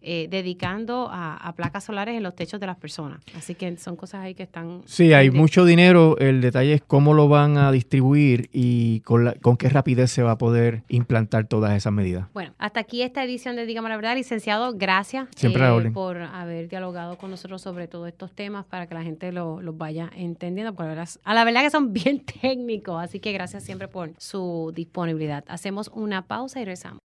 eh, 0.05 0.27
dedicando 0.29 1.09
a, 1.13 1.53
placas 1.57 1.85
solares 1.85 2.17
en 2.17 2.23
los 2.23 2.35
techos 2.35 2.59
de 2.59 2.67
las 2.67 2.77
personas. 2.77 3.21
Así 3.37 3.55
que 3.55 3.77
son 3.77 3.95
cosas 3.95 4.23
ahí 4.23 4.35
que 4.35 4.43
están... 4.43 4.83
Sí, 4.87 5.13
hay 5.13 5.31
mucho 5.31 5.65
dinero. 5.65 6.17
El 6.19 6.41
detalle 6.41 6.75
es 6.75 6.83
cómo 6.83 7.15
lo 7.15 7.29
van 7.29 7.57
a 7.57 7.71
distribuir 7.71 8.49
y 8.53 9.01
con, 9.01 9.33
con 9.41 9.57
qué 9.57 9.69
rapidez 9.69 10.11
se 10.11 10.23
va 10.23 10.33
a 10.33 10.39
poder 10.39 10.83
implantar 10.89 11.47
todas 11.47 11.77
esas 11.77 11.93
medidas. 11.93 12.27
Bueno, 12.33 12.53
hasta 12.59 12.81
aquí 12.81 13.03
esta 13.03 13.23
edición 13.23 13.55
de 13.55 13.67
Dígame 13.67 13.89
la 13.91 13.97
Verdad. 13.97 14.17
Licenciado, 14.17 14.73
gracias 14.75 15.29
Siempre 15.37 15.65
eh, 15.65 15.91
por 15.93 16.17
haber 16.19 16.69
dialogado 16.69 17.17
con 17.17 17.31
nosotros 17.31 17.63
sobre 17.63 17.87
todos 17.89 18.09
estos 18.09 18.33
temas 18.33 18.65
para 18.65 18.87
que 18.87 18.95
la 18.95 19.03
gente 19.03 19.31
los 19.33 19.63
lo 19.63 19.73
vaya 19.73 20.11
entendiendo. 20.17 20.75
Porque 20.75 20.93
a 21.25 21.35
la 21.35 21.45
verdad 21.45 21.63
que 21.63 21.71
son 21.71 21.93
bien 21.93 22.25
técnicos. 22.25 23.03
Así 23.03 23.21
que 23.21 23.33
gracias 23.33 23.65
siempre 23.65 23.89
por 23.89 24.11
su 24.19 24.73
disponibilidad. 24.75 25.45
Hacemos 25.49 25.91
una 25.95 26.27
pausa 26.27 26.61
y 26.61 26.65
regresamos. 26.65 27.01